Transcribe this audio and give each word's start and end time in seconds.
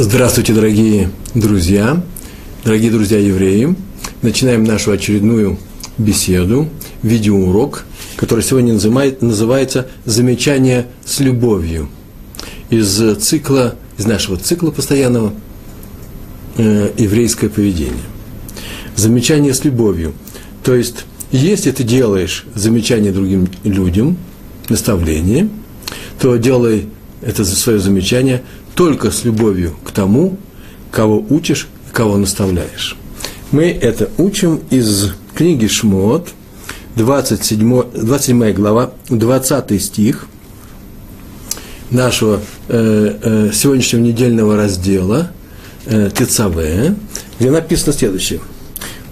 Здравствуйте, 0.00 0.52
дорогие 0.52 1.10
друзья, 1.34 2.00
дорогие 2.62 2.92
друзья 2.92 3.18
евреи. 3.18 3.74
Начинаем 4.22 4.62
нашу 4.62 4.92
очередную 4.92 5.58
беседу, 5.98 6.68
видеоурок, 7.02 7.84
который 8.14 8.44
сегодня 8.44 8.74
называет, 8.74 9.22
называется 9.22 9.88
«Замечание 10.04 10.86
с 11.04 11.18
любовью». 11.18 11.88
Из 12.70 13.18
цикла, 13.20 13.74
из 13.98 14.06
нашего 14.06 14.36
цикла 14.36 14.70
постоянного 14.70 15.34
э, 16.58 16.92
еврейское 16.96 17.48
поведение. 17.48 18.04
Замечание 18.94 19.52
с 19.52 19.64
любовью. 19.64 20.12
То 20.62 20.76
есть, 20.76 21.06
если 21.32 21.72
ты 21.72 21.82
делаешь 21.82 22.46
замечание 22.54 23.10
другим 23.10 23.48
людям, 23.64 24.16
наставление, 24.68 25.48
то 26.20 26.36
делай 26.36 26.86
это 27.20 27.44
свое 27.44 27.80
замечание 27.80 28.44
только 28.78 29.10
с 29.10 29.24
любовью 29.24 29.74
к 29.84 29.90
тому, 29.90 30.38
кого 30.92 31.26
учишь 31.30 31.66
кого 31.92 32.16
наставляешь. 32.16 32.96
Мы 33.50 33.64
это 33.70 34.08
учим 34.18 34.60
из 34.70 35.14
книги 35.34 35.66
Шмот, 35.66 36.28
27, 36.94 37.82
27 37.92 38.52
глава, 38.52 38.92
20 39.08 39.82
стих 39.82 40.28
нашего 41.90 42.40
э, 42.68 43.16
э, 43.20 43.50
сегодняшнего 43.52 44.00
недельного 44.00 44.56
раздела 44.56 45.32
э, 45.86 46.10
Тецаве, 46.16 46.94
где 47.40 47.50
написано 47.50 47.92
следующее. 47.92 48.38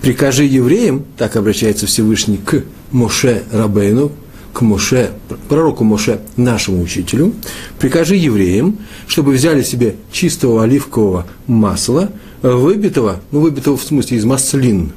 «Прикажи 0.01 0.45
евреям, 0.45 1.05
так 1.19 1.35
обращается 1.35 1.87
Всевышний 1.89 2.37
к 2.37 2.63
Моше 2.93 3.43
Рабейну, 3.51 4.13
к 4.57 4.63
Моше, 4.63 5.11
пророку 5.51 5.85
Моше, 5.85 6.21
нашему 6.39 6.83
учителю, 6.83 7.35
прикажи 7.79 8.17
евреям, 8.17 8.79
чтобы 9.07 9.33
взяли 9.33 9.63
себе 9.63 9.97
чистого 10.11 10.63
оливкового 10.63 11.27
масла, 11.47 12.09
выбитого, 12.41 13.21
ну, 13.33 13.41
выбитого 13.41 13.77
в 13.77 13.83
смысле 13.83 14.17
из 14.17 14.25
маслин, 14.25 14.93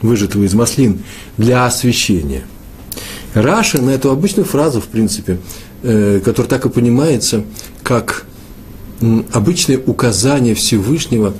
выжатого 0.00 0.44
из 0.44 0.54
маслин, 0.54 1.00
для 1.36 1.66
освещения. 1.66 2.44
Раша 3.34 3.82
на 3.82 3.90
эту 3.90 4.10
обычную 4.10 4.46
фразу, 4.46 4.80
в 4.80 4.86
принципе, 4.86 5.40
э, 5.82 6.22
которая 6.24 6.48
так 6.48 6.64
и 6.64 6.70
понимается, 6.70 7.44
как 7.82 8.24
обычное 9.30 9.76
указание 9.76 10.54
Всевышнего 10.54 11.34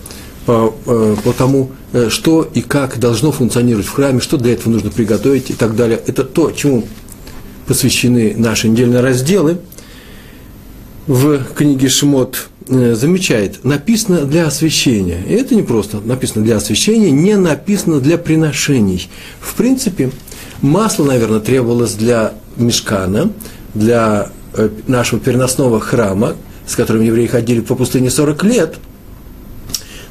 по, 0.44 0.74
э, 0.84 1.16
по 1.24 1.32
тому, 1.32 1.70
э, 1.94 2.10
что 2.10 2.42
и 2.42 2.60
как 2.60 2.98
должно 2.98 3.32
функционировать 3.32 3.86
в 3.86 3.92
храме, 3.92 4.20
что 4.20 4.36
для 4.36 4.52
этого 4.52 4.74
нужно 4.74 4.90
приготовить 4.90 5.48
и 5.48 5.54
так 5.54 5.74
далее. 5.74 5.98
Это 6.06 6.22
то, 6.22 6.50
чему 6.50 6.84
посвящены 7.66 8.34
наши 8.36 8.68
недельные 8.68 9.00
разделы, 9.00 9.58
в 11.06 11.44
книге 11.54 11.88
Шмот 11.88 12.48
э, 12.68 12.94
замечает, 12.94 13.64
написано 13.64 14.22
для 14.22 14.46
освящения. 14.46 15.22
И 15.28 15.34
это 15.34 15.54
не 15.54 15.62
просто 15.62 16.00
написано 16.00 16.44
для 16.44 16.56
освящения, 16.56 17.10
не 17.10 17.36
написано 17.36 18.00
для 18.00 18.18
приношений. 18.18 19.08
В 19.38 19.54
принципе, 19.54 20.10
масло, 20.62 21.04
наверное, 21.04 21.40
требовалось 21.40 21.94
для 21.94 22.34
мешкана, 22.56 23.30
для 23.74 24.30
э, 24.54 24.68
нашего 24.88 25.20
переносного 25.20 25.80
храма, 25.80 26.34
с 26.66 26.74
которым 26.74 27.02
евреи 27.02 27.26
ходили 27.26 27.60
по 27.60 27.76
пустыне 27.76 28.10
40 28.10 28.42
лет. 28.44 28.74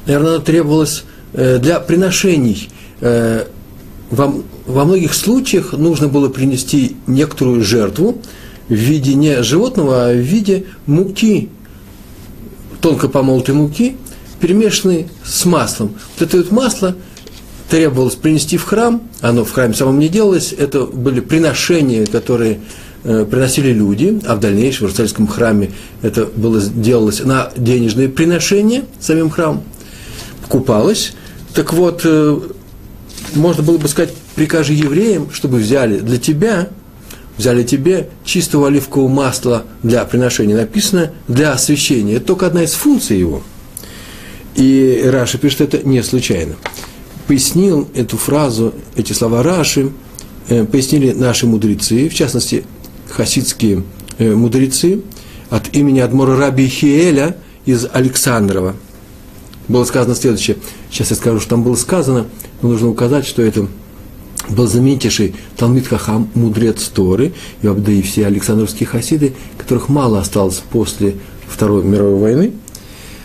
Наверное, 0.06 0.36
оно 0.36 0.38
требовалось 0.38 1.04
э, 1.34 1.58
для 1.58 1.78
приношений 1.80 2.70
во, 4.10 4.34
во 4.66 4.84
многих 4.84 5.14
случаях 5.14 5.72
нужно 5.72 6.08
было 6.08 6.28
принести 6.28 6.96
некоторую 7.06 7.62
жертву 7.62 8.18
в 8.68 8.74
виде 8.74 9.14
не 9.14 9.42
животного, 9.42 10.08
а 10.08 10.12
в 10.12 10.18
виде 10.18 10.64
муки, 10.86 11.48
тонко 12.80 13.08
помолотой 13.08 13.54
муки, 13.54 13.96
перемешанной 14.40 15.08
с 15.24 15.44
маслом. 15.44 15.94
Вот 16.18 16.28
это 16.28 16.36
вот 16.38 16.50
масло 16.50 16.96
требовалось 17.68 18.14
принести 18.14 18.56
в 18.56 18.64
храм, 18.64 19.02
оно 19.20 19.44
в 19.44 19.52
храме 19.52 19.74
самом 19.74 19.98
не 19.98 20.08
делалось, 20.08 20.52
это 20.56 20.86
были 20.86 21.20
приношения, 21.20 22.06
которые 22.06 22.60
э, 23.02 23.24
приносили 23.28 23.72
люди, 23.72 24.20
а 24.26 24.36
в 24.36 24.40
дальнейшем 24.40 24.80
в 24.80 24.82
Иерусалимском 24.90 25.26
храме 25.26 25.72
это 26.02 26.26
было, 26.26 26.60
делалось 26.60 27.20
на 27.20 27.50
денежные 27.56 28.08
приношения 28.08 28.84
самим 29.00 29.30
храмом, 29.30 29.64
покупалось. 30.42 31.14
Так 31.54 31.72
вот, 31.72 32.02
э, 32.04 32.38
можно 33.34 33.62
было 33.62 33.78
бы 33.78 33.88
сказать, 33.88 34.12
прикажи 34.34 34.72
евреям, 34.72 35.30
чтобы 35.32 35.58
взяли 35.58 35.98
для 35.98 36.18
тебя, 36.18 36.68
взяли 37.36 37.62
тебе 37.62 38.08
чистого 38.24 38.68
оливкового 38.68 39.08
масла 39.08 39.64
для 39.82 40.04
приношения. 40.04 40.56
Написано 40.56 41.12
для 41.28 41.52
освящения. 41.52 42.16
Это 42.16 42.26
только 42.26 42.46
одна 42.46 42.62
из 42.62 42.72
функций 42.72 43.18
его. 43.18 43.42
И 44.54 45.02
Раша 45.04 45.38
пишет 45.38 45.60
это 45.60 45.86
не 45.86 46.02
случайно. 46.02 46.56
Пояснил 47.26 47.88
эту 47.94 48.16
фразу, 48.16 48.72
эти 48.96 49.12
слова 49.12 49.42
Раши, 49.42 49.90
э, 50.48 50.64
пояснили 50.64 51.12
наши 51.12 51.46
мудрецы, 51.46 52.08
в 52.08 52.14
частности, 52.14 52.64
хасидские 53.10 53.82
э, 54.18 54.34
мудрецы, 54.34 55.02
от 55.50 55.74
имени 55.74 56.00
Адмора 56.00 56.36
Раби 56.36 56.66
Хиэля 56.66 57.36
из 57.66 57.86
Александрова. 57.92 58.76
Было 59.68 59.84
сказано 59.84 60.14
следующее. 60.14 60.56
Сейчас 60.90 61.10
я 61.10 61.16
скажу, 61.16 61.40
что 61.40 61.50
там 61.50 61.62
было 61.62 61.76
сказано– 61.76 62.26
но 62.62 62.70
нужно 62.70 62.88
указать, 62.88 63.26
что 63.26 63.42
это 63.42 63.66
был 64.48 64.66
знаменитейший 64.66 65.34
Талмит 65.56 65.88
Хахам, 65.88 66.30
мудрец 66.34 66.84
Торы, 66.84 67.32
и 67.62 67.66
да 67.66 67.92
и 67.92 68.02
все 68.02 68.26
Александровские 68.26 68.86
хасиды, 68.86 69.34
которых 69.58 69.88
мало 69.88 70.20
осталось 70.20 70.62
после 70.70 71.16
Второй 71.48 71.84
мировой 71.84 72.18
войны. 72.18 72.52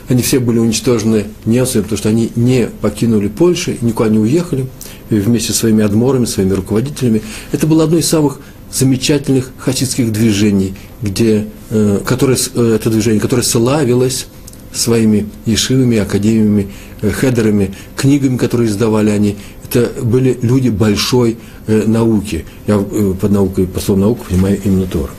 Они 0.10 0.22
все 0.22 0.40
были 0.40 0.60
уничтожены 0.60 1.28
немцами, 1.46 1.84
потому 1.84 1.98
что 1.98 2.10
они 2.10 2.32
не 2.36 2.68
покинули 2.82 3.30
Польшу, 3.30 3.74
никуда 3.82 4.10
не 4.10 4.20
уехали, 4.20 4.68
вместе 5.10 5.54
со 5.54 5.60
своими 5.60 5.84
адморами, 5.84 6.26
своими 6.26 6.54
руководителями. 6.54 7.22
Это 7.52 7.68
было 7.68 7.86
одно 7.86 7.98
из 7.98 8.08
самых 8.08 8.40
замечательных 8.74 9.52
хасидских 9.58 10.12
движений, 10.12 10.74
где, 11.02 11.48
э, 11.70 12.00
которое, 12.06 12.38
э, 12.56 12.76
это 12.76 12.90
движение, 12.90 13.22
которое 13.22 13.44
славилось 13.44 14.28
своими 14.74 15.28
ешивами, 15.46 15.98
академиями, 15.98 16.72
э, 17.02 17.12
хедерами, 17.12 17.74
книгами, 17.96 18.38
которые 18.38 18.70
издавали 18.70 19.10
они. 19.10 19.38
Это 19.64 19.92
были 20.02 20.38
люди 20.42 20.70
большой 20.70 21.38
э, 21.68 21.84
науки. 21.86 22.46
Я 22.68 22.76
э, 22.76 23.14
под 23.20 23.32
наукой, 23.32 23.68
по 23.68 23.80
слову 23.80 24.02
науку 24.02 24.26
понимаю 24.30 24.60
именно 24.64 24.88
Тору. 24.88 25.12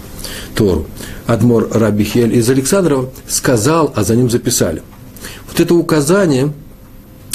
Тору. 0.55 0.87
Адмор 1.27 1.69
Рабихель 1.71 2.37
из 2.37 2.49
Александрова 2.49 3.11
сказал, 3.29 3.93
а 3.95 4.05
за 4.05 4.17
ним 4.17 4.31
записали. 4.31 4.83
Вот 5.49 5.61
это 5.61 5.75
указание, 5.75 6.53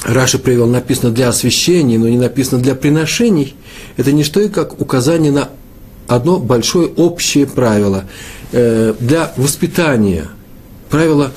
Раша 0.03 0.39
привел, 0.39 0.67
написано 0.67 1.11
для 1.11 1.29
освящения, 1.29 1.97
но 1.97 2.07
не 2.07 2.17
написано 2.17 2.61
для 2.61 2.75
приношений. 2.75 3.55
Это 3.97 4.11
не 4.11 4.23
что 4.23 4.39
и 4.39 4.49
как 4.49 4.79
указание 4.79 5.31
на 5.31 5.49
одно 6.07 6.39
большое 6.39 6.87
общее 6.87 7.45
правило 7.45 8.05
э, 8.51 8.93
для 8.99 9.33
воспитания. 9.37 10.27
Правило 10.89 11.31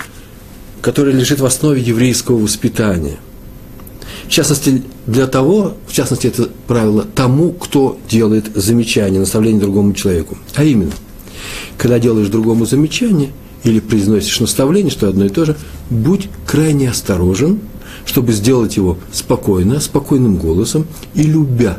которое 0.80 1.12
лежит 1.12 1.40
в 1.40 1.46
основе 1.46 1.80
еврейского 1.80 2.38
воспитания. 2.38 3.18
В 4.26 4.30
частности, 4.30 4.82
для 5.06 5.26
того, 5.26 5.74
в 5.88 5.92
частности, 5.92 6.28
это 6.28 6.48
правило 6.66 7.04
тому, 7.14 7.52
кто 7.52 7.98
делает 8.08 8.50
замечание, 8.54 9.18
наставление 9.18 9.60
другому 9.60 9.92
человеку. 9.92 10.38
А 10.54 10.62
именно, 10.62 10.92
когда 11.76 11.98
делаешь 11.98 12.28
другому 12.28 12.64
замечание 12.64 13.30
или 13.64 13.80
произносишь 13.80 14.40
наставление, 14.40 14.90
что 14.90 15.08
одно 15.08 15.24
и 15.24 15.30
то 15.30 15.44
же, 15.44 15.56
будь 15.90 16.28
крайне 16.46 16.90
осторожен, 16.90 17.60
чтобы 18.06 18.32
сделать 18.32 18.76
его 18.76 18.98
спокойно, 19.12 19.80
спокойным 19.80 20.36
голосом 20.36 20.86
и 21.14 21.22
любя, 21.22 21.78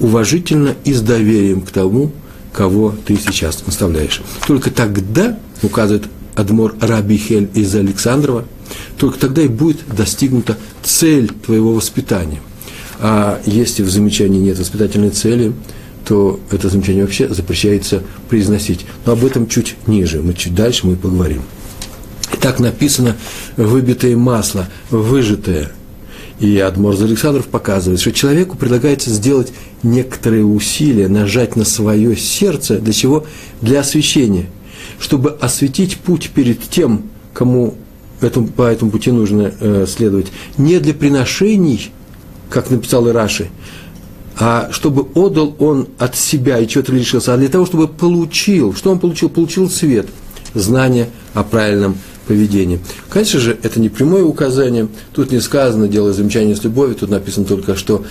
уважительно 0.00 0.74
и 0.84 0.92
с 0.92 1.00
доверием 1.00 1.60
к 1.62 1.70
тому, 1.70 2.12
кого 2.52 2.94
ты 3.06 3.16
сейчас 3.16 3.64
наставляешь. 3.64 4.22
Только 4.46 4.70
тогда, 4.70 5.38
указывает 5.62 6.04
Адмор 6.34 6.74
Рабихель 6.80 7.48
из 7.54 7.74
Александрова, 7.74 8.44
только 8.98 9.18
тогда 9.18 9.42
и 9.42 9.48
будет 9.48 9.78
достигнута 9.94 10.56
цель 10.82 11.28
твоего 11.28 11.74
воспитания. 11.74 12.40
А 13.00 13.40
если 13.46 13.82
в 13.82 13.90
замечании 13.90 14.40
нет 14.40 14.58
воспитательной 14.58 15.10
цели, 15.10 15.52
то 16.04 16.40
это 16.50 16.68
замечание 16.68 17.04
вообще 17.04 17.28
запрещается 17.28 18.02
произносить. 18.28 18.86
Но 19.06 19.12
об 19.12 19.24
этом 19.24 19.48
чуть 19.48 19.76
ниже, 19.86 20.22
мы 20.22 20.34
чуть 20.34 20.54
дальше 20.54 20.86
мы 20.86 20.96
поговорим. 20.96 21.42
так 22.40 22.58
написано 22.58 23.16
«выбитое 23.56 24.16
масло», 24.16 24.68
«выжатое». 24.90 25.72
И 26.38 26.58
Адмор 26.58 26.94
Александров 26.94 27.46
показывает, 27.48 28.00
что 28.00 28.12
человеку 28.12 28.56
предлагается 28.56 29.10
сделать 29.10 29.52
некоторые 29.82 30.44
усилия, 30.44 31.06
нажать 31.08 31.54
на 31.54 31.66
свое 31.66 32.16
сердце, 32.16 32.78
для 32.78 32.94
чего? 32.94 33.26
Для 33.60 33.80
освящения– 33.80 34.46
чтобы 35.00 35.30
осветить 35.40 35.96
путь 35.96 36.30
перед 36.32 36.60
тем, 36.60 37.04
кому 37.32 37.74
этому, 38.20 38.48
по 38.48 38.62
этому 38.62 38.90
пути 38.90 39.10
нужно 39.10 39.52
э, 39.58 39.86
следовать, 39.88 40.26
не 40.58 40.78
для 40.78 40.94
приношений, 40.94 41.90
как 42.50 42.70
написал 42.70 43.08
Ираши, 43.08 43.48
а 44.38 44.68
чтобы 44.72 45.06
отдал 45.14 45.56
он 45.58 45.88
от 45.98 46.16
себя 46.16 46.58
и 46.58 46.68
чего-то 46.68 46.92
лишился, 46.92 47.34
а 47.34 47.36
для 47.38 47.48
того, 47.48 47.66
чтобы 47.66 47.88
получил. 47.88 48.74
Что 48.74 48.90
он 48.90 48.98
получил? 48.98 49.28
Получил 49.28 49.68
свет, 49.70 50.06
знание 50.54 51.10
о 51.34 51.44
правильном 51.44 51.96
поведения. 52.26 52.78
Конечно 53.08 53.40
же, 53.40 53.58
это 53.62 53.80
не 53.80 53.88
прямое 53.88 54.22
указание. 54.22 54.88
Тут 55.12 55.32
не 55.32 55.40
сказано 55.40 55.88
«делай 55.88 56.12
замечание 56.12 56.54
с 56.54 56.62
любовью», 56.62 56.94
тут 56.94 57.10
написано 57.10 57.46
только, 57.46 57.74
что 57.74 58.04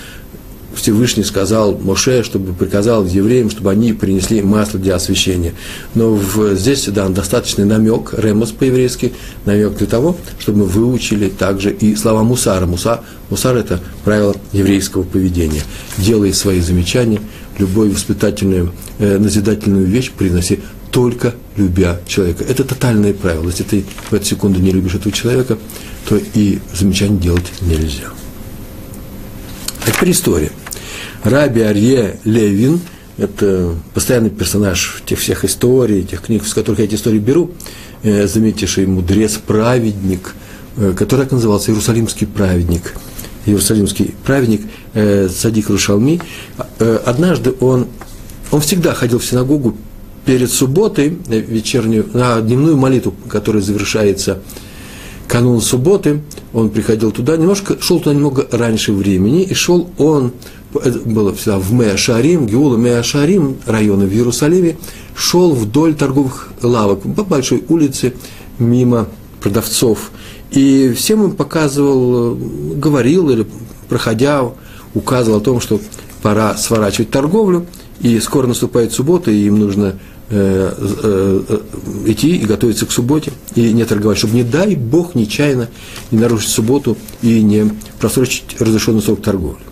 Всевышний 0.75 1.23
сказал 1.23 1.77
Моше, 1.77 2.23
чтобы 2.23 2.53
приказал 2.53 3.05
евреям, 3.05 3.49
чтобы 3.49 3.71
они 3.71 3.93
принесли 3.93 4.41
масло 4.41 4.79
для 4.79 4.95
освящения. 4.95 5.53
Но 5.95 6.13
в, 6.13 6.55
здесь 6.55 6.85
дан 6.87 7.13
достаточный 7.13 7.65
намек, 7.65 8.13
ремос 8.17 8.51
по-еврейски, 8.51 9.13
намек 9.45 9.77
для 9.77 9.87
того, 9.87 10.15
чтобы 10.39 10.59
мы 10.59 10.65
выучили 10.65 11.29
также 11.29 11.71
и 11.71 11.95
слова 11.95 12.23
Мусара. 12.23 12.65
Муса, 12.65 13.01
мусар– 13.29 13.55
это 13.57 13.79
правило 14.03 14.35
еврейского 14.53 15.03
поведения. 15.03 15.63
Делай 15.97 16.33
свои 16.33 16.59
замечания, 16.59 17.21
любую 17.57 17.91
воспитательную, 17.91 18.71
э, 18.99 19.17
назидательную 19.17 19.85
вещь 19.85 20.11
приноси 20.11 20.59
только 20.91 21.35
любя 21.55 21.99
человека. 22.07 22.43
Это 22.43 22.63
тотальное 22.63 23.13
правило. 23.13 23.47
Если 23.47 23.63
ты 23.63 23.85
в 24.09 24.13
эту 24.13 24.25
секунду 24.25 24.59
не 24.59 24.71
любишь 24.71 24.95
этого 24.95 25.11
человека, 25.11 25.57
то 26.07 26.19
и 26.33 26.59
замечаний 26.73 27.17
делать 27.17 27.45
нельзя. 27.61 28.09
А 29.85 30.05
история. 30.05 30.51
Раби 31.23 31.61
Арье 31.61 32.19
Левин, 32.23 32.79
это 33.17 33.75
постоянный 33.93 34.29
персонаж 34.29 35.03
тех 35.05 35.19
всех 35.19 35.43
историй, 35.43 36.03
тех 36.03 36.21
книг, 36.21 36.45
с 36.45 36.53
которых 36.53 36.79
я 36.79 36.85
эти 36.85 36.95
истории 36.95 37.19
беру, 37.19 37.51
э, 38.03 38.25
заметивший 38.25 38.85
мудрец, 38.85 39.37
праведник, 39.37 40.33
э, 40.77 40.93
который 40.97 41.21
так 41.21 41.33
назывался 41.33 41.71
Иерусалимский 41.71 42.25
праведник, 42.25 42.93
Иерусалимский 43.45 44.15
праведник 44.23 44.61
э, 44.93 45.27
Садик 45.27 45.69
Рушалми, 45.69 46.21
однажды 47.05 47.53
он, 47.59 47.87
он 48.51 48.61
всегда 48.61 48.93
ходил 48.93 49.19
в 49.19 49.25
синагогу 49.25 49.75
перед 50.25 50.49
субботой, 50.49 51.17
вечернюю, 51.27 52.09
на 52.13 52.39
дневную 52.39 52.77
молитву, 52.77 53.13
которая 53.27 53.61
завершается 53.61 54.39
канун 55.27 55.61
субботы, 55.61 56.21
он 56.53 56.69
приходил 56.69 57.11
туда, 57.11 57.37
немножко, 57.37 57.77
шел 57.81 57.99
туда 57.99 58.15
немного 58.15 58.47
раньше 58.51 58.93
времени, 58.93 59.43
и 59.43 59.53
шел 59.53 59.89
он 59.97 60.33
это 60.73 60.99
было 60.99 61.33
всегда 61.33 61.57
в 61.57 61.73
Меашарим, 61.73 62.45
Геула 62.45 62.77
Меашарим, 62.77 63.57
районы 63.65 64.05
в 64.05 64.13
Иерусалиме, 64.13 64.77
шел 65.15 65.53
вдоль 65.53 65.95
торговых 65.95 66.49
лавок 66.61 67.01
по 67.15 67.23
большой 67.23 67.63
улице, 67.67 68.13
мимо 68.59 69.07
продавцов. 69.41 70.11
И 70.51 70.93
всем 70.95 71.23
им 71.23 71.31
показывал, 71.31 72.35
говорил 72.35 73.29
или 73.29 73.47
проходя, 73.87 74.43
указывал 74.93 75.39
о 75.39 75.41
том, 75.41 75.61
что 75.61 75.79
пора 76.21 76.55
сворачивать 76.57 77.09
торговлю, 77.09 77.65
и 78.01 78.19
скоро 78.19 78.47
наступает 78.47 78.93
суббота, 78.93 79.31
и 79.31 79.45
им 79.45 79.59
нужно 79.59 79.95
э, 80.29 80.73
э, 81.03 81.59
идти 82.05 82.37
и 82.37 82.45
готовиться 82.45 82.85
к 82.85 82.91
субботе, 82.91 83.31
и 83.55 83.73
не 83.73 83.85
торговать, 83.85 84.17
чтобы, 84.17 84.35
не 84.35 84.43
дай 84.43 84.75
Бог, 84.75 85.15
нечаянно 85.15 85.69
не 86.11 86.19
нарушить 86.19 86.49
субботу 86.49 86.97
и 87.21 87.41
не 87.41 87.71
просрочить 87.99 88.55
разрешенный 88.59 89.01
срок 89.01 89.21
торговли. 89.21 89.68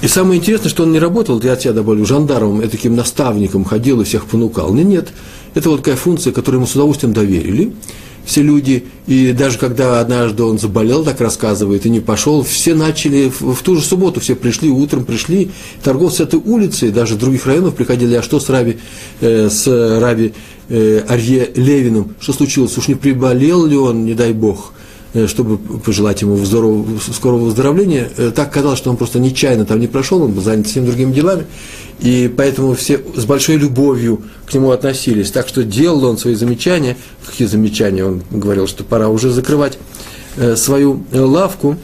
И 0.00 0.06
самое 0.06 0.38
интересное, 0.38 0.68
что 0.68 0.84
он 0.84 0.92
не 0.92 0.98
работал, 0.98 1.40
я 1.42 1.54
от 1.54 1.62
себя 1.62 1.72
добавлю, 1.72 2.06
жандармом, 2.06 2.68
таким 2.68 2.94
наставником 2.94 3.64
ходил 3.64 4.00
и 4.00 4.04
всех 4.04 4.26
понукал. 4.26 4.72
Нет, 4.72 4.86
нет, 4.86 5.08
это 5.54 5.70
вот 5.70 5.78
такая 5.78 5.96
функция, 5.96 6.32
которую 6.32 6.60
ему 6.60 6.66
с 6.68 6.74
удовольствием 6.74 7.12
доверили 7.12 7.72
все 8.28 8.42
люди, 8.42 8.84
и 9.06 9.32
даже 9.32 9.56
когда 9.58 10.00
однажды 10.00 10.42
он 10.42 10.58
заболел, 10.58 11.02
так 11.02 11.18
рассказывает, 11.18 11.86
и 11.86 11.90
не 11.90 12.00
пошел, 12.00 12.42
все 12.42 12.74
начали, 12.74 13.30
в, 13.30 13.54
в 13.54 13.62
ту 13.62 13.74
же 13.74 13.82
субботу 13.82 14.20
все 14.20 14.36
пришли, 14.36 14.68
утром 14.68 15.06
пришли, 15.06 15.50
торговцы 15.82 16.24
этой 16.24 16.38
улицы, 16.38 16.90
даже 16.90 17.16
других 17.16 17.46
районов 17.46 17.74
приходили, 17.74 18.14
а 18.16 18.22
что 18.22 18.38
с 18.38 18.50
Раби, 18.50 18.76
э, 19.22 19.48
с 19.48 19.66
Раби 19.98 20.34
э, 20.68 21.04
Арье 21.08 21.50
Левиным, 21.56 22.16
что 22.20 22.34
случилось, 22.34 22.76
уж 22.76 22.88
не 22.88 22.96
приболел 22.96 23.64
ли 23.64 23.78
он, 23.78 24.04
не 24.04 24.12
дай 24.12 24.34
бог, 24.34 24.74
чтобы 25.26 25.58
пожелать 25.58 26.22
ему 26.22 26.36
здорового, 26.44 26.86
скорого 27.00 27.44
выздоровления. 27.44 28.10
Э, 28.16 28.32
так 28.34 28.52
казалось, 28.52 28.78
что 28.78 28.90
он 28.90 28.96
просто 28.96 29.18
нечаянно 29.18 29.64
там 29.64 29.80
не 29.80 29.86
прошел, 29.86 30.22
он 30.22 30.32
был 30.32 30.42
занят 30.42 30.66
всеми 30.66 30.86
другими 30.86 31.12
делами, 31.12 31.46
и 32.00 32.32
поэтому 32.34 32.74
все 32.74 33.00
с 33.16 33.24
большой 33.24 33.56
любовью 33.56 34.22
к 34.46 34.54
нему 34.54 34.70
относились. 34.70 35.30
Так 35.30 35.48
что 35.48 35.64
делал 35.64 36.04
он 36.04 36.18
свои 36.18 36.34
замечания, 36.34 36.96
какие 37.26 37.48
замечания, 37.48 38.04
он 38.04 38.22
говорил, 38.30 38.66
что 38.66 38.84
пора 38.84 39.08
уже 39.08 39.30
закрывать 39.30 39.78
э, 40.36 40.56
свою 40.56 41.04
лавку, 41.12 41.76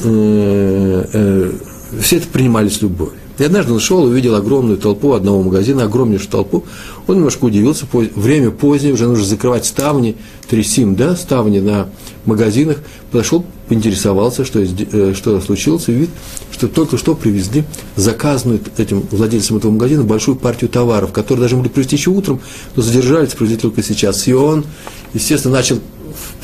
все 0.00 2.16
это 2.16 2.26
принимали 2.32 2.68
с 2.68 2.82
любовью. 2.82 3.20
И 3.38 3.44
однажды 3.44 3.72
он 3.72 3.80
шел, 3.80 4.04
увидел 4.04 4.34
огромную 4.34 4.78
толпу 4.78 5.12
одного 5.12 5.42
магазина, 5.42 5.84
огромнейшую 5.84 6.30
толпу. 6.30 6.64
Он 7.06 7.16
немножко 7.16 7.44
удивился, 7.44 7.86
время 7.92 8.50
позднее, 8.50 8.94
уже 8.94 9.06
нужно 9.08 9.24
закрывать 9.24 9.66
ставни, 9.66 10.16
трясим, 10.48 10.94
да, 10.94 11.16
ставни 11.16 11.58
на 11.58 11.88
магазинах. 12.26 12.78
Подошел, 13.10 13.44
поинтересовался, 13.68 14.44
что, 14.44 14.60
э, 14.60 15.14
что 15.14 15.40
случилось, 15.40 15.88
и 15.88 15.92
видит, 15.92 16.10
что 16.52 16.68
только 16.68 16.96
что 16.96 17.14
привезли 17.14 17.64
заказанную 17.96 18.60
этим 18.78 19.02
владельцем 19.10 19.56
этого 19.56 19.72
магазина 19.72 20.04
большую 20.04 20.36
партию 20.36 20.70
товаров, 20.70 21.12
которые 21.12 21.42
даже 21.42 21.56
могли 21.56 21.70
привезти 21.70 21.96
еще 21.96 22.10
утром, 22.10 22.40
но 22.76 22.82
задержались, 22.82 23.34
привезли 23.34 23.56
только 23.56 23.82
сейчас. 23.82 24.28
И 24.28 24.32
он, 24.32 24.64
естественно, 25.12 25.54
начал 25.54 25.78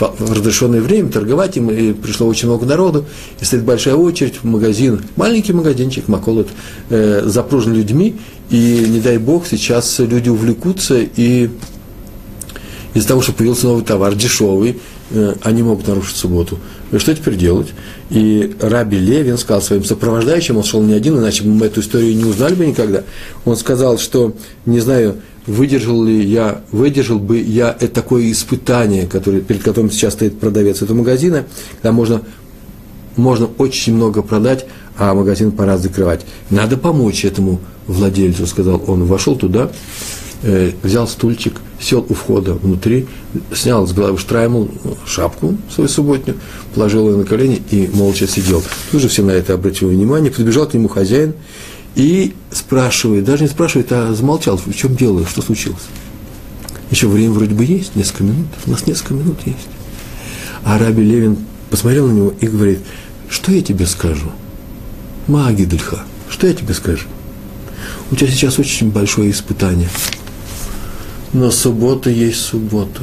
в 0.00 0.32
разрешенное 0.32 0.80
время 0.80 1.10
торговать 1.10 1.56
им, 1.56 1.94
пришло 1.94 2.26
очень 2.26 2.48
много 2.48 2.66
народу, 2.66 3.04
и 3.40 3.44
стоит 3.44 3.64
большая 3.64 3.94
очередь 3.94 4.36
в 4.36 4.44
магазин, 4.44 5.02
маленький 5.16 5.52
магазинчик, 5.52 6.08
Маколот, 6.08 6.48
э, 6.88 7.22
запружен 7.26 7.74
людьми, 7.74 8.16
и 8.50 8.86
не 8.88 9.00
дай 9.00 9.18
бог, 9.18 9.46
сейчас 9.46 9.98
люди 9.98 10.28
увлекутся, 10.28 10.98
и 11.00 11.50
из-за 12.94 13.08
того, 13.08 13.22
что 13.22 13.32
появился 13.32 13.66
новый 13.66 13.84
товар, 13.84 14.14
дешевый, 14.14 14.80
э, 15.10 15.34
они 15.42 15.62
могут 15.62 15.86
нарушить 15.86 16.16
субботу. 16.16 16.58
И 16.92 16.98
что 16.98 17.14
теперь 17.14 17.36
делать? 17.36 17.68
И 18.10 18.56
Раби 18.60 18.98
Левин 18.98 19.38
сказал 19.38 19.62
своим 19.62 19.84
сопровождающим, 19.84 20.56
он 20.56 20.64
шел 20.64 20.82
не 20.82 20.94
один, 20.94 21.18
иначе 21.18 21.44
мы 21.44 21.66
эту 21.66 21.80
историю 21.80 22.16
не 22.16 22.24
узнали 22.24 22.54
бы 22.54 22.66
никогда. 22.66 23.04
Он 23.44 23.56
сказал, 23.56 23.98
что, 23.98 24.34
не 24.66 24.80
знаю, 24.80 25.16
выдержал 25.46 26.02
ли 26.04 26.22
я, 26.24 26.62
выдержал 26.72 27.18
бы 27.18 27.38
я 27.38 27.76
это 27.78 27.94
такое 27.94 28.30
испытание, 28.30 29.06
которое, 29.06 29.40
перед 29.40 29.62
которым 29.62 29.90
сейчас 29.90 30.14
стоит 30.14 30.38
продавец 30.38 30.82
этого 30.82 30.98
магазина, 30.98 31.44
когда 31.80 31.92
можно, 31.92 32.22
можно 33.16 33.48
очень 33.58 33.94
много 33.94 34.22
продать, 34.22 34.66
а 34.96 35.14
магазин 35.14 35.52
пора 35.52 35.78
закрывать. 35.78 36.26
Надо 36.50 36.76
помочь 36.76 37.24
этому 37.24 37.60
владельцу, 37.86 38.46
сказал 38.46 38.82
он. 38.86 39.04
Вошел 39.04 39.36
туда, 39.36 39.70
э, 40.42 40.72
взял 40.82 41.06
стульчик, 41.08 41.60
сел 41.80 42.04
у 42.08 42.14
входа 42.14 42.54
внутри, 42.54 43.06
снял 43.54 43.86
с 43.86 43.92
головы 43.92 44.18
штраймл, 44.18 44.70
шапку 45.06 45.56
свою 45.72 45.88
субботнюю, 45.88 46.38
положил 46.74 47.08
ее 47.10 47.16
на 47.16 47.24
колени 47.24 47.62
и 47.70 47.88
молча 47.92 48.26
сидел. 48.26 48.62
Тут 48.90 49.02
же 49.02 49.08
все 49.08 49.22
на 49.22 49.32
это 49.32 49.54
обратили 49.54 49.88
внимание, 49.88 50.30
подбежал 50.30 50.66
к 50.66 50.74
нему 50.74 50.88
хозяин 50.88 51.34
и 51.94 52.34
спрашивает, 52.50 53.24
даже 53.24 53.44
не 53.44 53.48
спрашивает, 53.48 53.90
а 53.92 54.14
замолчал, 54.14 54.56
в 54.56 54.74
чем 54.74 54.96
дело, 54.96 55.26
что 55.26 55.42
случилось. 55.42 55.82
Еще 56.90 57.06
время 57.06 57.32
вроде 57.32 57.54
бы 57.54 57.64
есть, 57.64 57.94
несколько 57.94 58.24
минут, 58.24 58.46
у 58.66 58.70
нас 58.70 58.86
несколько 58.86 59.14
минут 59.14 59.38
есть. 59.46 59.68
А 60.64 60.78
Раби 60.78 61.02
Левин 61.02 61.38
посмотрел 61.70 62.08
на 62.08 62.12
него 62.12 62.34
и 62.40 62.46
говорит, 62.46 62.80
что 63.28 63.52
я 63.52 63.62
тебе 63.62 63.86
скажу? 63.86 64.30
Магидельха, 65.28 66.00
что 66.28 66.46
я 66.46 66.52
тебе 66.52 66.74
скажу? 66.74 67.06
У 68.10 68.16
тебя 68.16 68.28
сейчас 68.28 68.58
очень 68.58 68.90
большое 68.90 69.30
испытание. 69.30 69.88
Но 71.32 71.50
суббота 71.50 72.10
есть 72.10 72.40
суббота. 72.40 73.02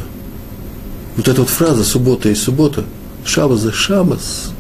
Вот 1.16 1.28
эта 1.28 1.42
вот 1.42 1.50
фраза 1.50 1.84
«суббота 1.84 2.30
есть 2.30 2.44
суббота», 2.44 2.84
«шабас 3.26 3.62
за 3.62 3.72
шабас», 3.72 4.52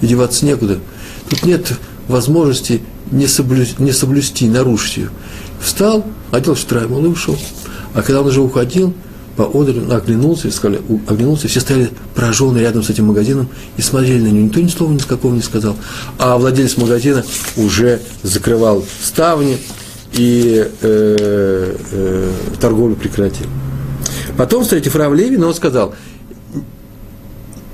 и 0.00 0.06
деваться 0.06 0.44
некуда. 0.44 0.80
Тут 1.28 1.44
нет 1.44 1.72
возможности 2.08 2.82
не, 3.10 3.26
соблю, 3.26 3.64
не 3.78 3.92
соблюсти, 3.92 4.48
нарушить 4.48 4.96
ее. 4.98 5.10
Встал, 5.60 6.04
одел 6.30 6.56
штраймал 6.56 7.04
и 7.04 7.08
ушел. 7.08 7.38
А 7.94 8.02
когда 8.02 8.20
он 8.20 8.26
уже 8.26 8.40
уходил, 8.40 8.94
поодаль 9.36 9.78
оглянулся, 9.90 10.50
сказали, 10.50 10.80
оглянулся, 11.06 11.46
все 11.46 11.60
стояли 11.60 11.90
пораженные 12.14 12.62
рядом 12.62 12.82
с 12.82 12.90
этим 12.90 13.06
магазином 13.06 13.48
и 13.76 13.82
смотрели 13.82 14.22
на 14.22 14.28
него. 14.28 14.46
Никто 14.46 14.60
ни 14.60 14.68
слова 14.68 14.92
ни 14.92 14.98
какого 14.98 15.34
не 15.34 15.42
сказал. 15.42 15.76
А 16.18 16.36
владелец 16.36 16.76
магазина 16.76 17.24
уже 17.56 18.00
закрывал 18.22 18.84
ставни 19.02 19.58
и 20.12 20.68
э, 20.82 21.76
э, 21.92 22.30
торговлю 22.60 22.96
прекратил. 22.96 23.46
Потом, 24.36 24.64
встретив 24.64 24.96
Рав 24.96 25.14
Левина, 25.14 25.48
он 25.48 25.54
сказал, 25.54 25.94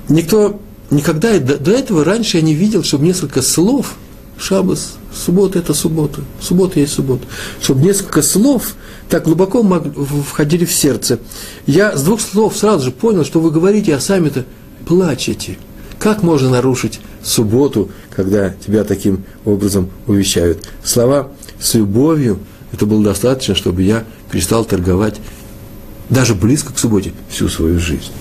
никто 0.07 0.59
никогда 0.89 1.37
до, 1.39 1.57
до 1.57 1.71
этого 1.71 2.03
раньше 2.03 2.37
я 2.37 2.43
не 2.43 2.53
видел, 2.53 2.83
чтобы 2.83 3.05
несколько 3.05 3.41
слов– 3.41 3.95
Шабас, 4.39 4.97
суббота– 5.13 5.59
это 5.59 5.73
суббота, 5.73 6.21
суббота 6.41 6.79
есть 6.79 6.93
суббота. 6.93 7.25
Чтобы 7.61 7.81
несколько 7.81 8.21
слов 8.21 8.75
так 9.09 9.25
глубоко 9.25 9.63
входили 10.25 10.65
в 10.65 10.71
сердце. 10.71 11.19
Я 11.65 11.97
с 11.97 12.03
двух 12.03 12.21
слов 12.21 12.55
сразу 12.55 12.85
же 12.85 12.91
понял, 12.91 13.25
что 13.25 13.41
вы 13.41 13.51
говорите, 13.51 13.93
а 13.93 13.99
сами-то 13.99 14.45
плачете. 14.87 15.57
Как 15.99 16.23
можно 16.23 16.49
нарушить 16.49 17.01
субботу, 17.21 17.89
когда 18.09 18.51
тебя 18.51 18.85
таким 18.85 19.25
образом 19.43 19.89
увещают? 20.07 20.65
Слова 20.83 21.29
с 21.59 21.73
любовью, 21.73 22.39
это 22.71 22.85
было 22.85 23.03
достаточно, 23.03 23.53
чтобы 23.53 23.83
я 23.83 24.05
перестал 24.31 24.63
торговать 24.63 25.19
даже 26.09 26.35
близко 26.35 26.73
к 26.73 26.79
субботе, 26.79 27.11
всю 27.29 27.49
свою 27.49 27.79
жизнь. 27.79 28.11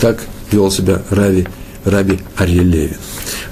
Так 0.00 0.24
вел 0.50 0.70
себя 0.70 1.02
Рави, 1.10 1.46
Раби 1.84 2.20
Арье 2.36 2.62
Левин. 2.62 2.96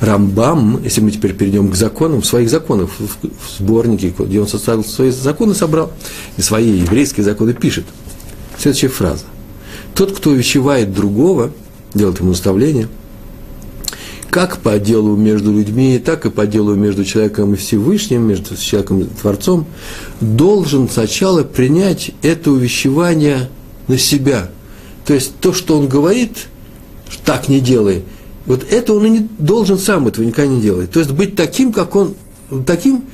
Рамбам, 0.01 0.83
если 0.83 1.03
мы 1.03 1.11
теперь 1.11 1.35
перейдем 1.35 1.71
к 1.71 1.75
законам, 1.75 2.23
своих 2.23 2.49
законов, 2.49 2.91
в 2.99 3.59
сборнике, 3.59 4.15
где 4.19 4.41
он 4.41 4.49
составил 4.49 4.83
свои 4.83 5.11
законы, 5.11 5.55
собрал, 5.55 5.93
и 6.39 6.43
свои 6.43 6.79
еврейские 6.81 7.25
законы 7.25 7.53
пишет. 7.53 7.85
Следующая 8.59 8.89
фраза. 8.89 9.25
Тот, 9.95 10.17
кто 10.17 10.31
увещевает 10.31 10.93
другого, 10.93 11.53
делает 11.93 12.21
ему 12.21 12.31
наставление, 12.31 12.89
как 14.35 14.59
по 14.59 14.81
делу 14.81 15.15
между 15.15 15.53
людьми, 15.53 15.97
так 16.05 16.27
и 16.27 16.29
по 16.29 16.45
делу 16.45 16.75
между 16.75 17.05
человеком 17.05 17.55
и 17.55 17.57
Всевышним, 17.57 18.23
между 18.23 18.57
человеком 18.57 19.03
и 19.03 19.05
Творцом, 19.05 19.65
должен 20.21 20.89
сначала 20.89 21.45
принять 21.45 22.11
это 22.21 22.51
увещевание 22.51 23.49
на 23.87 23.97
себя. 23.97 24.51
То 25.07 25.15
есть 25.15 25.37
то, 25.39 25.53
что 25.53 25.79
он 25.79 25.87
говорит, 25.87 26.49
так 27.25 27.49
не 27.49 27.61
делай, 27.61 28.03
вот 28.47 28.67
это 28.69 28.95
он 28.95 29.07
и 29.07 29.11
не 29.11 29.29
должен 29.39 29.79
сам 29.79 30.09
этого 30.09 30.25
никогда 30.25 30.53
не 30.53 30.61
делать. 30.61 30.91
То 30.91 30.99
есть 30.99 31.13
быть 31.13 31.37
таким, 31.37 31.73
как 31.73 31.95
он, 31.95 32.17
таким, 32.67 33.05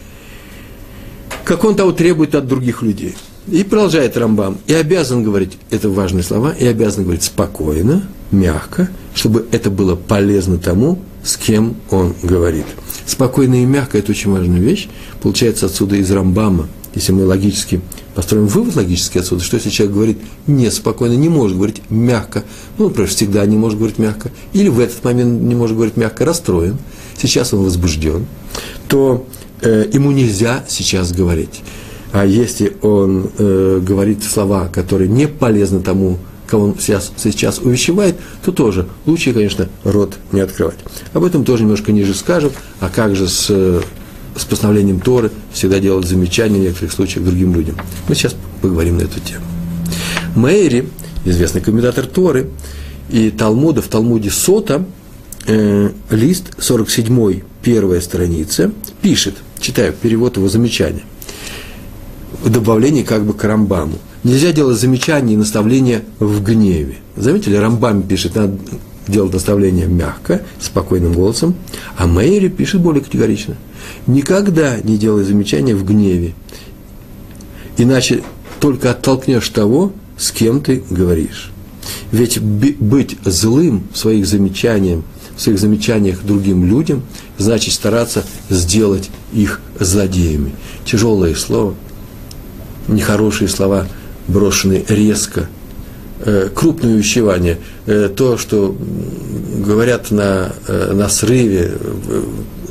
как 1.45 1.63
он 1.65 1.77
того 1.77 1.93
требует 1.93 2.35
от 2.35 2.49
других 2.49 2.81
людей. 2.81 3.15
И 3.49 3.65
продолжает 3.65 4.17
Рамбам. 4.17 4.59
И 4.67 4.75
обязан 4.75 5.23
говорить, 5.23 5.59
это 5.71 5.89
важные 5.89 6.23
слова, 6.23 6.53
и 6.53 6.67
обязан 6.67 7.05
говорить 7.05 7.23
спокойно, 7.23 8.05
мягко, 8.31 8.89
чтобы 9.15 9.47
это 9.51 9.71
было 9.71 9.97
полезно 9.97 10.59
тому, 10.59 10.99
с 11.23 11.37
кем 11.37 11.77
он 11.91 12.15
говорит. 12.23 12.67
Спокойно 13.07 13.63
и 13.63 13.67
мягко– 13.67 13.99
это 13.99 14.13
очень 14.13 14.31
важная 14.31 14.61
вещь. 14.61 14.89
Получается 15.21 15.67
отсюда 15.67 15.97
из 15.97 16.11
Рамбама, 16.11 16.69
если 16.95 17.13
мы 17.13 17.25
логически 17.25 17.81
построим 18.15 18.47
вывод 18.47 18.77
логически 18.77 19.19
отсюда, 19.19 19.43
что 19.43 19.57
если 19.57 19.71
человек 19.71 19.95
говорит 19.95 20.19
неспокойно, 20.47 21.15
не 21.15 21.29
может 21.29 21.57
говорить 21.57 21.83
мягко, 21.91 22.45
ну, 22.79 22.89
например, 22.89 23.09
всегда 23.09 23.47
не 23.47 23.57
может 23.57 23.79
говорить 23.79 23.99
мягко, 23.99 24.31
или 24.53 24.69
в 24.69 24.81
этот 24.81 25.03
момент 25.05 25.43
не 25.43 25.55
может 25.55 25.77
говорить 25.77 25.97
мягко, 25.97 26.25
расстроен, 26.25 26.79
сейчас 27.17 27.55
он 27.55 27.65
возбужден, 27.65 28.27
то 28.89 29.27
э, 29.63 29.87
ему 29.93 30.11
нельзя 30.11 30.65
сейчас 30.69 31.13
говорить. 31.13 31.63
А 32.13 32.27
если 32.27 32.77
он 32.83 33.31
э, 33.39 33.81
говорит 33.83 34.25
слова, 34.25 34.69
которые 34.69 35.09
не 35.09 35.29
полезны 35.29 35.81
тому, 35.81 36.19
кого 36.47 36.65
он 36.65 36.77
сейчас, 36.79 37.13
сейчас 37.17 37.61
увещевает, 37.61 38.17
то 38.45 38.51
тоже 38.51 38.89
лучше, 39.07 39.33
конечно, 39.33 39.69
рот 39.85 40.17
не 40.33 40.41
открывать. 40.41 40.79
Об 41.13 41.25
этом 41.25 41.45
тоже 41.45 41.63
немножко 41.63 41.93
ниже 41.93 42.15
скажем, 42.15 42.51
а 42.81 42.89
как 42.89 43.15
же 43.15 43.29
с, 43.29 43.47
с 43.47 44.45
постановлением 44.45 44.99
Торы 44.99 45.31
всегда 45.53 45.79
делать 45.79 46.07
замечания 46.07 46.59
в 46.59 46.63
некоторых 46.63 46.93
случаях 46.93 47.25
другим 47.25 47.55
людям. 47.55 47.77
Мы 48.09 48.17
сейчас 48.17 48.35
поговорим 48.61 48.99
на 48.99 49.03
эту 49.03 49.21
тему. 49.21 49.45
Мэйри, 50.35 50.89
известный 51.25 51.61
комментатор 51.61 52.07
Торы, 52.07 52.51
и 53.09 53.31
Талмуда, 53.31 53.83
в 53.83 53.89
Талмуде 53.89 54.31
Сота, 54.31 54.85
э, 55.47 55.91
лист 56.11 56.57
47, 56.59 57.43
первая 57.63 58.01
страница, 58.01 58.73
пишет, 59.01 59.37
читаю 59.61 59.93
перевод 59.93 60.37
его 60.37 60.49
замечания– 60.49 61.05
в 62.43 62.51
добавлении 62.51 63.03
как 63.03 63.25
бы 63.25 63.35
к 63.35 63.45
Рамбаму. 63.45 63.99
Нельзя 64.25 64.53
делать 64.53 64.79
замечания 64.79 65.35
и 65.35 65.37
наставления 65.37 66.03
в 66.19 66.43
гневе. 66.43 66.97
Заметили, 67.17 67.57
Рамбам 67.57 68.03
пишет, 68.03 68.35
надо 68.35 68.59
делать 69.09 69.33
наставления 69.33 69.87
мягко, 69.87 70.43
спокойным 70.61 71.13
голосом, 71.13 71.55
а 71.97 72.07
Мейри 72.07 72.49
пишет 72.49 72.81
более 72.81 73.03
категорично. 73.03 73.57
Никогда 74.07 74.79
не 74.81 74.99
делай 74.99 75.25
замечания 75.25 75.75
в 75.75 75.85
гневе, 75.85 76.35
иначе 77.77 78.23
только 78.61 78.91
оттолкнешь 78.91 79.49
того, 79.49 79.93
с 80.17 80.31
кем 80.31 80.61
ты 80.61 80.83
говоришь. 80.91 81.51
Ведь 82.13 82.41
быть 82.41 83.17
злым 83.25 83.85
в 83.93 83.97
своих 83.97 84.27
замечаниях, 84.27 85.01
в 85.35 85.41
своих 85.41 85.59
замечаниях 85.59 86.23
другим 86.23 86.67
людям, 86.67 87.03
значит 87.39 87.73
стараться 87.73 88.25
сделать 88.51 89.11
их 89.33 89.61
злодеями. 89.79 90.53
Тяжелое 90.85 91.35
слово– 91.35 91.75
нехорошие 92.91 93.49
слова 93.49 93.87
брошены 94.29 94.85
резко, 94.89 95.49
э, 96.21 96.49
крупное 96.55 96.95
увещевание, 96.95 97.59
э, 97.87 98.11
то, 98.15 98.37
что 98.37 98.77
говорят 99.65 100.11
на, 100.11 100.53
э, 100.67 100.93
на 100.93 101.09
срыве, 101.09 101.73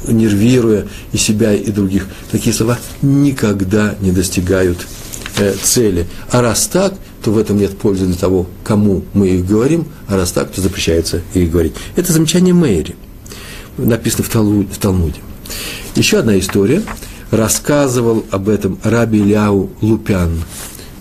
нервируя 0.07 0.87
и 1.11 1.17
себя, 1.17 1.53
и 1.53 1.71
других, 1.71 2.07
такие 2.31 2.53
слова 2.53 2.79
никогда 3.01 3.95
не 4.01 4.11
достигают 4.11 4.77
цели. 5.63 6.05
А 6.31 6.41
раз 6.41 6.67
так, 6.67 6.95
то 7.23 7.31
в 7.31 7.37
этом 7.37 7.57
нет 7.57 7.77
пользы 7.77 8.05
для 8.05 8.15
того, 8.15 8.47
кому 8.63 9.03
мы 9.13 9.29
их 9.29 9.45
говорим, 9.45 9.85
а 10.07 10.17
раз 10.17 10.31
так, 10.31 10.51
то 10.51 10.59
запрещается 10.59 11.21
их 11.33 11.51
говорить. 11.51 11.73
Это 11.95 12.11
замечание 12.11 12.53
Мэри, 12.53 12.95
написано 13.77 14.25
в 14.25 14.77
Талмуде. 14.79 15.19
Еще 15.95 16.19
одна 16.19 16.37
история– 16.37 16.81
рассказывал 17.31 18.25
об 18.31 18.49
этом 18.49 18.77
Раби 18.83 19.21
Ляу 19.21 19.69
Лупян, 19.81 20.43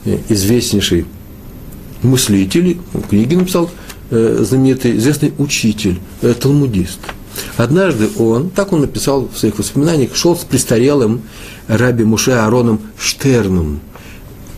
э, 0.04 0.18
известнейший 0.28 1.06
мыслитель, 2.02 2.78
книги 3.08 3.34
написал, 3.34 3.70
э, 4.10 4.44
знаменитый, 4.46 4.96
известный 4.96 5.32
учитель, 5.38 5.98
э, 6.22 6.34
талмудист. 6.34 6.98
Однажды 7.56 8.08
он, 8.18 8.50
так 8.50 8.72
он 8.72 8.80
написал 8.80 9.28
в 9.32 9.38
своих 9.38 9.58
воспоминаниях, 9.58 10.14
шел 10.14 10.36
с 10.36 10.44
престарелым 10.44 11.22
Раби 11.66 12.04
Муше 12.04 12.32
Ароном 12.32 12.80
Штерном. 12.98 13.80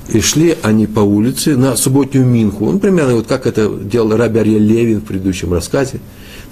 И 0.08 0.20
шли 0.20 0.56
они 0.62 0.86
по 0.86 1.00
улице 1.00 1.56
на 1.56 1.76
субботнюю 1.76 2.26
Минху. 2.26 2.66
Он 2.66 2.80
примерно 2.80 3.14
вот 3.14 3.26
как 3.26 3.46
это 3.46 3.68
делал 3.68 4.16
Раби 4.16 4.40
Арье 4.40 4.58
Левин 4.58 5.00
в 5.00 5.04
предыдущем 5.04 5.52
рассказе, 5.52 6.00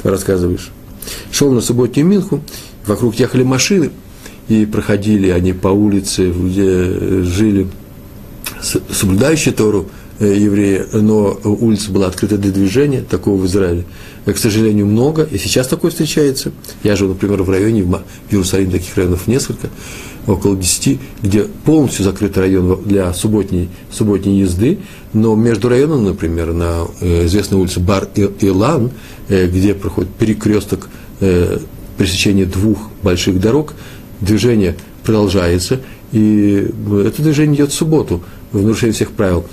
ты 0.02 0.10
рассказываешь. 0.10 0.70
Шел 1.32 1.50
на 1.50 1.60
субботнюю 1.60 2.06
Минху, 2.06 2.40
вокруг 2.86 3.16
ехали 3.16 3.42
машины– 3.42 3.90
и 4.48 4.64
проходили 4.66 5.28
они 5.28 5.52
по 5.52 5.68
улице, 5.68 6.30
где 6.30 7.22
жили 7.22 7.68
соблюдающие 8.60 9.54
Тору 9.54 9.88
э, 10.18 10.34
евреи, 10.36 10.84
но 10.92 11.38
улица 11.44 11.90
была 11.90 12.06
открыта 12.06 12.38
для 12.38 12.50
движения, 12.50 13.02
такого 13.02 13.36
в 13.36 13.46
Израиле, 13.46 13.84
э, 14.26 14.32
к 14.32 14.38
сожалению, 14.38 14.86
много, 14.86 15.22
и 15.22 15.38
сейчас 15.38 15.68
такое 15.68 15.90
встречается. 15.90 16.52
Я 16.82 16.96
живу, 16.96 17.10
например, 17.10 17.42
в 17.42 17.50
районе, 17.50 17.82
в 17.82 18.02
Иерусалиме 18.30 18.72
таких 18.72 18.96
районов 18.96 19.26
несколько, 19.26 19.68
около 20.26 20.56
10, 20.56 20.98
где 21.22 21.42
полностью 21.42 22.04
закрыт 22.04 22.36
район 22.36 22.82
для 22.84 23.12
субботней, 23.12 23.68
субботней 23.92 24.40
езды, 24.40 24.78
но 25.12 25.34
между 25.36 25.68
районами, 25.68 26.08
например, 26.08 26.52
на 26.52 26.86
э, 27.00 27.26
известной 27.26 27.58
улице 27.58 27.80
Бар-Илан, 27.80 28.90
где 29.28 29.74
проходит 29.74 30.10
перекресток 30.14 30.88
пересечения 31.98 32.46
двух 32.46 32.78
больших 33.02 33.40
дорог, 33.40 33.74
движение 34.20 34.76
продолжается, 35.04 35.80
и 36.12 36.70
это 37.04 37.22
движение 37.22 37.56
идет 37.56 37.72
в 37.72 37.74
субботу, 37.74 38.22
в 38.52 38.62
нарушение 38.62 38.94
всех 38.94 39.12
правил. 39.12 39.46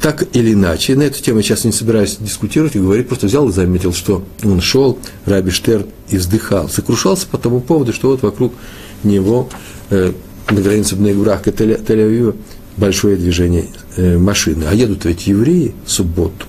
Так 0.00 0.24
или 0.32 0.52
иначе, 0.52 0.94
на 0.94 1.02
эту 1.02 1.20
тему 1.20 1.38
я 1.38 1.42
сейчас 1.42 1.64
не 1.64 1.72
собираюсь 1.72 2.16
дискутировать 2.20 2.76
и 2.76 2.78
говорить, 2.78 3.08
просто 3.08 3.26
взял 3.26 3.48
и 3.48 3.52
заметил, 3.52 3.92
что 3.92 4.24
он 4.44 4.60
шел, 4.60 4.98
Раби 5.24 5.50
Штерн, 5.50 5.86
и 6.08 6.18
вздыхал, 6.18 6.68
сокрушался 6.68 7.26
по 7.26 7.36
тому 7.36 7.60
поводу, 7.60 7.92
что 7.92 8.10
вот 8.10 8.22
вокруг 8.22 8.52
него 9.02 9.48
э, 9.90 10.12
на 10.50 10.60
границе 10.60 10.94
Бнегбраха 10.94 11.50
и 11.50 11.52
Тель-Авива 11.52 12.36
большое 12.76 13.16
движение 13.16 13.66
э, 13.96 14.18
машины. 14.18 14.66
А 14.70 14.74
едут 14.74 15.04
ведь 15.04 15.26
евреи 15.26 15.74
в 15.84 15.90
субботу. 15.90 16.46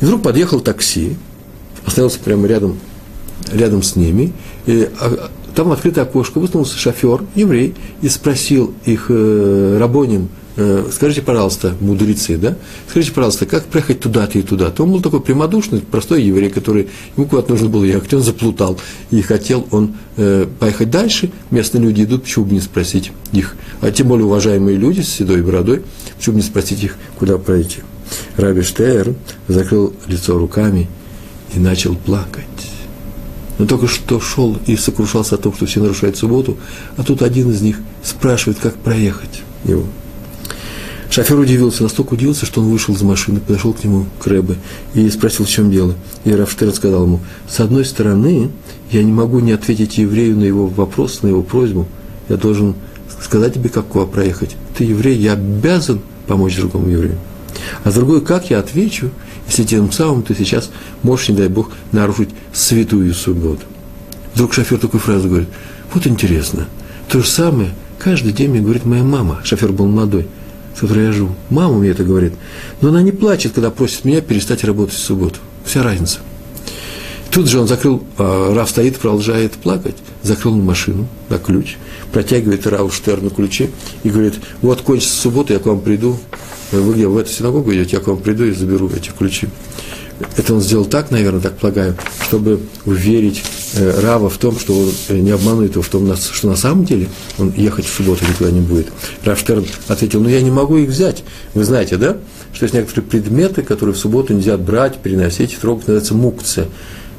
И 0.00 0.04
вдруг 0.04 0.22
подъехал 0.22 0.60
такси, 0.60 1.16
остановился 1.86 2.18
прямо 2.20 2.46
рядом, 2.46 2.78
рядом 3.50 3.82
с 3.82 3.96
ними, 3.96 4.34
и 4.66 4.88
а, 5.00 5.30
там 5.54 5.68
в 5.68 5.72
открытое 5.72 6.02
окошко 6.02 6.38
высунулся 6.38 6.76
шофер, 6.78 7.22
еврей, 7.34 7.74
и 8.02 8.08
спросил 8.08 8.74
их 8.84 9.06
э, 9.08 9.76
рабоним, 9.78 10.28
э, 10.56 10.84
скажите, 10.92 11.22
пожалуйста, 11.22 11.74
мудрецы, 11.80 12.36
да, 12.36 12.56
скажите, 12.88 13.12
пожалуйста, 13.12 13.46
как 13.46 13.64
проехать 13.66 14.00
туда-то 14.00 14.38
и 14.38 14.42
туда-то. 14.42 14.82
Он 14.82 14.92
был 14.92 15.00
такой 15.00 15.20
прямодушный, 15.20 15.80
простой 15.80 16.22
еврей, 16.22 16.50
который, 16.50 16.88
ему 17.16 17.26
куда-то 17.26 17.52
нужно 17.52 17.68
было 17.68 17.84
ехать, 17.84 18.12
он 18.14 18.22
заплутал, 18.22 18.78
и 19.10 19.20
хотел 19.22 19.66
он 19.70 19.94
э, 20.16 20.46
поехать 20.58 20.90
дальше, 20.90 21.30
местные 21.50 21.82
люди 21.82 22.02
идут, 22.02 22.24
почему 22.24 22.46
бы 22.46 22.54
не 22.54 22.60
спросить 22.60 23.12
их, 23.32 23.56
а 23.80 23.90
тем 23.90 24.08
более 24.08 24.26
уважаемые 24.26 24.76
люди 24.76 25.00
с 25.00 25.08
седой 25.08 25.42
бородой, 25.42 25.82
почему 26.16 26.34
бы 26.34 26.42
не 26.42 26.46
спросить 26.46 26.82
их, 26.82 26.96
куда 27.18 27.38
пройти. 27.38 27.78
Раби 28.36 28.62
Штейр 28.62 29.14
закрыл 29.48 29.94
лицо 30.06 30.38
руками 30.38 30.88
и 31.54 31.58
начал 31.58 31.94
плакать. 31.94 32.44
Он 33.58 33.66
только 33.66 33.86
что 33.86 34.20
шел 34.20 34.58
и 34.66 34.76
сокрушался 34.76 35.36
о 35.36 35.38
том, 35.38 35.54
что 35.54 35.66
все 35.66 35.80
нарушают 35.80 36.16
субботу, 36.16 36.56
а 36.96 37.04
тут 37.04 37.22
один 37.22 37.50
из 37.50 37.62
них 37.62 37.78
спрашивает, 38.02 38.58
как 38.58 38.74
проехать 38.74 39.42
его. 39.64 39.84
Шофер 41.10 41.38
удивился, 41.38 41.84
настолько 41.84 42.14
удивился, 42.14 42.44
что 42.44 42.60
он 42.60 42.68
вышел 42.68 42.92
из 42.92 43.02
машины, 43.02 43.38
подошел 43.38 43.72
к 43.72 43.84
нему, 43.84 44.06
к 44.18 44.26
Рэбе, 44.26 44.56
и 44.94 45.08
спросил, 45.10 45.44
в 45.44 45.48
чем 45.48 45.70
дело. 45.70 45.94
И 46.24 46.32
Рафштер 46.32 46.72
сказал 46.72 47.04
ему, 47.04 47.20
с 47.48 47.60
одной 47.60 47.84
стороны, 47.84 48.50
я 48.90 49.04
не 49.04 49.12
могу 49.12 49.38
не 49.38 49.52
ответить 49.52 49.96
еврею 49.98 50.36
на 50.36 50.42
его 50.42 50.66
вопрос, 50.66 51.22
на 51.22 51.28
его 51.28 51.42
просьбу. 51.42 51.86
Я 52.28 52.36
должен 52.36 52.74
сказать 53.22 53.54
тебе, 53.54 53.68
как 53.68 53.86
куда 53.86 54.06
проехать. 54.06 54.56
Ты 54.76 54.84
еврей, 54.84 55.16
я 55.16 55.34
обязан 55.34 56.00
помочь 56.26 56.56
другому 56.56 56.88
еврею. 56.88 57.18
А 57.84 57.92
с 57.92 57.94
другой, 57.94 58.20
как 58.20 58.50
я 58.50 58.58
отвечу, 58.58 59.10
если 59.46 59.64
тем 59.64 59.92
самым 59.92 60.22
ты 60.22 60.34
сейчас 60.34 60.70
можешь, 61.02 61.28
не 61.28 61.36
дай 61.36 61.48
Бог, 61.48 61.70
нарушить 61.92 62.30
святую 62.52 63.14
субботу. 63.14 63.62
Вдруг 64.34 64.52
шофер 64.52 64.78
такую 64.78 65.00
фразу 65.00 65.28
говорит, 65.28 65.48
вот 65.92 66.06
интересно, 66.06 66.66
то 67.08 67.20
же 67.20 67.28
самое 67.28 67.70
каждый 67.98 68.32
день 68.32 68.50
мне 68.50 68.60
говорит 68.60 68.84
моя 68.84 69.02
мама, 69.02 69.40
шофер 69.44 69.72
был 69.72 69.86
молодой, 69.86 70.26
с 70.76 70.80
которой 70.80 71.06
я 71.06 71.12
живу. 71.12 71.34
Мама 71.50 71.78
мне 71.78 71.90
это 71.90 72.04
говорит, 72.04 72.34
но 72.80 72.88
она 72.88 73.02
не 73.02 73.12
плачет, 73.12 73.52
когда 73.52 73.70
просит 73.70 74.04
меня 74.04 74.20
перестать 74.20 74.64
работать 74.64 74.94
в 74.94 74.98
субботу. 74.98 75.38
Вся 75.64 75.82
разница. 75.82 76.18
Тут 77.30 77.48
же 77.48 77.58
он 77.58 77.66
закрыл, 77.66 78.04
а, 78.16 78.54
Раф 78.54 78.70
стоит, 78.70 78.96
продолжает 78.98 79.52
плакать, 79.52 79.96
закрыл 80.22 80.54
машину 80.54 81.08
на 81.28 81.38
ключ, 81.38 81.76
протягивает 82.12 82.66
Раву 82.66 82.90
Штерну 82.90 83.30
ключи 83.30 83.70
и 84.04 84.10
говорит, 84.10 84.34
вот 84.62 84.82
кончится 84.82 85.16
суббота, 85.16 85.52
я 85.52 85.58
к 85.58 85.66
вам 85.66 85.80
приду, 85.80 86.16
вы 86.80 86.94
где, 86.94 87.06
в 87.06 87.16
эту 87.16 87.30
синагогу 87.30 87.72
идете, 87.72 87.96
я 87.96 88.02
к 88.02 88.06
вам 88.06 88.18
приду 88.18 88.44
и 88.44 88.52
заберу 88.52 88.90
эти 88.94 89.10
ключи. 89.10 89.48
Это 90.36 90.54
он 90.54 90.60
сделал 90.60 90.84
так, 90.84 91.10
наверное, 91.10 91.40
так 91.40 91.56
полагаю, 91.58 91.96
чтобы 92.22 92.60
уверить 92.84 93.42
э, 93.74 94.00
Рава 94.00 94.30
в 94.30 94.38
том, 94.38 94.58
что 94.58 94.78
он 94.78 94.90
э, 95.08 95.18
не 95.18 95.32
обманывает 95.32 95.72
его 95.72 95.82
в 95.82 95.88
том, 95.88 96.14
что 96.16 96.48
на 96.48 96.56
самом 96.56 96.84
деле 96.84 97.08
он 97.36 97.52
ехать 97.56 97.84
в 97.84 97.92
субботу 97.92 98.24
никуда 98.24 98.50
не 98.52 98.60
будет. 98.60 98.88
Рав 99.24 99.38
Штерн 99.38 99.66
ответил, 99.88 100.20
ну 100.20 100.28
я 100.28 100.40
не 100.40 100.52
могу 100.52 100.76
их 100.76 100.88
взять. 100.88 101.24
Вы 101.54 101.64
знаете, 101.64 101.96
да, 101.96 102.16
что 102.52 102.64
есть 102.64 102.74
некоторые 102.74 103.04
предметы, 103.10 103.62
которые 103.62 103.94
в 103.94 103.98
субботу 103.98 104.32
нельзя 104.34 104.56
брать, 104.56 104.98
переносить, 104.98 105.58
трогать, 105.58 105.88
называется 105.88 106.14
мукция. 106.14 106.68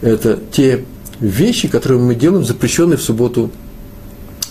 Это 0.02 0.40
те 0.52 0.86
вещи, 1.20 1.68
которые 1.68 2.00
мы 2.00 2.16
делаем, 2.16 2.46
запрещенные 2.46 2.98
в 2.98 3.02
субботу 3.02 3.52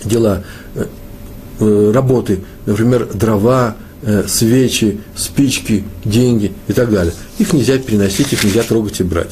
дела, 0.05 0.45
э, 0.75 1.91
работы, 1.93 2.41
например, 2.67 3.09
дрова, 3.15 3.77
Э, 4.07 4.25
свечи, 4.29 5.01
спички, 5.17 5.83
деньги 6.05 6.53
и 6.69 6.75
так 6.75 6.91
далее. 6.91 7.15
Их 7.39 7.55
нельзя 7.55 7.79
переносить, 7.79 8.35
их 8.35 8.45
нельзя 8.45 8.63
трогать 8.63 9.01
и 9.01 9.03
брать. 9.03 9.31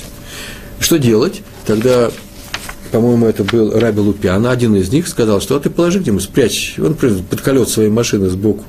Что 0.81 0.99
делать? 0.99 1.43
Тогда, 1.67 2.11
по-моему, 2.91 3.27
это 3.27 3.45
был 3.45 3.79
Раби 3.79 4.01
Лупиан, 4.01 4.47
один 4.47 4.75
из 4.75 4.91
них 4.91 5.09
сказал, 5.09 5.43
что 5.43 5.57
а 5.57 5.61
ты 5.61 5.69
положи 5.69 5.99
где-нибудь, 5.99 6.25
спрячь, 6.25 6.77
он 6.79 6.95
под 6.95 7.41
колес 7.43 7.69
своей 7.69 7.91
машины 7.91 8.31
сбоку. 8.31 8.65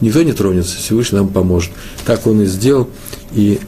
Никто 0.00 0.24
не 0.24 0.32
тронется, 0.32 0.76
Всевышний 0.76 1.18
нам 1.18 1.28
поможет. 1.28 1.70
Так 2.04 2.26
он 2.26 2.42
и 2.42 2.46
сделал, 2.46 2.88
и 3.32 3.60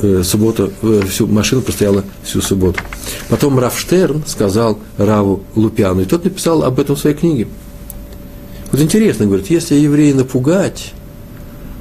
э, 0.00 0.22
субботу, 0.24 0.72
э, 0.80 1.02
всю 1.10 1.26
машину 1.26 1.60
постояла 1.60 2.04
всю 2.22 2.40
субботу. 2.40 2.80
Потом 3.28 3.58
Рафштерн 3.58 4.22
сказал 4.26 4.78
Раву 4.96 5.42
Лупиану, 5.54 6.00
и 6.00 6.04
тот 6.06 6.24
написал 6.24 6.62
об 6.62 6.80
этом 6.80 6.96
в 6.96 6.98
своей 6.98 7.14
книге. 7.16 7.48
Вот 8.72 8.80
интересно, 8.80 9.26
говорит, 9.26 9.50
если 9.50 9.74
еврея 9.74 10.14
напугать, 10.14 10.94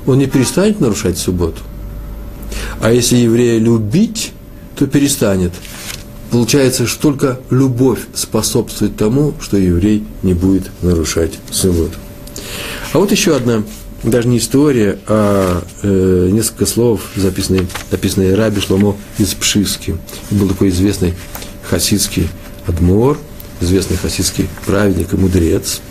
он 0.08 0.18
не 0.18 0.26
перестанет 0.26 0.80
нарушать 0.80 1.18
субботу. 1.18 1.62
А 2.82 2.92
если 2.92 3.18
еврея 3.18 3.60
любить, 3.60 4.32
то 4.76 4.88
перестанет. 4.88 5.54
Получается, 6.32 6.88
что 6.88 7.02
только 7.02 7.40
любовь 7.50 8.00
способствует 8.14 8.96
тому, 8.96 9.34
что 9.40 9.58
еврей 9.58 10.04
не 10.24 10.34
будет 10.34 10.72
нарушать 10.82 11.38
субботу. 11.52 11.98
А 12.94 13.00
вот 13.00 13.12
еще 13.12 13.36
одна, 13.36 13.64
даже 14.04 14.28
не 14.28 14.38
история, 14.38 14.98
а 15.08 15.64
э, 15.84 16.30
несколько 16.32 16.66
слов, 16.66 17.02
записанные, 17.16 17.68
записанные 17.92 18.36
Раби 18.36 18.62
Шломо 18.62 18.96
из 19.18 19.34
Пшиски. 19.34 19.98
Был 20.32 20.48
такой 20.48 20.70
известный 20.70 21.14
хасидский 21.70 22.30
адмор, 22.66 23.18
известный 23.62 23.98
хасидский 23.98 24.48
праведник 24.66 25.14
и 25.14 25.18
мудрец. 25.18 25.82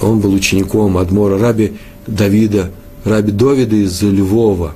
Он 0.00 0.20
был 0.20 0.32
учеником 0.32 0.98
адмора 0.98 1.38
Раби 1.38 1.78
Давида 2.06 2.70
Раби 3.06 3.30
Довида 3.30 3.76
из 3.76 4.02
Львова. 4.02 4.74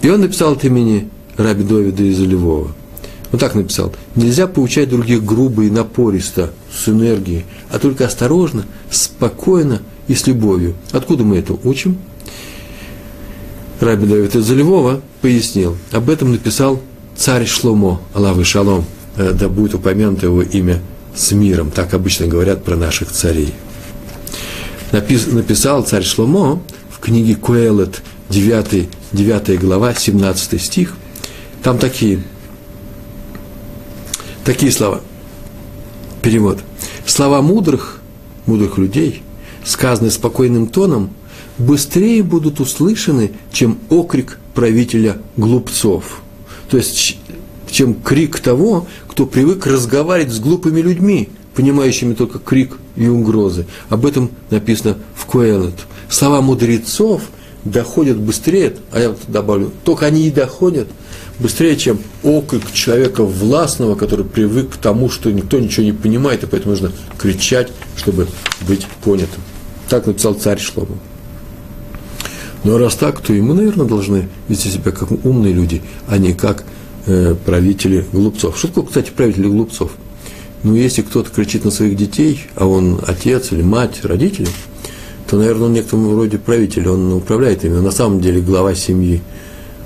И 0.00 0.08
он 0.08 0.20
написал 0.20 0.52
от 0.52 0.64
имени 0.64 1.08
Раби 1.36 1.64
Довида 1.64 2.04
из 2.04 2.20
Львова. 2.20 2.70
Он 3.32 3.38
так 3.38 3.56
написал. 3.56 3.92
Нельзя 4.14 4.46
поучать 4.46 4.88
других 4.88 5.24
грубо 5.24 5.64
и 5.64 5.70
напористо, 5.70 6.52
с 6.72 6.88
энергией, 6.88 7.44
а 7.68 7.80
только 7.80 8.06
осторожно, 8.06 8.64
спокойно 8.90 9.82
и 10.06 10.14
с 10.14 10.28
любовью. 10.28 10.74
Откуда 10.92 11.24
мы 11.24 11.38
это 11.38 11.54
учим? 11.64 11.98
Раби 13.80 14.06
Давид 14.06 14.36
из 14.36 14.48
Львова 14.48 15.00
пояснил. 15.22 15.76
Об 15.90 16.08
этом 16.08 16.30
написал 16.30 16.80
царь 17.16 17.44
Шломо, 17.44 18.00
Аллах 18.14 18.38
и 18.38 18.44
Шалом, 18.44 18.84
э, 19.16 19.32
да 19.32 19.48
будет 19.48 19.74
упомянуто 19.74 20.26
его 20.26 20.42
имя 20.42 20.80
с 21.12 21.32
миром. 21.32 21.72
Так 21.72 21.92
обычно 21.92 22.28
говорят 22.28 22.62
про 22.62 22.76
наших 22.76 23.10
царей 23.10 23.52
напис, 24.92 25.26
написал 25.26 25.82
царь 25.84 26.04
Шломо 26.04 26.62
в 26.90 26.98
книге 26.98 27.34
Куэлет, 27.34 28.02
9, 28.30 28.88
9 29.12 29.60
глава, 29.60 29.94
17 29.94 30.60
стих, 30.60 30.96
там 31.62 31.78
такие, 31.78 32.22
такие 34.44 34.72
слова. 34.72 35.00
Перевод. 36.22 36.60
Слова 37.04 37.40
мудрых, 37.42 38.00
мудрых 38.46 38.78
людей, 38.78 39.22
сказанные 39.64 40.10
спокойным 40.10 40.66
тоном, 40.66 41.10
быстрее 41.58 42.22
будут 42.22 42.60
услышаны, 42.60 43.32
чем 43.52 43.78
окрик 43.88 44.38
правителя 44.54 45.18
глупцов. 45.36 46.22
То 46.68 46.76
есть, 46.76 47.18
чем 47.70 47.94
крик 47.94 48.40
того, 48.40 48.86
кто 49.08 49.26
привык 49.26 49.66
разговаривать 49.66 50.32
с 50.32 50.40
глупыми 50.40 50.80
людьми, 50.80 51.28
понимающими 51.56 52.14
только 52.14 52.38
крик 52.38 52.76
и 52.94 53.08
угрозы. 53.08 53.66
Об 53.88 54.06
этом 54.06 54.30
написано 54.50 54.98
в 55.14 55.24
Куэлет. 55.26 55.74
Слова 56.08 56.40
мудрецов 56.42 57.22
доходят 57.64 58.18
быстрее, 58.18 58.76
а 58.92 59.00
я 59.00 59.08
вот 59.10 59.18
добавлю, 59.26 59.72
только 59.84 60.06
они 60.06 60.28
и 60.28 60.30
доходят 60.30 60.88
быстрее, 61.38 61.76
чем 61.76 61.98
окрик 62.22 62.70
человека 62.72 63.24
властного, 63.24 63.94
который 63.96 64.24
привык 64.24 64.74
к 64.74 64.76
тому, 64.76 65.10
что 65.10 65.32
никто 65.32 65.58
ничего 65.58 65.84
не 65.84 65.92
понимает, 65.92 66.44
и 66.44 66.46
поэтому 66.46 66.72
нужно 66.72 66.92
кричать, 67.18 67.72
чтобы 67.96 68.28
быть 68.68 68.86
понятым. 69.02 69.42
Так 69.88 70.06
написал 70.06 70.34
царь 70.34 70.60
Шлома. 70.60 70.98
Но 72.64 72.78
раз 72.78 72.96
так, 72.96 73.20
то 73.20 73.32
и 73.32 73.40
мы, 73.40 73.54
наверное, 73.54 73.86
должны 73.86 74.28
вести 74.48 74.70
себя 74.70 74.90
как 74.90 75.10
умные 75.24 75.52
люди, 75.52 75.82
а 76.08 76.18
не 76.18 76.34
как 76.34 76.64
э, 77.06 77.34
правители 77.44 78.04
глупцов. 78.12 78.58
Что 78.58 78.68
такое, 78.68 78.86
кстати, 78.86 79.10
правители 79.10 79.46
глупцов? 79.46 79.92
Ну, 80.66 80.74
если 80.74 81.02
кто-то 81.02 81.30
кричит 81.30 81.64
на 81.64 81.70
своих 81.70 81.96
детей, 81.96 82.40
а 82.56 82.66
он 82.66 83.00
отец 83.06 83.52
или 83.52 83.62
мать, 83.62 84.00
родители, 84.02 84.48
то, 85.30 85.36
наверное, 85.36 85.66
он 85.66 85.74
некотором 85.74 86.08
вроде 86.08 86.38
правитель, 86.38 86.88
он 86.88 87.12
управляет 87.12 87.64
ими, 87.64 87.78
на 87.78 87.92
самом 87.92 88.20
деле 88.20 88.40
глава 88.40 88.74
семьи. 88.74 89.22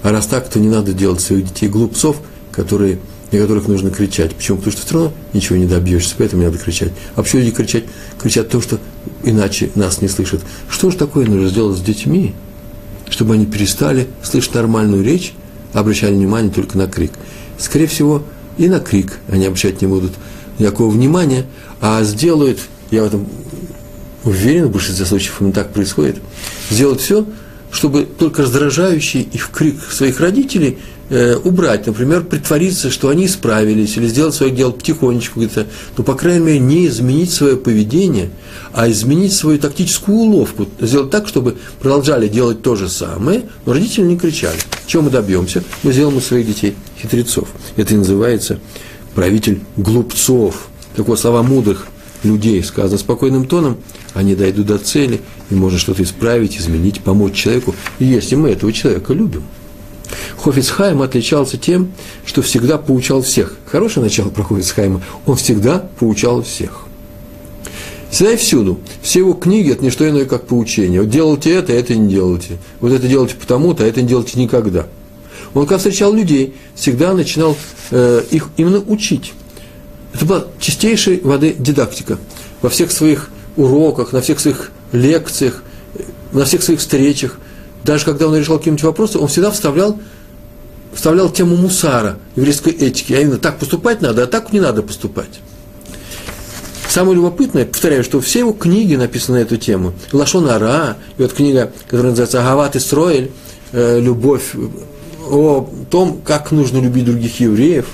А 0.03 0.11
раз 0.11 0.25
так, 0.25 0.49
то 0.49 0.59
не 0.59 0.69
надо 0.69 0.95
делать 0.95 1.21
своих 1.21 1.45
детей 1.45 1.69
глупцов, 1.69 2.23
которые, 2.51 2.99
на 3.31 3.39
которых 3.39 3.69
нужно 3.69 3.91
кричать. 3.91 4.35
Почему? 4.35 4.57
Потому 4.57 4.73
что 4.73 4.87
все 4.87 4.95
равно 4.95 5.13
ничего 5.35 5.59
не 5.59 5.67
добьешься, 5.67 6.15
поэтому 6.17 6.41
не 6.41 6.49
надо 6.49 6.57
кричать. 6.57 6.93
А 7.15 7.23
почему 7.23 7.43
люди 7.43 7.55
кричать? 7.55 7.85
Кричат 8.19 8.49
то, 8.49 8.63
что 8.63 8.79
иначе 9.23 9.69
нас 9.75 10.01
не 10.01 10.09
слышат. 10.09 10.41
Что 10.71 10.91
же 10.91 10.97
такое 10.97 11.27
нужно 11.27 11.51
сделать 11.51 11.77
с 11.77 11.83
детьми, 11.83 12.33
чтобы 13.11 13.35
они 13.35 13.45
перестали 13.45 14.07
слышать 14.23 14.55
нормальную 14.55 15.05
речь, 15.05 15.35
обращали 15.75 16.15
внимание 16.15 16.51
только 16.51 16.79
на 16.79 16.87
крик? 16.87 17.13
Скорее 17.59 17.87
всего, 17.87 18.23
и 18.57 18.67
на 18.67 18.81
крик 18.81 19.19
они 19.29 19.45
обращать 19.45 19.83
не 19.83 19.87
будут– 19.87 20.13
никакого 20.61 20.91
внимания, 20.91 21.47
а 21.81 22.03
сделают, 22.05 22.61
я 22.91 23.03
в 23.03 23.07
этом 23.07 23.27
уверен, 24.25 24.67
в 24.67 24.73
большинстве 24.73 25.07
случаев 25.07 25.41
именно 25.41 25.55
так 25.55 25.73
происходит, 25.73 26.19
сделают 26.71 27.01
все, 27.01 27.27
чтобы 27.73 28.05
только 28.05 28.43
раздражающий 28.43 29.23
их 29.23 29.51
крик 29.51 29.81
своих 29.91 30.21
родителей 30.21 30.79
э, 31.09 31.37
убрать, 31.37 31.87
например, 31.87 32.25
притвориться, 32.25 32.91
что 32.91 33.09
они 33.09 33.27
исправились, 33.27 33.97
или 33.97 34.07
сделать 34.07 34.35
свое 34.35 34.53
дело 34.53 34.73
потихонечку 34.73 35.41
где-то, 35.41 35.67
но, 35.97 36.05
по 36.05 36.15
крайней 36.15 36.45
мере, 36.45 36.59
не 36.59 36.87
изменить 36.87 37.33
свое 37.33 37.57
поведение, 37.57 38.31
а 38.73 38.91
изменить 38.91 39.33
свою 39.33 39.59
тактическую 39.59 40.19
уловку, 40.19 40.69
сделать 40.81 41.11
так, 41.11 41.29
чтобы 41.29 41.57
продолжали 41.81 42.29
делать 42.29 42.63
то 42.63 42.77
же 42.77 42.89
самое, 42.89 43.45
но 43.67 43.73
родители 43.73 44.05
не 44.05 44.19
кричали. 44.19 44.59
Чего 44.87 45.05
мы 45.05 45.11
добьемся? 45.11 45.63
Мы 45.83 45.93
сделаем 45.93 46.17
у 46.17 46.21
своих 46.21 46.47
детей 46.47 46.75
хитрецов. 47.01 47.49
Это 47.77 47.95
и 47.95 47.97
называется 47.97 48.59
правитель 49.15 49.61
глупцов. 49.77 50.69
Так 50.97 51.09
вот, 51.09 51.19
слова 51.19 51.43
мудрых 51.43 51.87
людей 52.23 52.63
сказано 52.63 52.99
спокойным 52.99 53.47
тоном, 53.47 53.79
они 54.13 54.35
дойдут 54.35 54.67
до 54.67 54.79
цели, 54.79 55.21
и 55.51 55.55
можно 55.55 55.79
что-то 55.79 56.03
исправить, 56.03 56.59
изменить, 56.59 57.01
помочь 57.01 57.35
человеку, 57.35 57.75
если 57.99 58.35
мы 58.35 58.51
этого 58.51 58.73
человека 58.73 59.13
любим. 59.13 59.45
Хофицхайм 60.37 61.03
отличался 61.03 61.57
тем, 61.57 61.93
что 62.25 62.43
всегда 62.43 62.79
поучал 62.79 63.23
всех. 63.23 63.57
Хорошее 63.67 64.05
начало 64.05 64.31
про 64.31 64.43
Хофицхайма. 64.43 65.03
Он 65.27 65.37
всегда 65.37 65.89
поучал 65.99 66.43
всех. 66.43 66.85
Всегда 68.11 68.33
и 68.33 68.37
всюду. 68.37 68.81
Все 69.03 69.21
его 69.21 69.35
книги– 69.35 69.71
это 69.73 69.85
не 69.85 69.91
что 69.91 70.09
иное, 70.09 70.25
как 70.25 70.47
поучение. 70.47 71.01
Вот 71.03 71.11
делайте 71.11 71.53
это, 71.53 71.73
это 71.73 71.95
не 71.95 72.09
делайте. 72.09 72.59
Вот 72.81 72.91
это 72.91 73.07
делайте 73.07 73.37
потому-то, 73.37 73.85
а 73.85 73.87
это 73.87 74.03
не 74.03 74.09
делайте 74.09 74.39
никогда– 74.41 74.87
он, 75.55 75.63
когда 75.63 75.79
встречал 75.79 76.13
людей, 76.13 76.55
всегда 76.75 77.13
начинал 77.13 77.57
э, 77.91 78.23
их 78.31 78.49
именно 78.57 78.79
учить. 78.79 79.33
Это 80.13 80.25
была 80.25 80.45
чистейшей 80.59 81.21
воды 81.21 81.55
дидактика. 81.59 82.19
Во 82.63 82.69
всех 82.69 82.93
своих 82.93 83.31
уроках, 83.57 84.13
на 84.13 84.21
всех 84.21 84.41
своих 84.41 84.71
лекциях, 84.93 85.63
на 86.33 86.45
всех 86.45 86.63
своих 86.63 86.81
встречах 86.81 87.39
даже 87.85 88.05
когда 88.05 88.27
он 88.27 88.37
решал 88.37 88.59
какие-нибудь 88.59 88.85
вопросы, 88.85 89.19
он 89.19 89.29
всегда 89.29 89.51
вставлял, 89.51 89.99
вставлял 90.93 91.31
тему 91.31 91.57
мусара, 91.57 92.19
еврейской 92.37 92.73
этики. 92.73 93.13
А 93.13 93.21
именно, 93.21 93.39
так 93.39 93.59
поступать 93.59 94.01
надо, 94.03 94.25
а 94.25 94.27
так 94.27 94.53
не 94.53 94.61
надо 94.61 94.83
поступать. 94.83 95.41
Самое 96.89 97.15
любопытное, 97.15 97.67
повторяю, 97.67 98.03
что 98.03 98.21
все 98.21 98.41
его 98.41 98.53
книги 98.53 98.97
написаны 98.97 99.39
на 99.39 99.43
эту 99.43 99.57
тему. 99.57 99.95
Лашон 100.13 100.49
Ара, 100.49 100.97
и 101.17 101.23
вот 101.23 101.33
книга, 101.33 101.73
которая 101.85 102.11
называется 102.11 102.41
Агават 102.41 102.75
и 102.75 102.81
Строэль, 102.81 103.31
э, 103.73 104.01
любовь, 104.01 104.55
о 105.31 105.69
том, 105.91 106.21
как 106.25 106.51
нужно 106.51 106.79
любить 106.79 107.05
других 107.05 107.41
евреев 107.41 107.87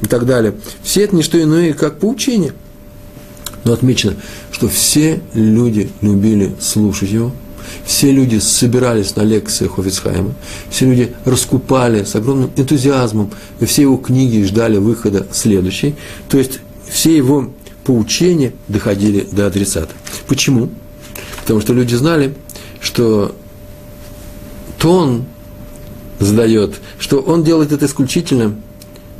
и 0.00 0.06
так 0.06 0.26
далее. 0.26 0.54
Все 0.82 1.02
это 1.02 1.16
не 1.16 1.22
что 1.22 1.40
иное, 1.42 1.72
как 1.72 1.98
поучение. 1.98 2.52
Но 3.64 3.72
отмечено, 3.72 4.14
что 4.50 4.68
все 4.68 5.20
люди 5.34 5.90
любили 6.00 6.52
слушать 6.60 7.10
его, 7.10 7.30
все 7.84 8.10
люди 8.10 8.38
собирались 8.38 9.14
на 9.16 9.22
лекциях 9.22 9.76
Хофицхайма, 9.76 10.34
все 10.68 10.86
люди 10.86 11.14
раскупали 11.24 12.04
с 12.04 12.14
огромным 12.16 12.50
энтузиазмом, 12.56 13.30
и 13.60 13.64
все 13.64 13.82
его 13.82 13.96
книги 13.96 14.42
ждали 14.44 14.78
выхода 14.78 15.26
следующей. 15.30 15.94
То 16.28 16.38
есть 16.38 16.58
все 16.88 17.16
его 17.16 17.50
поучения 17.84 18.52
доходили 18.68 19.26
до 19.30 19.46
адресата. 19.46 19.92
Почему? 20.26 20.68
Потому 21.42 21.60
что 21.60 21.72
люди 21.72 21.94
знали, 21.94 22.34
что 22.80 23.34
тон 24.78 25.24
задает, 26.24 26.74
что 26.98 27.20
он 27.20 27.44
делает 27.44 27.72
это 27.72 27.86
исключительно, 27.86 28.54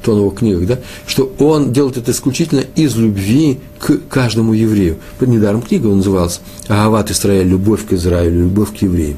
то 0.03 0.13
он 0.13 0.19
его 0.19 0.31
книгах, 0.31 0.67
да, 0.67 0.79
что 1.07 1.33
он 1.39 1.73
делает 1.73 1.97
это 1.97 2.11
исключительно 2.11 2.65
из 2.75 2.97
любви 2.97 3.61
к 3.79 3.99
каждому 4.09 4.53
еврею. 4.53 4.99
Недаром 5.21 5.63
книга 5.63 5.87
он 5.87 5.99
называлась 5.99 6.41
«Агават 6.69 7.11
Исраиль. 7.11 7.47
Любовь 7.47 7.87
к 7.87 7.93
Израилю, 7.93 8.45
любовь 8.45 8.77
к 8.77 8.83
евреям». 8.83 9.17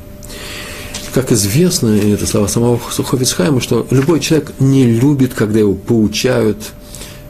Как 1.14 1.30
известно, 1.30 1.94
и 1.94 2.10
это 2.10 2.26
слова 2.26 2.48
самого 2.48 2.78
Хофицхайма, 2.78 3.60
что 3.60 3.86
любой 3.90 4.18
человек 4.18 4.52
не 4.58 4.84
любит, 4.84 5.32
когда 5.32 5.60
его 5.60 5.74
поучают, 5.74 6.58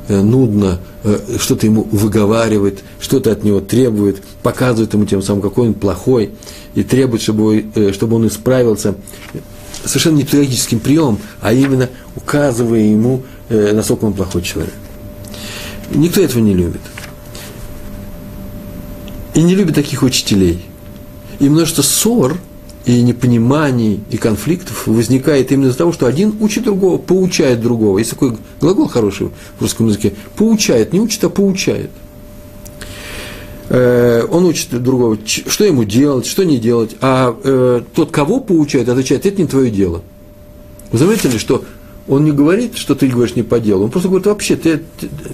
э, 0.09 0.23
нудно, 0.23 0.79
э, 1.03 1.19
что-то 1.39 1.67
ему 1.67 1.87
выговаривает, 1.93 2.83
что-то 2.99 3.31
от 3.31 3.45
него 3.45 3.61
требует, 3.61 4.23
показывает 4.43 4.95
ему 4.95 5.05
тем 5.05 5.21
самым, 5.21 5.43
какой 5.43 5.69
он 5.69 5.75
плохой, 5.75 6.31
и 6.75 6.83
требует, 6.83 7.21
чтобы, 7.21 7.67
э, 7.75 7.93
чтобы 7.93 8.17
он 8.17 8.27
исправился 8.27 8.95
совершенно 9.85 10.17
не 10.17 10.25
педагогическим 10.25 10.81
приемом, 10.81 11.19
а 11.41 11.53
именно 11.53 11.89
указывая 12.17 12.81
ему, 12.81 13.23
э, 13.49 13.73
насколько 13.73 14.05
он 14.05 14.15
плохой 14.15 14.43
человек. 14.43 14.75
Никто 15.95 16.21
этого 16.21 16.41
не 16.41 16.55
любит. 16.55 16.81
И 19.35 19.43
не 19.43 19.55
любит 19.55 19.75
таких 19.75 20.03
учителей. 20.03 20.65
И 21.41 21.49
множество 21.49 21.83
ссор, 21.83 22.39
и 22.85 23.03
непониманий, 23.03 24.01
и 24.11 24.17
конфликтов 24.17 24.87
возникает 24.87 25.51
именно 25.51 25.69
из-за 25.69 25.79
того, 25.79 25.93
что 25.93 26.07
один 26.07 26.37
учит 26.41 26.65
другого, 26.65 26.99
поучает 26.99 27.61
другого. 27.61 27.99
Есть 27.99 28.11
такой 28.11 28.37
глагол 28.61 28.89
хороший 28.89 29.31
в 29.59 29.63
русском 29.63 29.89
языке. 29.89 30.15
Поучает, 30.37 30.93
не 30.93 31.01
учит, 31.01 31.25
а 31.25 31.31
поучает– 31.31 31.91
он 33.71 34.45
учит 34.45 34.83
другого, 34.83 35.17
что 35.25 35.65
ему 35.65 35.85
делать, 35.85 36.27
что 36.27 36.45
не 36.45 36.59
делать, 36.59 36.97
а 37.01 37.35
э, 37.43 37.83
тот, 37.95 38.11
кого 38.11 38.41
поучает, 38.41 38.89
отвечает, 38.89 39.25
это 39.25 39.41
не 39.41 39.49
твое 39.49 39.71
дело. 39.71 40.03
Вы 40.93 40.99
заметили, 40.99 41.39
что 41.39 41.65
он 42.07 42.25
не 42.25 42.33
говорит, 42.33 42.77
что 42.77 42.95
ты 42.95 43.09
говоришь 43.09 43.37
не 43.37 43.43
по 43.43 43.59
делу, 43.59 43.85
он 43.85 43.91
просто 43.91 44.09
говорит, 44.09 44.27
вообще, 44.27 44.57
ты, 44.57 44.83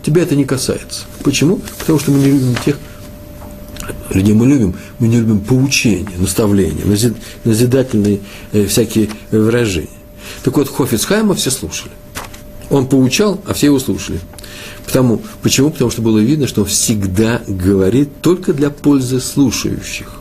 тебя 0.03 0.23
это 0.23 0.37
не 0.37 0.45
касается. 0.45 1.05
Почему? 1.25 1.61
Потому 1.79 1.99
что 1.99 2.12
мы 2.12 2.19
не 2.19 2.27
любим 2.27 2.57
тех, 2.64 2.79
людей 4.11 4.35
мы 4.35 4.47
любим, 4.47 4.75
мы 4.99 5.09
не 5.09 5.19
любим 5.19 5.40
поучения, 5.40 6.16
наставления, 6.19 6.85
назидательные 7.45 8.21
э, 8.53 8.66
всякие 8.66 9.09
выражения. 9.31 9.88
Так 10.45 10.57
вот, 10.57 10.69
Хофицхайма 10.69 11.35
все 11.35 11.51
слушали. 11.51 11.93
Он 12.71 12.87
поучал, 12.87 13.40
а 13.47 13.55
все 13.55 13.66
его 13.66 13.81
слушали. 13.81 14.21
Потому, 14.90 15.20
почему? 15.40 15.70
Потому 15.70 15.88
что 15.92 16.03
было 16.03 16.18
видно, 16.18 16.48
что 16.48 16.62
он 16.62 16.66
всегда 16.66 17.42
говорит 17.46 18.09
только 18.22 18.53
для 18.53 18.70
пользы 18.70 19.20
слушающих. 19.20 20.16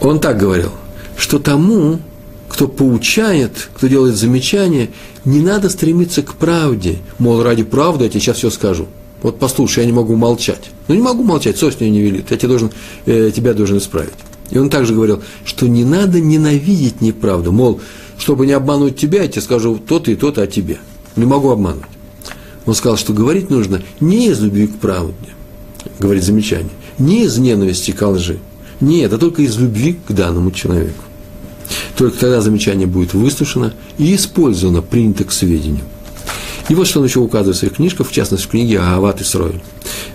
Он 0.00 0.18
так 0.18 0.38
говорил, 0.38 0.70
что 1.18 1.38
тому, 1.38 1.98
кто 2.48 2.68
поучает, 2.68 3.68
кто 3.74 3.86
делает 3.86 4.16
замечания, 4.16 4.88
не 5.26 5.40
надо 5.40 5.68
стремиться 5.68 6.22
к 6.22 6.36
правде. 6.36 7.00
Мол, 7.18 7.42
ради 7.42 7.64
правды 7.64 8.04
я 8.04 8.08
тебе 8.08 8.22
сейчас 8.22 8.38
все 8.38 8.48
скажу. 8.48 8.86
Вот 9.20 9.38
послушай, 9.38 9.80
я 9.80 9.84
не 9.84 9.92
могу 9.92 10.16
молчать. 10.16 10.70
Ну, 10.88 10.94
не 10.94 11.02
могу 11.02 11.22
молчать, 11.22 11.58
совесть 11.58 11.82
мне 11.82 11.90
не 11.90 12.00
велит. 12.00 12.30
Я 12.30 12.38
тебя 12.38 12.48
должен, 12.48 12.70
э, 13.04 13.30
тебя 13.30 13.52
должен 13.52 13.76
исправить. 13.76 14.14
И 14.48 14.56
он 14.56 14.70
также 14.70 14.94
говорил, 14.94 15.22
что 15.44 15.68
не 15.68 15.84
надо 15.84 16.18
ненавидеть 16.22 17.02
неправду. 17.02 17.52
Мол, 17.52 17.82
чтобы 18.16 18.46
не 18.46 18.52
обмануть 18.52 18.96
тебя, 18.96 19.20
я 19.20 19.28
тебе 19.28 19.42
скажу 19.42 19.76
то-то 19.76 20.10
и 20.10 20.16
то-то 20.16 20.40
о 20.40 20.46
тебе 20.46 20.78
не 21.16 21.26
могу 21.26 21.50
обмануть. 21.50 21.84
Он 22.66 22.74
сказал, 22.74 22.96
что 22.96 23.12
говорить 23.12 23.50
нужно 23.50 23.82
не 24.00 24.28
из 24.28 24.40
любви 24.40 24.66
к 24.66 24.78
правде, 24.78 25.14
говорит 25.98 26.24
замечание, 26.24 26.70
не 26.98 27.24
из 27.24 27.36
ненависти 27.38 27.90
к 27.90 28.06
лжи. 28.06 28.38
Нет, 28.80 29.12
а 29.12 29.18
только 29.18 29.42
из 29.42 29.56
любви 29.56 29.98
к 30.06 30.12
данному 30.12 30.50
человеку. 30.50 31.04
Только 31.96 32.18
тогда 32.18 32.40
замечание 32.40 32.86
будет 32.86 33.14
выслушано 33.14 33.72
и 33.98 34.14
использовано, 34.14 34.82
принято 34.82 35.24
к 35.24 35.32
сведению. 35.32 35.84
И 36.68 36.74
вот 36.74 36.86
что 36.86 37.00
он 37.00 37.06
еще 37.06 37.20
указывает 37.20 37.56
в 37.56 37.58
своих 37.58 37.74
книжках, 37.74 38.08
в 38.08 38.12
частности 38.12 38.46
в 38.46 38.50
книге 38.50 38.80
Агават 38.80 39.20
и 39.20 39.24
Срой. 39.24 39.62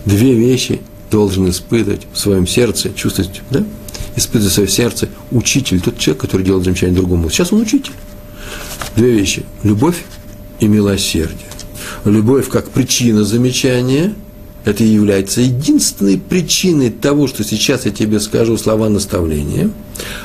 Две 0.05 0.33
вещи 0.33 0.81
должен 1.12 1.49
испытывать 1.49 2.07
в 2.12 2.17
своем 2.17 2.47
сердце, 2.47 2.91
чувствовать, 2.93 3.41
да? 3.49 3.63
Испытывать 4.15 4.51
в 4.51 4.55
своем 4.55 4.69
сердце 4.69 5.09
учитель, 5.31 5.79
тот 5.79 5.97
человек, 5.97 6.21
который 6.21 6.45
делает 6.45 6.65
замечание 6.65 6.95
другому. 6.95 7.29
Сейчас 7.29 7.53
он 7.53 7.62
учитель. 7.62 7.93
Две 8.95 9.12
вещи. 9.12 9.45
Любовь 9.63 10.03
и 10.60 10.67
милосердие. 10.67 11.48
Любовь 12.06 12.50
как 12.50 12.69
причина 12.69 13.24
замечания, 13.24 14.13
это 14.65 14.84
является 14.84 15.41
единственной 15.41 16.17
причиной 16.17 16.89
того, 16.89 17.28
что 17.28 17.43
сейчас 17.43 17.86
я 17.86 17.91
тебе 17.91 18.19
скажу 18.19 18.58
слова 18.58 18.89
наставления, 18.89 19.72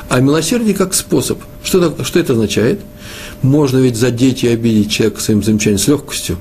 а 0.08 0.20
милосердие 0.20 0.74
как 0.74 0.94
способ. 0.94 1.38
Что, 1.62 1.96
что 2.04 2.18
это 2.18 2.32
означает? 2.32 2.80
Можно 3.42 3.78
ведь 3.78 3.96
задеть 3.96 4.44
и 4.44 4.48
обидеть 4.48 4.90
человека 4.90 5.20
своим 5.20 5.42
замечанием 5.42 5.78
с 5.78 5.88
легкостью, 5.88 6.38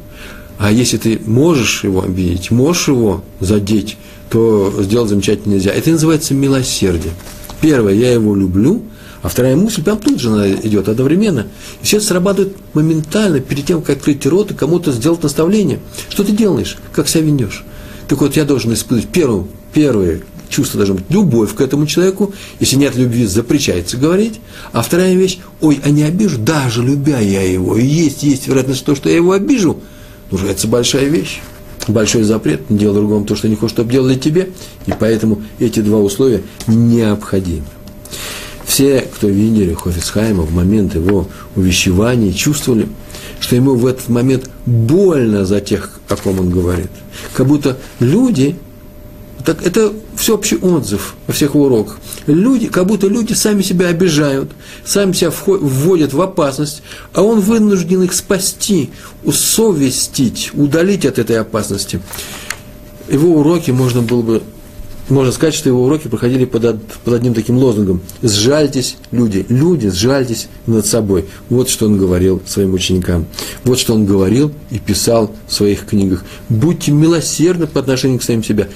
а 0.57 0.71
если 0.71 0.97
ты 0.97 1.19
можешь 1.25 1.83
его 1.83 2.03
обидеть, 2.03 2.51
можешь 2.51 2.87
его 2.87 3.23
задеть, 3.39 3.97
то 4.29 4.73
сделать 4.81 5.09
замечательно 5.09 5.53
нельзя. 5.53 5.71
Это 5.71 5.89
называется 5.89 6.33
милосердие. 6.33 7.13
Первое, 7.61 7.93
я 7.93 8.13
его 8.13 8.35
люблю, 8.35 8.83
а 9.23 9.29
вторая 9.29 9.55
мысль 9.55 9.81
прям 9.81 9.97
тут 9.97 10.19
же 10.19 10.29
идет 10.63 10.89
одновременно. 10.89 11.47
И 11.81 11.85
все 11.85 11.97
это 11.97 12.05
срабатывает 12.05 12.55
моментально, 12.73 13.39
перед 13.39 13.65
тем, 13.65 13.81
как 13.81 13.97
открыть 13.97 14.25
рот 14.25 14.51
и 14.51 14.53
кому-то 14.53 14.91
сделать 14.91 15.23
наставление. 15.23 15.79
Что 16.09 16.25
ты 16.25 16.33
делаешь? 16.33 16.77
Как 16.91 17.07
себя 17.07 17.23
ведешь? 17.23 17.63
Так 18.09 18.19
вот, 18.19 18.35
я 18.35 18.43
должен 18.43 18.73
испытывать 18.73 19.07
первое, 19.07 19.45
первое 19.73 20.21
чувство 20.49 20.77
должно 20.77 20.95
быть 20.95 21.05
любовь 21.09 21.55
к 21.55 21.61
этому 21.61 21.87
человеку. 21.87 22.33
Если 22.59 22.75
нет 22.75 22.95
любви, 22.95 23.25
запрещается 23.25 23.97
говорить. 23.97 24.41
А 24.73 24.81
вторая 24.81 25.15
вещь, 25.15 25.39
ой, 25.61 25.79
а 25.83 25.89
не 25.89 26.03
обижу, 26.03 26.37
даже 26.37 26.83
любя 26.83 27.19
я 27.19 27.41
его. 27.41 27.77
И 27.77 27.85
есть, 27.85 28.23
есть 28.23 28.47
вероятность 28.47 28.83
того, 28.83 28.95
что 28.97 29.09
я 29.09 29.15
его 29.15 29.31
обижу. 29.31 29.79
Уже 30.31 30.47
это 30.47 30.67
большая 30.67 31.05
вещь. 31.05 31.39
Большой 31.87 32.23
запрет, 32.23 32.69
не 32.69 32.77
делай 32.77 32.95
другому 32.95 33.25
то, 33.25 33.35
что 33.35 33.47
не 33.47 33.55
хочешь, 33.55 33.75
чтобы 33.75 33.91
делали 33.91 34.15
тебе. 34.15 34.49
И 34.85 34.93
поэтому 34.97 35.41
эти 35.59 35.79
два 35.79 35.99
условия 35.99 36.43
необходимы. 36.67 37.63
Все, 38.65 39.01
кто 39.01 39.27
видели 39.27 39.73
Хофицхайма 39.73 40.43
в 40.43 40.53
момент 40.53 40.95
его 40.95 41.27
увещевания, 41.55 42.31
чувствовали, 42.31 42.87
что 43.39 43.55
ему 43.55 43.75
в 43.75 43.85
этот 43.85 44.09
момент 44.09 44.49
больно 44.65 45.45
за 45.45 45.59
тех, 45.59 45.99
о 46.07 46.15
ком 46.15 46.39
он 46.39 46.49
говорит. 46.49 46.89
Как 47.33 47.47
будто 47.47 47.77
люди, 47.99 48.55
так 49.45 49.65
это 49.65 49.91
всеобщий 50.15 50.57
отзыв 50.57 51.15
во 51.27 51.33
всех 51.33 51.55
уроках. 51.55 51.97
Люди, 52.27 52.67
как 52.67 52.85
будто 52.85 53.07
люди 53.07 53.33
сами 53.33 53.61
себя 53.61 53.87
обижают, 53.87 54.51
сами 54.85 55.11
себя 55.11 55.31
вводят 55.45 56.13
в 56.13 56.21
опасность, 56.21 56.81
а 57.13 57.21
он 57.21 57.41
вынужден 57.41 58.03
их 58.03 58.13
спасти, 58.13 58.91
усовестить, 59.23 60.51
удалить 60.53 61.05
от 61.05 61.19
этой 61.19 61.37
опасности. 61.37 61.99
Его 63.09 63.39
уроки 63.39 63.71
можно 63.71 64.01
было 64.01 64.21
бы 64.21 64.43
можно 65.09 65.31
сказать, 65.31 65.53
что 65.53 65.69
его 65.69 65.83
уроки 65.83 66.07
проходили 66.07 66.45
под, 66.45 66.81
под 66.81 67.13
одним 67.13 67.33
таким 67.33 67.57
лозунгом 67.57 68.01
«Сжальтесь, 68.21 68.97
люди, 69.11 69.45
люди, 69.49 69.89
сжальтесь 69.89 70.47
над 70.65 70.85
собой». 70.85 71.25
Вот 71.49 71.69
что 71.69 71.85
он 71.85 71.97
говорил 71.97 72.41
своим 72.45 72.73
ученикам. 72.73 73.25
Вот 73.63 73.79
что 73.79 73.93
он 73.93 74.05
говорил 74.05 74.51
и 74.69 74.79
писал 74.79 75.35
в 75.47 75.53
своих 75.53 75.85
книгах. 75.85 76.23
Будьте 76.49 76.91
милосердны 76.91 77.67
по 77.67 77.79
отношению 77.81 78.19
к 78.19 78.23
самим, 78.23 78.43
себе, 78.43 78.69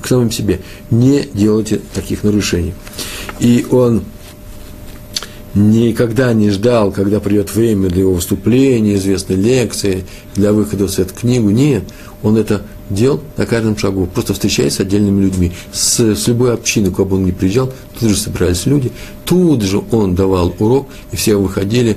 к 0.00 0.06
самим 0.06 0.30
себе. 0.30 0.60
Не 0.90 1.28
делайте 1.34 1.80
таких 1.94 2.22
нарушений. 2.22 2.74
И 3.40 3.66
он 3.70 4.02
никогда 5.54 6.32
не 6.32 6.50
ждал, 6.50 6.92
когда 6.92 7.20
придет 7.20 7.54
время 7.54 7.88
для 7.88 8.00
его 8.00 8.14
выступления, 8.14 8.94
известной 8.94 9.36
лекции, 9.36 10.04
для 10.34 10.52
выхода 10.52 10.86
в 10.86 10.90
свет 10.90 11.12
книгу. 11.12 11.50
Нет, 11.50 11.84
он 12.22 12.36
это 12.36 12.62
делал 12.88 13.20
на 13.36 13.46
каждом 13.46 13.76
шагу, 13.76 14.06
просто 14.06 14.34
встречаясь 14.34 14.74
с 14.74 14.80
отдельными 14.80 15.24
людьми. 15.24 15.52
С, 15.72 16.00
с 16.00 16.26
любой 16.28 16.54
общиной, 16.54 16.90
куда 16.90 17.08
бы 17.08 17.16
он 17.16 17.24
ни 17.24 17.30
приезжал, 17.32 17.72
тут 17.98 18.10
же 18.10 18.16
собирались 18.16 18.66
люди, 18.66 18.92
тут 19.24 19.62
же 19.62 19.82
он 19.90 20.14
давал 20.14 20.54
урок, 20.58 20.88
и 21.10 21.16
все 21.16 21.36
выходили, 21.36 21.96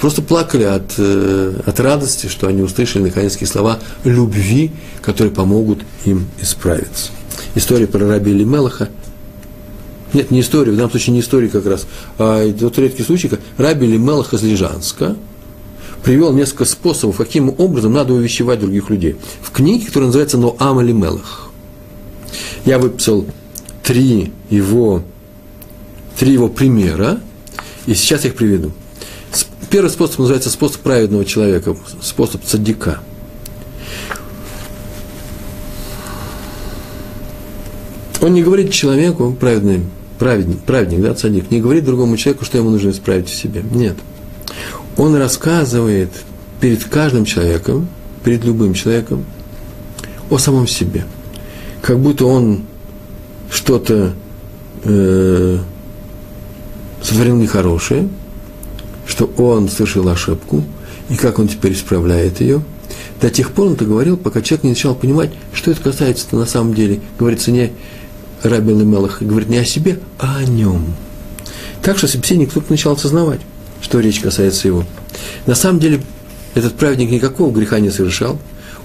просто 0.00 0.22
плакали 0.22 0.64
от, 0.64 0.94
э, 0.98 1.60
от 1.66 1.80
радости, 1.80 2.26
что 2.26 2.48
они 2.48 2.62
услышали 2.62 3.04
наконец-таки 3.04 3.46
слова 3.46 3.78
любви, 4.04 4.72
которые 5.02 5.32
помогут 5.32 5.80
им 6.04 6.26
исправиться. 6.40 7.10
История 7.54 7.86
про 7.86 8.06
раби 8.06 8.32
Лимелаха– 8.32 8.88
нет, 10.16 10.30
не 10.30 10.40
история, 10.40 10.72
в 10.72 10.76
данном 10.76 10.90
случае 10.90 11.14
не 11.14 11.20
история 11.20 11.48
как 11.48 11.66
раз, 11.66 11.86
а 12.18 12.50
тот 12.52 12.78
редкий 12.78 13.02
случай, 13.02 13.28
как 13.28 13.40
Раби 13.58 13.86
Лимелах 13.86 14.32
из 14.32 14.42
Лежанска 14.42 15.14
привел 16.02 16.32
несколько 16.32 16.64
способов, 16.64 17.18
каким 17.18 17.54
образом 17.58 17.92
надо 17.92 18.14
увещевать 18.14 18.60
других 18.60 18.88
людей. 18.90 19.16
В 19.42 19.50
книге, 19.50 19.86
которая 19.86 20.06
называется 20.06 20.38
«Ноам 20.38 20.80
Лимелах». 20.80 21.50
Я 22.64 22.78
выписал 22.78 23.26
три 23.82 24.32
его, 24.48 25.02
три 26.18 26.32
его 26.32 26.48
примера, 26.48 27.20
и 27.86 27.94
сейчас 27.94 28.24
я 28.24 28.30
их 28.30 28.36
приведу. 28.36 28.72
Первый 29.68 29.90
способ 29.90 30.20
называется 30.20 30.48
способ 30.48 30.80
праведного 30.80 31.24
человека, 31.24 31.76
способ 32.00 32.42
цадика. 32.44 33.00
Он 38.22 38.32
не 38.32 38.42
говорит 38.42 38.72
человеку, 38.72 39.36
праведный, 39.38 39.82
праведник, 40.18 40.60
праведник, 40.60 41.00
да, 41.00 41.14
цадик, 41.14 41.50
не 41.50 41.60
говорит 41.60 41.84
другому 41.84 42.16
человеку, 42.16 42.44
что 42.44 42.58
ему 42.58 42.70
нужно 42.70 42.90
исправить 42.90 43.28
в 43.28 43.34
себе. 43.34 43.62
Нет. 43.70 43.96
Он 44.96 45.14
рассказывает 45.16 46.10
перед 46.60 46.84
каждым 46.84 47.24
человеком, 47.24 47.88
перед 48.24 48.44
любым 48.44 48.74
человеком 48.74 49.24
о 50.30 50.38
самом 50.38 50.66
себе. 50.66 51.04
Как 51.82 51.98
будто 51.98 52.26
он 52.26 52.62
что-то 53.50 54.14
э, 54.84 55.58
сотворил 57.02 57.36
нехорошее, 57.36 58.08
что 59.06 59.26
он 59.36 59.68
совершил 59.68 60.08
ошибку, 60.08 60.64
и 61.08 61.16
как 61.16 61.38
он 61.38 61.48
теперь 61.48 61.72
исправляет 61.72 62.40
ее. 62.40 62.62
До 63.20 63.30
тех 63.30 63.52
пор 63.52 63.68
он 63.68 63.72
это 63.74 63.84
говорил, 63.84 64.16
пока 64.16 64.42
человек 64.42 64.64
не 64.64 64.70
начал 64.70 64.94
понимать, 64.94 65.30
что 65.52 65.70
это 65.70 65.80
касается 65.80 66.34
на 66.36 66.46
самом 66.46 66.74
деле. 66.74 67.00
Говорится 67.18 67.50
не 67.50 67.72
Раби 68.42 68.72
Мелах 68.72 69.22
говорит 69.22 69.48
не 69.48 69.58
о 69.58 69.64
себе, 69.64 69.98
а 70.18 70.38
о 70.38 70.44
нем. 70.44 70.94
Так 71.82 71.98
что 71.98 72.08
собеседник 72.08 72.52
только 72.52 72.70
начал 72.70 72.92
осознавать, 72.92 73.40
что 73.80 74.00
речь 74.00 74.20
касается 74.20 74.68
его. 74.68 74.84
На 75.46 75.54
самом 75.54 75.80
деле, 75.80 76.00
этот 76.54 76.74
праведник 76.74 77.10
никакого 77.10 77.52
греха 77.52 77.78
не 77.78 77.90
совершал. 77.90 78.38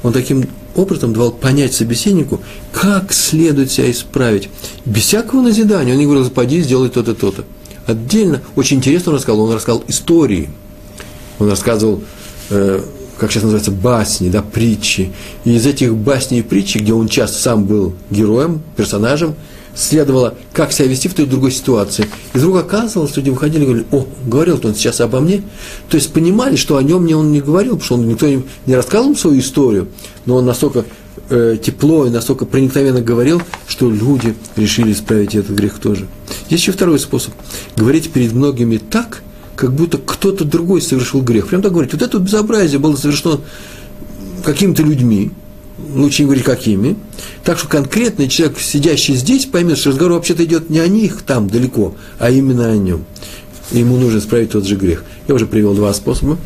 Он 0.03 0.13
таким 0.13 0.45
образом 0.75 1.13
давал 1.13 1.31
понять 1.31 1.73
собеседнику, 1.73 2.41
как 2.71 3.13
следует 3.13 3.71
себя 3.71 3.89
исправить. 3.91 4.49
Без 4.85 5.03
всякого 5.03 5.41
назидания. 5.41 5.93
Он 5.93 5.99
не 5.99 6.05
говорил, 6.05 6.29
поди, 6.29 6.61
сделай 6.61 6.89
то-то, 6.89 7.13
то-то. 7.13 7.43
Отдельно, 7.85 8.41
очень 8.55 8.77
интересно 8.77 9.11
он 9.11 9.17
рассказал, 9.17 9.41
он 9.41 9.53
рассказал 9.53 9.83
истории. 9.87 10.49
Он 11.39 11.49
рассказывал 11.49 12.03
э, 12.49 12.83
как 13.21 13.31
сейчас 13.31 13.43
называется, 13.43 13.69
басни, 13.69 14.29
да, 14.29 14.41
притчи. 14.41 15.11
И 15.45 15.53
из 15.53 15.67
этих 15.67 15.95
басней 15.95 16.39
и 16.39 16.41
притчи, 16.41 16.79
где 16.79 16.91
он 16.91 17.07
часто 17.07 17.37
сам 17.37 17.65
был 17.65 17.93
героем, 18.09 18.63
персонажем, 18.75 19.35
следовало, 19.75 20.33
как 20.53 20.71
себя 20.71 20.87
вести 20.87 21.07
в 21.07 21.13
той 21.13 21.27
другой 21.27 21.51
ситуации. 21.51 22.07
И 22.33 22.39
вдруг 22.39 22.57
оказывалось, 22.57 23.15
люди 23.15 23.29
выходили 23.29 23.61
и 23.61 23.65
говорили, 23.65 23.85
о, 23.91 24.07
говорил 24.25 24.59
он 24.63 24.73
сейчас 24.73 25.01
обо 25.01 25.19
мне. 25.19 25.43
То 25.87 25.97
есть 25.97 26.11
понимали, 26.11 26.55
что 26.55 26.77
о 26.77 26.81
нем 26.81 27.05
не 27.05 27.13
он 27.13 27.31
не 27.31 27.41
говорил, 27.41 27.77
потому 27.77 27.85
что 27.85 27.93
он 27.93 28.07
никто 28.07 28.27
не 28.27 28.75
рассказывал 28.75 29.15
свою 29.15 29.39
историю, 29.39 29.89
но 30.25 30.37
он 30.37 30.47
настолько 30.47 30.85
э, 31.29 31.57
тепло 31.61 32.07
и 32.07 32.09
настолько 32.09 32.47
проникновенно 32.47 33.01
говорил, 33.01 33.39
что 33.67 33.87
люди 33.87 34.33
решили 34.55 34.93
исправить 34.93 35.35
этот 35.35 35.55
грех 35.55 35.77
тоже. 35.77 36.07
Есть 36.49 36.63
еще 36.63 36.71
второй 36.71 36.97
способ. 36.97 37.35
Говорить 37.75 38.11
перед 38.11 38.33
многими 38.33 38.77
так, 38.77 39.21
как 39.61 39.73
будто 39.73 39.99
кто-то 39.99 40.43
другой 40.43 40.81
совершил 40.81 41.21
грех. 41.21 41.47
Прям 41.47 41.61
так 41.61 41.71
говорить, 41.71 41.93
вот 41.93 42.01
это 42.01 42.17
безобразие 42.17 42.79
было 42.79 42.95
совершено 42.95 43.41
какими-то 44.43 44.81
людьми, 44.81 45.29
лучше 45.93 46.23
не 46.23 46.25
говорить 46.25 46.43
какими, 46.43 46.95
так 47.43 47.59
что 47.59 47.67
конкретный 47.67 48.27
человек, 48.27 48.57
сидящий 48.57 49.13
здесь, 49.13 49.45
поймет, 49.45 49.77
что 49.77 49.91
разговор 49.91 50.13
вообще-то 50.13 50.43
идет 50.45 50.71
не 50.71 50.79
о 50.79 50.87
них 50.87 51.21
там 51.21 51.47
далеко, 51.47 51.93
а 52.17 52.31
именно 52.31 52.71
о 52.71 52.75
нем. 52.75 53.05
ему 53.69 53.97
нужно 53.97 54.17
исправить 54.17 54.49
тот 54.49 54.65
же 54.65 54.75
грех. 54.75 55.03
Я 55.27 55.35
уже 55.35 55.45
привел 55.45 55.75
два 55.75 55.93
способа. 55.93 56.39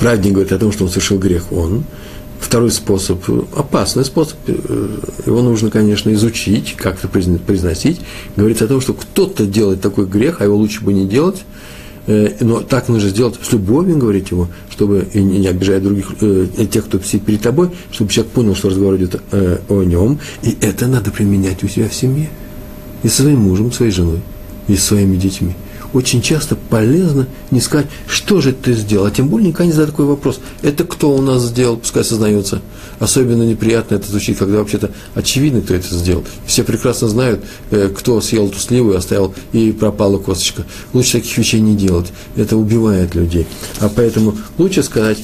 Праведник 0.00 0.32
говорит 0.32 0.50
о 0.50 0.58
том, 0.58 0.72
что 0.72 0.82
он 0.82 0.90
совершил 0.90 1.20
грех, 1.20 1.52
он– 1.52 1.84
Второй 2.44 2.70
способ, 2.70 3.24
опасный 3.56 4.04
способ, 4.04 4.36
э, 4.46 4.52
его 5.24 5.40
нужно, 5.40 5.70
конечно, 5.70 6.12
изучить, 6.12 6.74
как-то 6.76 7.08
произносить. 7.08 8.02
Говорится 8.36 8.66
о 8.66 8.68
том, 8.68 8.82
что 8.82 8.92
кто-то 8.92 9.46
делает 9.46 9.80
такой 9.80 10.04
грех, 10.04 10.36
а 10.40 10.44
его 10.44 10.54
лучше 10.54 10.84
бы 10.84 10.92
не 10.92 11.06
делать, 11.06 11.42
э, 12.06 12.36
но 12.40 12.60
так 12.60 12.90
нужно 12.90 13.08
сделать 13.08 13.36
с 13.42 13.50
любовью, 13.50 13.96
говорить 13.96 14.30
ему, 14.30 14.48
чтобы, 14.68 15.08
и 15.14 15.22
не 15.22 15.48
обижая 15.48 15.80
других, 15.80 16.12
э, 16.20 16.46
тех, 16.70 16.84
кто 16.84 17.00
сидит 17.00 17.24
перед 17.24 17.40
тобой, 17.40 17.70
чтобы 17.90 18.12
человек 18.12 18.32
понял, 18.34 18.54
что 18.54 18.68
разговор 18.68 18.96
идет 18.96 19.22
о 19.32 19.82
нем, 19.82 20.18
и 20.42 20.54
это 20.60 20.86
надо 20.86 21.10
применять 21.10 21.64
у 21.64 21.68
себя 21.68 21.88
в 21.88 21.94
семье, 21.94 22.28
и 23.02 23.08
со 23.08 23.22
своим 23.22 23.38
мужем, 23.40 23.72
своей 23.72 23.90
женой, 23.90 24.20
и 24.68 24.76
со 24.76 24.88
своими 24.88 25.16
детьми 25.16 25.54
очень 25.94 26.20
часто 26.20 26.56
полезно 26.56 27.26
не 27.50 27.60
сказать, 27.60 27.86
что 28.06 28.40
же 28.40 28.52
ты 28.52 28.74
сделал, 28.74 29.06
а 29.06 29.10
тем 29.10 29.28
более 29.28 29.48
никогда 29.48 29.66
не 29.66 29.72
задать 29.72 29.90
такой 29.90 30.06
вопрос. 30.06 30.40
Это 30.60 30.84
кто 30.84 31.14
у 31.14 31.22
нас 31.22 31.42
сделал, 31.42 31.76
пускай 31.76 32.04
сознается. 32.04 32.60
Особенно 32.98 33.42
неприятно 33.44 33.94
это 33.94 34.10
звучит, 34.10 34.38
когда 34.38 34.58
вообще-то 34.58 34.90
очевидно, 35.14 35.62
кто 35.62 35.74
это 35.74 35.94
сделал. 35.94 36.24
Все 36.46 36.64
прекрасно 36.64 37.08
знают, 37.08 37.44
э, 37.70 37.88
кто 37.96 38.20
съел 38.20 38.48
эту 38.48 38.58
сливу 38.58 38.92
и 38.92 38.96
оставил, 38.96 39.34
и 39.52 39.72
пропала 39.72 40.18
косточка. 40.18 40.64
Лучше 40.92 41.12
таких 41.14 41.38
вещей 41.38 41.60
не 41.60 41.76
делать. 41.76 42.12
Это 42.36 42.56
убивает 42.56 43.14
людей. 43.14 43.46
А 43.80 43.88
поэтому 43.88 44.36
лучше 44.58 44.82
сказать 44.82 45.18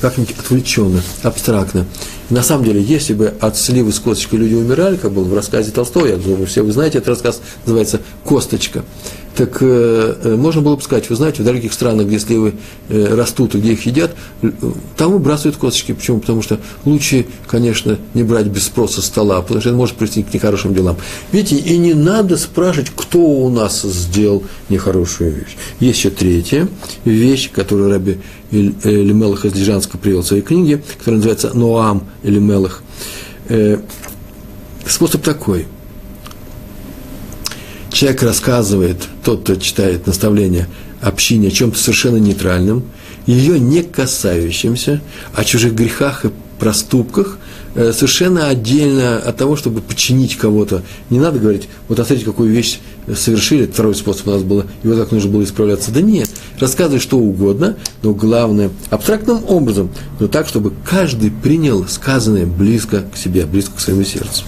как-нибудь 0.00 0.34
отвлеченно, 0.38 1.02
абстрактно. 1.22 1.86
На 2.30 2.42
самом 2.42 2.64
деле, 2.64 2.82
если 2.82 3.14
бы 3.14 3.32
от 3.40 3.56
сливы 3.56 3.90
с 3.90 3.98
косточкой 3.98 4.40
люди 4.40 4.54
умирали, 4.54 4.96
как 4.96 5.12
было 5.12 5.24
в 5.24 5.34
рассказе 5.34 5.70
Толстого, 5.70 6.06
я 6.06 6.16
думаю, 6.16 6.46
все 6.46 6.62
вы 6.62 6.72
знаете, 6.72 6.98
этот 6.98 7.08
рассказ 7.08 7.40
называется 7.64 8.00
«Косточка», 8.22 8.84
так 9.38 9.58
э, 9.60 10.16
э, 10.24 10.34
можно 10.34 10.62
было 10.62 10.74
бы 10.74 10.82
сказать, 10.82 11.08
вы 11.08 11.14
знаете, 11.14 11.42
в 11.42 11.44
дорогих 11.44 11.72
странах, 11.72 12.08
где 12.08 12.18
сливы 12.18 12.54
э, 12.88 13.14
растут 13.14 13.54
и 13.54 13.58
где 13.58 13.74
их 13.74 13.86
едят, 13.86 14.10
там 14.96 15.12
выбрасывают 15.12 15.56
косточки. 15.56 15.92
Почему? 15.92 16.18
Потому 16.18 16.42
что 16.42 16.58
лучше, 16.84 17.24
конечно, 17.46 17.98
не 18.14 18.24
брать 18.24 18.46
без 18.46 18.64
спроса 18.64 19.00
стола, 19.00 19.40
потому 19.40 19.60
что 19.60 19.68
это 19.70 19.78
может 19.78 19.94
привести 19.94 20.24
к 20.24 20.34
нехорошим 20.34 20.74
делам. 20.74 20.96
Видите, 21.30 21.54
и 21.54 21.78
не 21.78 21.94
надо 21.94 22.36
спрашивать, 22.36 22.90
кто 22.96 23.20
у 23.20 23.48
нас 23.48 23.82
сделал 23.82 24.42
нехорошую 24.70 25.32
вещь. 25.32 25.56
Есть 25.78 26.00
еще 26.00 26.10
третья 26.10 26.66
вещь, 27.04 27.52
которую 27.52 27.90
Раби 27.90 28.18
Элимелах 28.50 29.44
из 29.44 29.54
Лежанска 29.54 29.98
привел 29.98 30.22
в 30.22 30.26
своей 30.26 30.42
книге, 30.42 30.82
которая 30.98 31.18
называется 31.18 31.56
«Ноам 31.56 32.08
Элимелах». 32.24 32.82
Э, 33.48 33.78
способ 34.84 35.22
такой– 35.22 35.68
человек 37.98 38.22
рассказывает, 38.22 38.96
тот, 39.24 39.40
кто 39.42 39.56
читает 39.56 40.06
наставление 40.06 40.68
общине 41.00 41.48
о 41.48 41.50
чем-то 41.50 41.76
совершенно 41.76 42.18
нейтральном, 42.18 42.84
ее 43.26 43.58
не 43.58 43.82
касающемся, 43.82 45.00
о 45.34 45.42
чужих 45.42 45.74
грехах 45.74 46.24
и 46.24 46.30
проступках, 46.60 47.38
э, 47.74 47.92
совершенно 47.92 48.46
отдельно 48.46 49.18
от 49.18 49.36
того, 49.36 49.56
чтобы 49.56 49.80
починить 49.80 50.36
кого-то. 50.36 50.82
Не 51.10 51.18
надо 51.18 51.40
говорить, 51.40 51.68
вот 51.88 51.96
смотрите, 51.96 52.24
какую 52.24 52.52
вещь 52.52 52.78
совершили, 53.16 53.66
второй 53.66 53.96
способ 53.96 54.28
у 54.28 54.30
нас 54.30 54.42
было, 54.44 54.64
и 54.84 54.86
вот 54.86 54.96
так 54.96 55.10
нужно 55.10 55.32
было 55.32 55.42
исправляться. 55.42 55.90
Да 55.90 56.00
нет, 56.00 56.30
рассказывай 56.60 57.00
что 57.00 57.18
угодно, 57.18 57.76
но 58.04 58.14
главное, 58.14 58.70
абстрактным 58.90 59.42
образом, 59.48 59.90
но 60.20 60.28
так, 60.28 60.46
чтобы 60.46 60.72
каждый 60.88 61.32
принял 61.32 61.84
сказанное 61.88 62.46
близко 62.46 63.02
к 63.12 63.16
себе, 63.16 63.44
близко 63.44 63.72
к 63.76 63.80
своему 63.80 64.04
сердцу. 64.04 64.44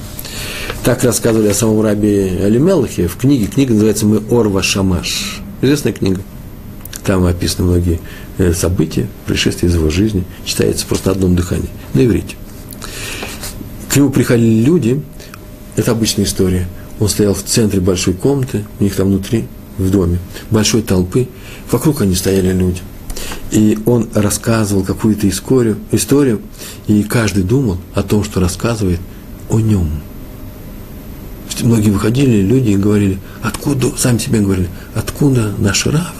Так 0.84 1.04
рассказывали 1.04 1.48
о 1.48 1.54
самом 1.54 1.82
рабе 1.82 2.40
Алимелахе 2.42 3.06
в 3.06 3.16
книге. 3.16 3.46
Книга 3.46 3.74
называется 3.74 4.06
«Мы 4.06 4.22
Орва 4.30 4.62
Шамаш». 4.62 5.42
Известная 5.60 5.92
книга. 5.92 6.22
Там 7.04 7.26
описаны 7.26 7.68
многие 7.68 8.00
э, 8.38 8.54
события, 8.54 9.06
происшествия 9.26 9.68
из 9.68 9.74
его 9.74 9.90
жизни. 9.90 10.24
Читается 10.44 10.86
просто 10.86 11.08
на 11.08 11.16
одном 11.16 11.36
дыхании, 11.36 11.68
на 11.92 12.04
иврите. 12.04 12.36
К 13.90 13.96
нему 13.96 14.08
приходили 14.08 14.64
люди, 14.64 15.02
это 15.76 15.90
обычная 15.90 16.24
история. 16.24 16.66
Он 16.98 17.10
стоял 17.10 17.34
в 17.34 17.42
центре 17.42 17.80
большой 17.80 18.14
комнаты, 18.14 18.64
у 18.78 18.84
них 18.84 18.96
там 18.96 19.08
внутри, 19.08 19.46
в 19.76 19.90
доме, 19.90 20.18
большой 20.50 20.80
толпы. 20.80 21.28
Вокруг 21.70 22.00
они 22.00 22.14
стояли 22.14 22.52
люди. 22.52 22.80
И 23.50 23.78
он 23.84 24.08
рассказывал 24.14 24.82
какую-то 24.82 25.28
историю, 25.28 25.76
историю, 25.92 26.40
и 26.86 27.02
каждый 27.02 27.42
думал 27.42 27.78
о 27.94 28.02
том, 28.02 28.24
что 28.24 28.40
рассказывает 28.40 29.00
о 29.50 29.60
нем– 29.60 29.90
многие 31.62 31.90
выходили, 31.90 32.42
люди, 32.42 32.70
и 32.70 32.76
говорили, 32.76 33.18
откуда, 33.42 33.90
сами 33.96 34.18
себе 34.18 34.40
говорили, 34.40 34.68
откуда 34.94 35.52
наш 35.58 35.86
Рав 35.86 36.14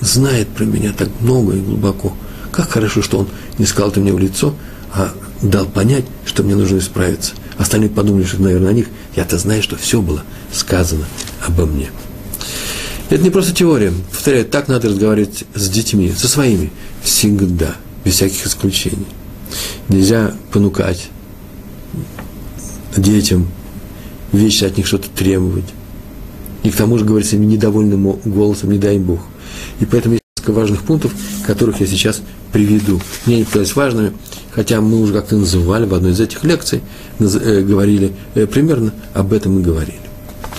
знает 0.00 0.48
про 0.48 0.64
меня 0.64 0.92
так 0.92 1.08
много 1.20 1.54
и 1.54 1.60
глубоко. 1.60 2.14
Как 2.50 2.70
хорошо, 2.70 3.02
что 3.02 3.20
он 3.20 3.28
не 3.58 3.66
сказал 3.66 3.90
это 3.90 4.00
мне 4.00 4.12
в 4.12 4.18
лицо, 4.18 4.54
а 4.92 5.12
дал 5.40 5.66
понять, 5.66 6.04
что 6.24 6.42
мне 6.42 6.54
нужно 6.54 6.78
исправиться. 6.78 7.32
Остальные 7.58 7.90
подумали, 7.90 8.24
что, 8.24 8.42
наверное, 8.42 8.72
на 8.72 8.74
них. 8.74 8.86
Я-то 9.16 9.38
знаю, 9.38 9.62
что 9.62 9.76
все 9.76 10.00
было 10.00 10.22
сказано 10.52 11.04
обо 11.46 11.66
мне. 11.66 11.90
Это 13.08 13.22
не 13.22 13.30
просто 13.30 13.52
теория. 13.52 13.92
Повторяю, 14.10 14.44
так 14.44 14.68
надо 14.68 14.88
разговаривать 14.88 15.44
с 15.54 15.68
детьми, 15.68 16.12
со 16.16 16.28
своими, 16.28 16.70
всегда, 17.02 17.74
без 18.04 18.14
всяких 18.14 18.46
исключений. 18.46 19.06
Нельзя 19.88 20.34
понукать 20.50 21.08
детям, 22.96 23.48
вечно 24.32 24.66
от 24.66 24.76
них 24.76 24.86
что-то 24.86 25.08
требовать. 25.10 25.64
И 26.62 26.70
к 26.70 26.76
тому 26.76 26.98
же 26.98 27.04
говорить 27.04 27.28
своим 27.28 27.48
недовольным 27.48 28.18
голосом, 28.24 28.70
не 28.70 28.78
дай 28.78 28.98
Бог. 28.98 29.20
И 29.80 29.84
поэтому 29.84 30.14
есть 30.14 30.24
несколько 30.36 30.52
важных 30.52 30.82
пунктов, 30.82 31.12
которых 31.46 31.80
я 31.80 31.86
сейчас 31.86 32.22
приведу. 32.52 33.00
Мне 33.26 33.38
не 33.38 33.44
показались 33.44 33.74
важными, 33.74 34.12
хотя 34.52 34.80
мы 34.80 35.00
уже 35.00 35.12
как-то 35.12 35.36
называли 35.36 35.86
в 35.86 35.94
одной 35.94 36.12
из 36.12 36.20
этих 36.20 36.44
лекций, 36.44 36.82
э, 37.18 37.62
говорили 37.62 38.12
э, 38.34 38.46
примерно 38.46 38.92
об 39.14 39.32
этом 39.32 39.58
и 39.58 39.62
говорили. 39.62 39.98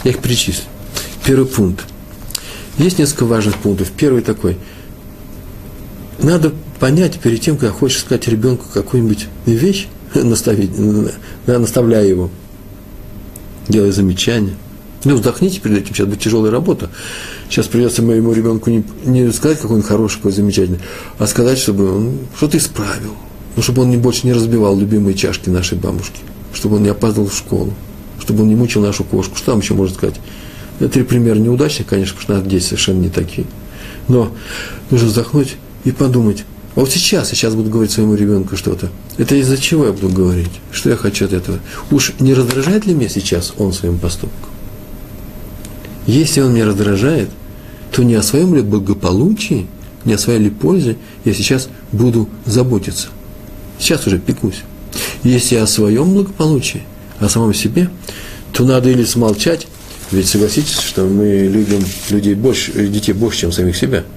Я 0.04 0.12
их 0.12 0.20
перечислю. 0.20 0.66
Первый 1.26 1.46
пункт. 1.46 1.86
Есть 2.78 3.00
несколько 3.00 3.26
важных 3.26 3.58
пунктов. 3.58 3.92
Первый 3.96 4.22
такой. 4.22 4.58
Надо 6.20 6.52
понять 6.80 7.20
перед 7.20 7.40
тем, 7.40 7.58
как 7.58 7.72
хочешь 7.72 8.00
сказать 8.00 8.28
ребенку 8.28 8.66
какую-нибудь 8.74 9.28
вещь, 9.46 9.88
наставить, 10.16 10.72
наставляя 11.48 12.06
его, 12.06 12.30
делая 13.68 13.92
замечания. 13.92 14.56
Ну, 15.06 15.16
вздохните 15.16 15.60
перед 15.60 15.80
этим, 15.80 15.94
сейчас 15.94 16.08
будет 16.08 16.22
тяжелая 16.22 16.52
работа. 16.52 16.90
Сейчас 17.50 17.68
придется 17.68 18.02
моему 18.02 18.32
ребенку 18.32 18.70
не, 18.70 18.84
не 19.06 19.32
сказать, 19.32 19.60
какой 19.60 19.78
он 19.78 19.84
хороший, 19.84 20.18
какой 20.18 20.32
замечательный, 20.32 20.80
а 21.18 21.28
сказать, 21.28 21.58
чтобы 21.58 21.94
он 21.94 22.18
что-то 22.38 22.58
исправил. 22.58 23.14
Ну, 23.56 23.62
чтобы 23.62 23.82
он 23.84 23.90
не, 23.90 23.98
больше 23.98 24.26
не 24.26 24.34
разбивал 24.34 24.78
любимые 24.78 25.16
чашки 25.16 25.50
нашей 25.50 25.78
бабушки, 25.78 26.22
чтобы 26.54 26.78
он 26.78 26.84
не 26.84 26.90
опаздывал 26.90 27.28
в 27.28 27.36
школу, 27.36 27.74
чтобы 28.20 28.44
он 28.44 28.50
не 28.50 28.56
мучил 28.56 28.82
нашу 28.82 29.04
кошку. 29.04 29.36
Что 29.36 29.52
там 29.52 29.60
еще 29.60 29.74
можно 29.74 29.96
сказать? 29.96 30.16
Три 30.92 31.04
примера 31.04 31.36
неудачных, 31.36 31.88
конечно, 31.88 32.16
потому 32.16 32.24
что 32.24 32.34
наши 32.38 32.50
дети 32.50 32.64
совершенно 32.64 33.02
не 33.02 33.10
такие. 33.10 33.46
Но 34.08 34.32
нужно 34.90 35.08
вздохнуть 35.08 35.56
и 35.84 35.92
подумать, 35.92 36.46
вот 36.76 36.92
сейчас, 36.92 37.30
сейчас 37.30 37.54
буду 37.54 37.70
говорить 37.70 37.92
своему 37.92 38.16
ребенку 38.16 38.58
что-то. 38.58 38.90
Это 39.18 39.36
из-за 39.36 39.58
чего 39.58 39.86
я 39.86 39.92
буду 39.92 40.10
говорить? 40.10 40.50
Что 40.72 40.90
я 40.90 40.96
хочу 40.96 41.26
от 41.26 41.34
этого? 41.34 41.60
Уж 41.92 42.14
не 42.20 42.34
раздражает 42.34 42.88
ли 42.88 42.96
меня 42.96 43.10
сейчас 43.10 43.54
он 43.58 43.74
своим 43.74 44.00
поступком? 44.00 44.50
Если 46.08 46.42
он 46.42 46.54
меня 46.54 46.66
раздражает, 46.66 47.30
то 47.92 48.02
не 48.04 48.16
о 48.16 48.24
своем 48.24 48.56
ли 48.56 48.62
благополучии, 48.62 49.68
не 50.04 50.14
о 50.14 50.18
своей 50.18 50.40
ли 50.40 50.50
пользе 50.50 50.98
я 51.26 51.34
сейчас 51.34 51.70
буду 51.92 52.28
заботиться. 52.46 53.10
Сейчас 53.78 54.08
уже 54.08 54.18
пекусь. 54.18 54.64
Если 55.24 55.56
о 55.56 55.68
своем 55.68 56.14
благополучии, 56.14 56.84
о 57.20 57.30
самом 57.30 57.54
себе, 57.54 57.90
то 58.52 58.66
надо 58.66 58.90
или 58.90 59.04
смолчать, 59.06 59.68
ведь 60.12 60.28
согласитесь, 60.28 60.80
что 60.80 61.06
мы 61.06 61.48
любим 61.52 61.84
людей 62.10 62.34
больше, 62.34 62.88
детей 62.88 63.14
больше, 63.14 63.42
чем 63.42 63.52
самих 63.52 63.78
себя– 63.78 64.04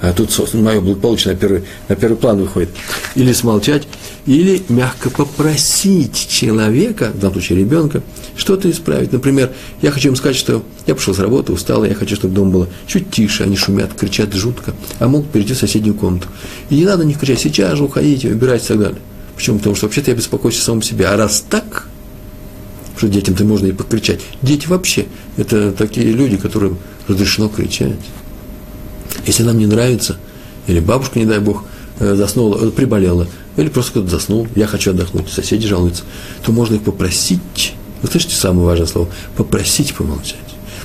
а 0.00 0.12
тут, 0.12 0.30
мое 0.54 0.80
благополучие 0.80 1.34
на 1.34 1.38
первый, 1.38 1.64
на 1.88 1.96
первый 1.96 2.16
план 2.16 2.40
выходит, 2.40 2.70
или 3.16 3.32
смолчать, 3.32 3.88
или 4.26 4.62
мягко 4.68 5.10
попросить 5.10 6.28
человека, 6.28 7.10
в 7.14 7.18
данном 7.18 7.34
случае 7.34 7.58
ребенка, 7.60 8.02
что-то 8.36 8.70
исправить. 8.70 9.12
Например, 9.12 9.50
я 9.82 9.90
хочу 9.90 10.08
им 10.08 10.16
сказать, 10.16 10.36
что 10.36 10.62
я 10.86 10.94
пришел 10.94 11.14
с 11.14 11.18
работы, 11.18 11.52
устал, 11.52 11.84
я 11.84 11.94
хочу, 11.94 12.14
чтобы 12.14 12.34
дома 12.34 12.50
было 12.50 12.68
чуть 12.86 13.10
тише, 13.10 13.42
они 13.42 13.56
шумят, 13.56 13.92
кричат 13.94 14.32
жутко, 14.34 14.72
а 15.00 15.08
могут 15.08 15.30
перейти 15.30 15.54
в 15.54 15.58
соседнюю 15.58 15.94
комнату. 15.94 16.28
И 16.70 16.76
не 16.76 16.84
надо 16.84 17.04
не 17.04 17.14
кричать, 17.14 17.40
сейчас 17.40 17.76
же 17.76 17.84
уходите, 17.84 18.30
убирайте 18.30 18.66
и 18.66 18.68
так 18.68 18.78
далее. 18.78 18.98
Почему? 19.34 19.58
Потому 19.58 19.76
что 19.76 19.86
вообще-то 19.86 20.10
я 20.10 20.16
беспокоюсь 20.16 20.58
о 20.58 20.62
самом 20.62 20.82
себе. 20.82 21.06
А 21.06 21.16
раз 21.16 21.44
так, 21.48 21.88
что 22.96 23.08
детям-то 23.08 23.44
можно 23.44 23.66
и 23.66 23.72
покричать. 23.72 24.20
Дети 24.42 24.66
вообще, 24.66 25.06
это 25.36 25.72
такие 25.72 26.12
люди, 26.12 26.36
которым 26.36 26.78
разрешено 27.06 27.48
кричать. 27.48 27.98
Если 29.28 29.42
нам 29.42 29.58
не 29.58 29.66
нравится, 29.66 30.16
или 30.66 30.80
бабушка, 30.80 31.18
не 31.18 31.26
дай 31.26 31.38
бог, 31.38 31.64
э, 31.98 32.14
заснула, 32.14 32.64
э, 32.64 32.70
приболела, 32.70 33.26
или 33.58 33.68
просто 33.68 33.90
кто-то 33.90 34.08
заснул, 34.08 34.48
я 34.56 34.66
хочу 34.66 34.92
отдохнуть, 34.92 35.28
соседи 35.28 35.66
жалуются, 35.66 36.04
то 36.42 36.50
можно 36.50 36.76
их 36.76 36.82
попросить, 36.82 37.74
вы 38.00 38.08
слышите 38.08 38.34
самое 38.34 38.64
важное 38.64 38.86
слово, 38.86 39.10
попросить 39.36 39.94
помолчать. 39.94 40.38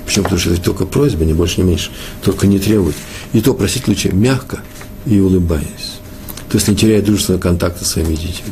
Почему? 0.05 0.25
Потому 0.25 0.41
что 0.41 0.51
это 0.51 0.61
только 0.61 0.85
просьба, 0.85 1.23
не 1.23 1.31
больше, 1.31 1.61
не 1.61 1.69
меньше, 1.69 1.91
только 2.21 2.45
не 2.45 2.59
требовать. 2.59 2.97
И 3.31 3.39
то 3.39 3.53
просить 3.53 3.87
лучше 3.87 4.09
мягко 4.11 4.59
и 5.05 5.21
улыбаясь. 5.21 6.01
То 6.49 6.57
есть 6.57 6.67
не 6.67 6.75
теряя 6.75 7.01
дружественного 7.01 7.41
контакта 7.41 7.85
с 7.85 7.91
своими 7.91 8.15
детьми. 8.15 8.51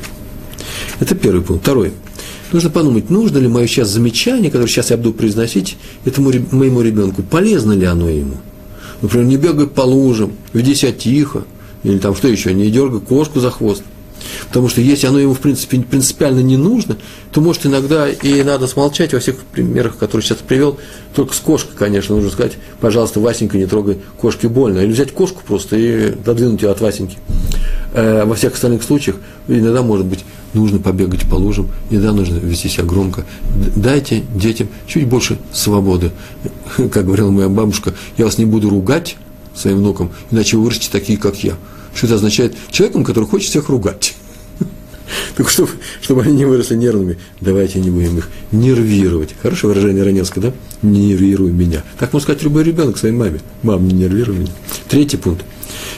Это 1.01 1.15
первый 1.15 1.41
пункт. 1.41 1.63
Второй. 1.63 1.91
Нужно 2.53 2.69
подумать, 2.69 3.09
нужно 3.09 3.39
ли 3.39 3.49
мое 3.49 3.67
сейчас 3.67 3.89
замечание, 3.89 4.51
которое 4.51 4.69
сейчас 4.69 4.91
я 4.91 4.95
буду 4.95 5.11
произносить 5.11 5.75
этому 6.05 6.31
моему 6.51 6.81
ребенку, 6.81 7.23
полезно 7.23 7.73
ли 7.73 7.85
оно 7.85 8.07
ему– 8.07 8.37
Например, 9.01 9.25
не 9.25 9.37
бегай 9.37 9.67
по 9.67 9.81
лужам, 9.81 10.33
веди 10.53 10.75
себя 10.75 10.91
тихо, 10.91 11.43
или 11.83 11.97
там 11.97 12.15
что 12.15 12.27
еще, 12.27 12.53
не 12.53 12.69
дергай 12.69 12.99
кошку 12.99 13.39
за 13.39 13.51
хвост. 13.51 13.83
Потому 14.47 14.69
что 14.69 14.81
если 14.81 15.07
оно 15.07 15.19
ему, 15.19 15.33
в 15.33 15.39
принципе, 15.39 15.79
принципиально 15.79 16.41
не 16.41 16.57
нужно, 16.57 16.97
то, 17.31 17.41
может, 17.41 17.65
иногда 17.65 18.07
и 18.09 18.43
надо 18.43 18.67
смолчать 18.67 19.13
во 19.13 19.19
всех 19.19 19.37
примерах, 19.51 19.97
которые 19.97 20.23
сейчас 20.23 20.39
привел. 20.39 20.77
Только 21.15 21.33
с 21.33 21.39
кошкой, 21.39 21.75
конечно, 21.75 22.15
нужно 22.15 22.29
сказать, 22.29 22.53
пожалуйста, 22.79 23.19
Васенька, 23.19 23.57
не 23.57 23.65
трогай 23.65 23.99
кошки 24.19 24.47
больно. 24.47 24.79
Или 24.79 24.91
взять 24.91 25.11
кошку 25.11 25.41
просто 25.45 25.75
и 25.75 26.11
додвинуть 26.11 26.61
ее 26.61 26.69
от 26.69 26.81
Васеньки. 26.81 27.17
Э, 27.93 28.23
во 28.25 28.35
всех 28.35 28.53
остальных 28.53 28.83
случаях 28.83 29.17
иногда, 29.47 29.81
может 29.81 30.05
быть, 30.05 30.23
нужно 30.53 30.79
побегать 30.79 31.29
по 31.29 31.35
лужам, 31.35 31.69
иногда 31.89 32.13
нужно 32.13 32.37
вести 32.37 32.69
себя 32.69 32.85
громко. 32.85 33.25
Дайте 33.75 34.23
детям 34.33 34.69
чуть 34.87 35.07
больше 35.07 35.37
свободы. 35.51 36.11
Как 36.77 37.05
говорила 37.05 37.31
моя 37.31 37.49
бабушка, 37.49 37.93
я 38.17 38.25
вас 38.25 38.37
не 38.37 38.45
буду 38.45 38.69
ругать 38.69 39.17
своим 39.53 39.77
внукам, 39.79 40.11
иначе 40.31 40.55
вы 40.55 40.63
вырастете 40.63 40.89
такие, 40.91 41.17
как 41.17 41.43
я. 41.43 41.55
Что 41.93 42.05
это 42.05 42.15
означает? 42.15 42.55
Человеком, 42.69 43.03
который 43.03 43.25
хочет 43.25 43.49
всех 43.49 43.67
ругать. 43.69 44.15
Так 45.35 45.49
чтобы, 45.49 45.71
чтобы 46.01 46.21
они 46.21 46.33
не 46.33 46.45
выросли 46.45 46.75
нервными, 46.75 47.17
давайте 47.41 47.81
не 47.81 47.89
будем 47.89 48.17
их 48.17 48.29
нервировать. 48.53 49.35
Хорошее 49.41 49.73
выражение 49.73 50.03
Раневского, 50.03 50.45
да? 50.47 50.53
Не 50.81 51.07
нервируй 51.07 51.51
меня. 51.51 51.83
Так 51.99 52.13
может 52.13 52.23
сказать 52.23 52.43
любой 52.43 52.63
ребенок 52.63 52.97
своей 52.97 53.13
маме. 53.13 53.41
Мам, 53.61 53.85
не 53.85 53.93
нервируй 53.93 54.37
меня. 54.37 54.51
Третий 54.87 55.17
пункт. 55.17 55.43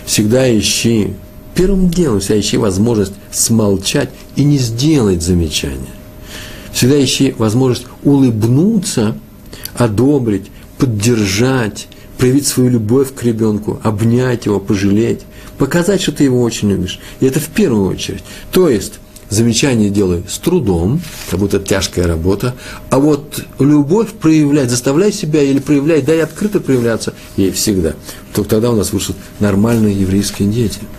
Всегда 0.06 0.58
ищи 0.58 1.14
первым 1.56 1.90
делом 1.90 2.20
всегда 2.20 2.40
ищи 2.40 2.58
возможность 2.58 3.14
смолчать 3.32 4.10
и 4.36 4.44
не 4.44 4.58
сделать 4.58 5.22
замечания. 5.22 5.94
Всегда 6.72 7.04
ищи 7.04 7.36
возможность 7.38 7.86
улыбнуться, 8.04 9.16
одобрить, 9.76 10.50
поддержать, 10.78 11.88
проявить 12.18 12.48
свою 12.48 12.72
любовь 12.72 13.14
к 13.14 13.24
ребенку, 13.24 13.80
обнять 13.84 14.46
его, 14.46 14.60
пожалеть, 14.60 15.22
показать, 15.58 16.02
что 16.02 16.12
ты 16.12 16.24
его 16.24 16.42
очень 16.42 16.70
любишь. 16.70 17.00
И 17.20 17.26
это 17.26 17.40
в 17.40 17.48
первую 17.48 17.90
очередь. 17.90 18.24
То 18.52 18.70
есть, 18.70 18.94
замечание 19.30 19.90
делай 19.90 20.24
с 20.28 20.40
трудом, 20.40 21.02
как 21.30 21.40
будто 21.40 21.60
тяжкая 21.60 22.08
работа, 22.08 22.56
а 22.90 23.00
вот 23.00 23.46
любовь 23.60 24.10
проявлять, 24.14 24.70
заставляй 24.70 25.12
себя 25.12 25.44
или 25.44 25.60
проявляй, 25.60 26.02
дай 26.02 26.22
открыто 26.22 26.60
проявляться 26.60 27.14
ей 27.38 27.52
всегда. 27.52 27.94
Только 28.34 28.50
тогда 28.50 28.72
у 28.72 28.76
нас 28.76 28.94
вышли 28.94 29.14
нормальные 29.40 30.00
еврейские 30.00 30.50
дети– 30.50 30.80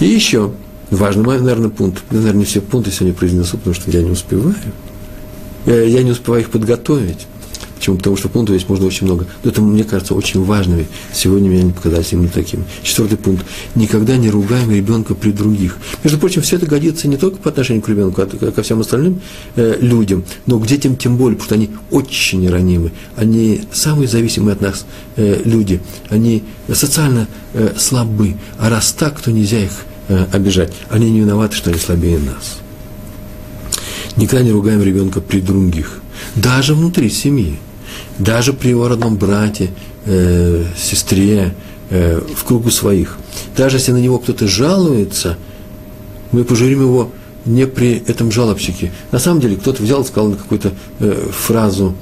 и 0.00 0.06
еще 0.06 0.52
важный, 0.90 1.24
наверное, 1.24 1.70
пункт. 1.70 2.02
Я, 2.10 2.18
наверное, 2.18 2.44
все 2.44 2.60
пункты 2.60 2.90
сегодня 2.90 3.14
произнесу, 3.14 3.56
потому 3.58 3.74
что 3.74 3.90
я 3.90 4.02
не 4.02 4.10
успеваю. 4.10 4.54
Я, 5.66 5.82
я 5.82 6.02
не 6.02 6.10
успеваю 6.10 6.42
их 6.42 6.50
подготовить. 6.50 7.26
Почему? 7.84 7.98
Потому 7.98 8.16
что 8.16 8.30
пунктов 8.30 8.56
здесь 8.56 8.66
можно 8.66 8.86
очень 8.86 9.04
много. 9.06 9.26
Но 9.42 9.50
это, 9.50 9.60
мне 9.60 9.84
кажется, 9.84 10.14
очень 10.14 10.42
важными. 10.42 10.86
Сегодня 11.12 11.50
мне 11.50 11.64
не 11.64 11.72
показались 11.72 12.14
именно 12.14 12.30
такими. 12.30 12.64
Четвертый 12.82 13.18
пункт. 13.18 13.44
Никогда 13.74 14.16
не 14.16 14.30
ругаем 14.30 14.70
ребенка 14.70 15.14
при 15.14 15.32
других. 15.32 15.76
Между 16.02 16.18
прочим, 16.18 16.40
все 16.40 16.56
это 16.56 16.64
годится 16.64 17.08
не 17.08 17.18
только 17.18 17.36
по 17.36 17.50
отношению 17.50 17.82
к 17.82 17.88
ребенку, 17.90 18.22
а 18.22 18.26
ко 18.26 18.62
всем 18.62 18.80
остальным 18.80 19.20
э, 19.56 19.76
людям, 19.82 20.24
но 20.46 20.58
к 20.58 20.66
детям 20.66 20.96
тем 20.96 21.18
более, 21.18 21.36
потому 21.36 21.44
что 21.46 21.54
они 21.56 21.70
очень 21.90 22.48
ранимы. 22.48 22.90
Они 23.16 23.60
самые 23.70 24.08
зависимые 24.08 24.54
от 24.54 24.62
нас 24.62 24.86
э, 25.16 25.42
люди. 25.44 25.82
Они 26.08 26.42
социально 26.72 27.28
э, 27.52 27.74
слабы. 27.76 28.36
А 28.56 28.70
раз 28.70 28.92
так, 28.92 29.20
то 29.20 29.30
нельзя 29.30 29.62
их 29.62 29.72
э, 30.08 30.24
обижать. 30.32 30.72
Они 30.88 31.10
не 31.10 31.20
виноваты, 31.20 31.54
что 31.54 31.68
они 31.68 31.78
слабее 31.78 32.18
нас. 32.18 32.60
Никогда 34.16 34.42
не 34.42 34.52
ругаем 34.52 34.82
ребенка 34.82 35.20
при 35.20 35.42
других. 35.42 36.00
Даже 36.34 36.74
внутри 36.74 37.10
семьи 37.10 37.58
даже 38.18 38.52
при 38.52 38.70
его 38.70 38.88
родном 38.88 39.16
брате, 39.16 39.70
э, 40.06 40.64
сестре, 40.76 41.54
э, 41.90 42.20
в 42.20 42.44
кругу 42.44 42.70
своих. 42.70 43.16
Даже 43.56 43.76
если 43.76 43.92
на 43.92 43.98
него 43.98 44.18
кто-то 44.18 44.46
жалуется, 44.46 45.36
мы 46.32 46.44
пожурим 46.44 46.82
его 46.82 47.10
не 47.44 47.66
при 47.66 48.02
этом 48.06 48.32
жалобщике. 48.32 48.92
На 49.12 49.18
самом 49.18 49.40
деле, 49.40 49.56
кто-то 49.56 49.82
взял 49.82 50.02
и 50.02 50.06
сказал 50.06 50.32
какую-то 50.32 50.72
э, 51.00 51.28
фразу 51.30 51.94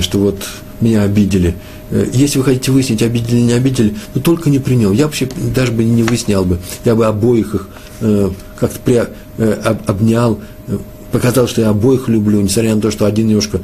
что 0.00 0.18
вот 0.18 0.44
меня 0.80 1.02
обидели. 1.02 1.54
Э, 1.90 2.06
если 2.12 2.38
вы 2.38 2.44
хотите 2.44 2.70
выяснить, 2.70 3.02
обидели 3.02 3.36
или 3.36 3.42
не 3.42 3.52
обидели, 3.52 3.94
но 4.14 4.20
только 4.20 4.50
не 4.50 4.58
при 4.58 4.74
нем. 4.74 4.92
Я 4.92 5.06
вообще 5.06 5.28
даже 5.54 5.72
бы 5.72 5.84
не 5.84 6.02
выяснял 6.02 6.44
бы. 6.44 6.58
Я 6.84 6.94
бы 6.94 7.06
обоих 7.06 7.54
их 7.54 7.68
э, 8.00 8.30
как-то 8.58 8.78
при, 8.84 9.02
э, 9.38 9.76
обнял, 9.86 10.38
э, 10.68 10.78
показал, 11.10 11.48
что 11.48 11.60
я 11.60 11.70
обоих 11.70 12.08
люблю, 12.08 12.40
несмотря 12.40 12.74
на 12.74 12.80
то, 12.80 12.90
что 12.90 13.06
один 13.06 13.28
немножко, 13.28 13.60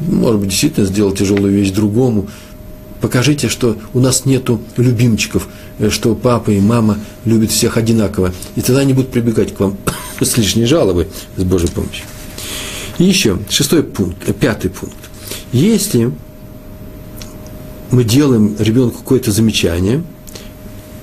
может 0.00 0.40
быть, 0.40 0.50
действительно 0.50 0.86
сделал 0.86 1.12
тяжелую 1.12 1.52
вещь 1.52 1.70
другому. 1.70 2.28
Покажите, 3.00 3.48
что 3.48 3.76
у 3.94 4.00
нас 4.00 4.24
нету 4.24 4.60
любимчиков, 4.76 5.48
э, 5.78 5.90
что 5.90 6.14
папа 6.14 6.50
и 6.50 6.60
мама 6.60 6.98
любят 7.24 7.50
всех 7.50 7.76
одинаково. 7.76 8.32
И 8.56 8.62
тогда 8.62 8.80
они 8.80 8.92
будут 8.92 9.10
прибегать 9.10 9.54
к 9.54 9.60
вам 9.60 9.76
с 10.20 10.36
лишней 10.36 10.66
жалобой, 10.66 11.08
с 11.36 11.44
Божьей 11.44 11.70
помощью. 11.70 12.04
И 12.98 13.04
еще, 13.04 13.38
шестой 13.50 13.82
пункт, 13.82 14.16
пятый 14.36 14.70
пункт. 14.70 14.96
Если 15.52 16.10
мы 17.90 18.04
делаем 18.04 18.56
ребенку 18.58 18.98
какое-то 18.98 19.32
замечание, 19.32 20.02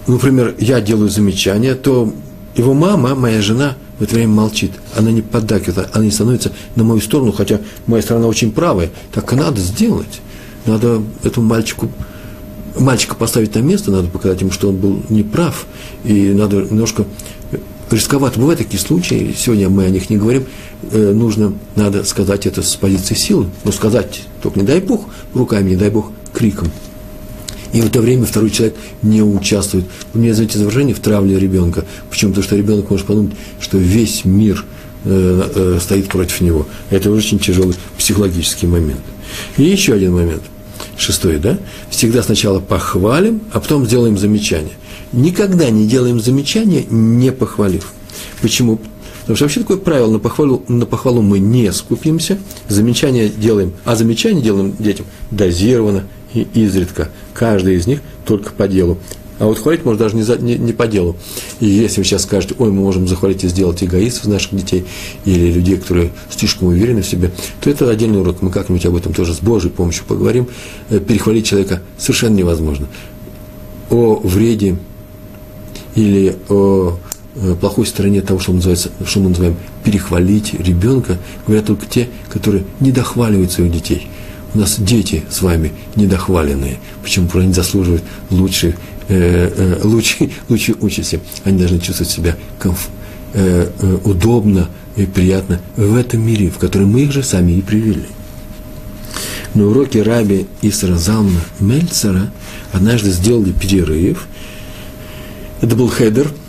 например, 0.08 0.56
я 0.60 0.82
делаю 0.82 1.10
замечание, 1.10 1.76
то 1.76 2.14
его 2.56 2.74
мама, 2.74 3.16
моя 3.16 3.42
жена, 3.42 3.78
в 4.04 4.06
это 4.06 4.16
время 4.16 4.34
молчит. 4.34 4.72
Она 4.98 5.12
не 5.12 5.22
поддакивает, 5.22 5.90
она 5.94 6.04
не 6.04 6.12
становится 6.12 6.52
на 6.76 6.84
мою 6.84 7.00
сторону, 7.00 7.32
хотя 7.32 7.62
моя 7.88 8.04
сторона 8.04 8.28
очень 8.28 8.52
правая. 8.52 8.90
Так 9.14 9.32
и 9.32 9.38
надо 9.38 9.62
сделать. 9.62 10.20
Надо 10.66 11.02
этому 11.24 11.48
мальчику, 11.48 11.90
мальчика 12.78 13.16
поставить 13.16 13.56
на 13.56 13.60
место, 13.60 13.92
надо 13.92 14.10
показать 14.10 14.42
ему, 14.42 14.52
что 14.52 14.68
он 14.68 14.76
был 14.76 15.02
неправ, 15.08 15.68
и 16.04 16.34
надо 16.34 16.58
немножко 16.58 17.06
рисковато. 17.92 18.42
Бывают 18.42 18.60
такие 18.60 18.80
случаи, 18.80 19.34
сегодня 19.38 19.70
мы 19.70 19.86
о 19.86 19.90
них 19.90 20.10
не 20.10 20.18
говорим, 20.18 20.48
э, 20.92 21.14
нужно, 21.14 21.54
надо 21.78 22.04
сказать 22.04 22.46
это 22.46 22.62
с 22.62 22.76
позиции 22.76 23.16
силы, 23.16 23.48
но 23.64 23.72
сказать, 23.72 24.24
только 24.42 24.60
не 24.60 24.66
дай 24.66 24.82
Бог 24.82 25.06
руками, 25.34 25.70
не 25.70 25.76
дай 25.78 25.90
Бог 25.90 26.12
криком. 26.34 26.68
И 27.74 27.82
в 27.82 27.88
это 27.88 28.02
время 28.02 28.26
второй 28.26 28.52
человек 28.52 28.76
не 29.02 29.22
участвует. 29.24 29.86
Вы 30.14 30.22
меня 30.22 30.34
знаете 30.34 30.60
выражение 30.60 30.96
в 30.96 31.00
травле 31.00 31.40
ребенка. 31.40 31.86
Почему? 32.10 32.32
Потому 32.32 32.44
что 32.46 32.56
ребенок 32.56 32.90
может 32.90 33.08
подумать, 33.08 33.34
что 33.60 33.80
весь 33.80 34.26
мир 34.26 34.64
э, 35.06 35.50
э, 35.56 35.80
стоит 35.82 36.08
против 36.08 36.40
него. 36.42 36.68
Это 36.92 37.12
очень 37.12 37.40
тяжелый 37.40 37.76
психологический 37.98 38.68
момент. 38.68 39.02
И 39.58 39.64
еще 39.64 39.94
один 39.94 40.14
момент. 40.14 40.44
Шестой, 40.98 41.40
да? 41.40 41.58
Всегда 41.90 42.22
сначала 42.22 42.60
похвалим, 42.60 43.42
а 43.52 43.60
потом 43.60 43.88
сделаем 43.88 44.20
замечание. 44.20 44.74
Никогда 45.12 45.70
не 45.72 45.88
делаем 45.88 46.20
замечания, 46.20 46.86
не 46.90 47.32
похвалив. 47.32 47.92
Почему? 48.42 48.80
Потому 49.22 49.36
что 49.36 49.46
вообще 49.46 49.62
такое 49.62 49.78
правило, 49.78 50.12
на 50.12 50.20
похвалу, 50.20 50.64
на 50.68 50.86
похвалу 50.86 51.22
мы 51.22 51.40
не 51.40 51.72
скупимся, 51.72 52.38
замечания 52.68 53.30
делаем, 53.30 53.74
а 53.86 53.96
замечания 53.96 54.42
делаем 54.42 54.76
детям 54.78 55.06
дозированно 55.32 56.04
и 56.34 56.48
изредка. 56.54 57.10
Каждый 57.34 57.76
из 57.76 57.88
них 57.88 58.02
только 58.26 58.52
по 58.52 58.68
делу. 58.68 58.98
А 59.40 59.46
вот 59.46 59.58
хвалить 59.58 59.84
можно 59.84 60.00
даже 60.00 60.16
не, 60.16 60.22
за, 60.22 60.38
не, 60.38 60.56
не 60.58 60.74
по 60.74 60.88
делу. 60.88 61.16
И 61.60 61.66
если 61.66 62.00
вы 62.02 62.06
сейчас 62.06 62.24
скажете, 62.24 62.56
ой, 62.60 62.72
мы 62.72 62.82
можем 62.82 63.08
захвалить 63.08 63.44
и 63.44 63.48
сделать 63.48 63.84
эгоистов 63.84 64.26
наших 64.26 64.56
детей, 64.56 64.86
или 65.26 65.52
людей, 65.52 65.78
которые 65.78 66.12
слишком 66.30 66.68
уверены 66.68 67.02
в 67.02 67.08
себе, 67.08 67.32
то 67.60 67.70
это 67.70 67.90
отдельный 67.90 68.22
урок. 68.22 68.42
Мы 68.42 68.52
как-нибудь 68.52 68.86
об 68.86 68.96
этом 68.96 69.14
тоже 69.14 69.34
с 69.34 69.40
Божьей 69.40 69.72
помощью 69.72 70.06
поговорим. 70.06 70.48
Э, 70.90 71.00
перехвалить 71.00 71.48
человека 71.48 71.82
совершенно 71.98 72.36
невозможно. 72.36 72.88
О 73.90 74.20
вреде 74.24 74.78
или 75.96 76.36
о 76.50 76.98
Э, 77.36 77.56
плохой 77.60 77.88
стороне 77.88 78.22
того, 78.22 78.40
что 78.40 78.54
называется, 78.54 78.92
что 79.06 79.20
мы 79.20 79.30
называем 79.30 79.56
перехвалить 79.84 80.54
ребенка, 80.54 81.18
говорят 81.48 81.66
только 81.66 81.88
те, 81.88 82.08
которые 82.32 82.64
недохваливают 82.80 83.52
своих 83.52 83.72
детей. 83.72 84.08
У 84.54 84.60
нас 84.60 84.80
дети 84.80 85.24
с 85.30 85.42
вами 85.42 85.72
недохваленные. 85.96 86.78
Почему? 87.02 87.28
Потому 87.28 87.46
они 87.46 87.54
заслуживают 87.54 88.04
лучшей, 88.30 88.76
э, 89.08 89.52
э, 89.56 89.82
лучшей, 89.84 90.34
лучшей 90.50 90.76
участи. 90.80 91.20
Они 91.44 91.58
должны 91.58 91.80
чувствовать 91.80 92.12
себя 92.12 92.36
комф, 92.60 92.90
э, 93.34 93.70
э, 93.80 93.98
удобно 94.04 94.70
и 94.96 95.06
приятно 95.06 95.60
в 95.76 95.96
этом 95.96 96.26
мире, 96.26 96.50
в 96.50 96.60
который 96.60 96.86
мы 96.86 97.02
их 97.02 97.12
же 97.12 97.24
сами 97.24 97.54
и 97.54 97.62
привели. 97.62 98.06
На 99.56 99.68
уроке 99.68 100.04
раби 100.04 100.48
Исра 100.62 100.96
Залмна 100.98 101.42
Мельцера 101.60 102.32
однажды 102.72 103.12
сделали 103.12 103.52
перерыв. 103.52 104.28
Это 105.62 105.76
был 105.76 105.88
хедер– 105.90 106.32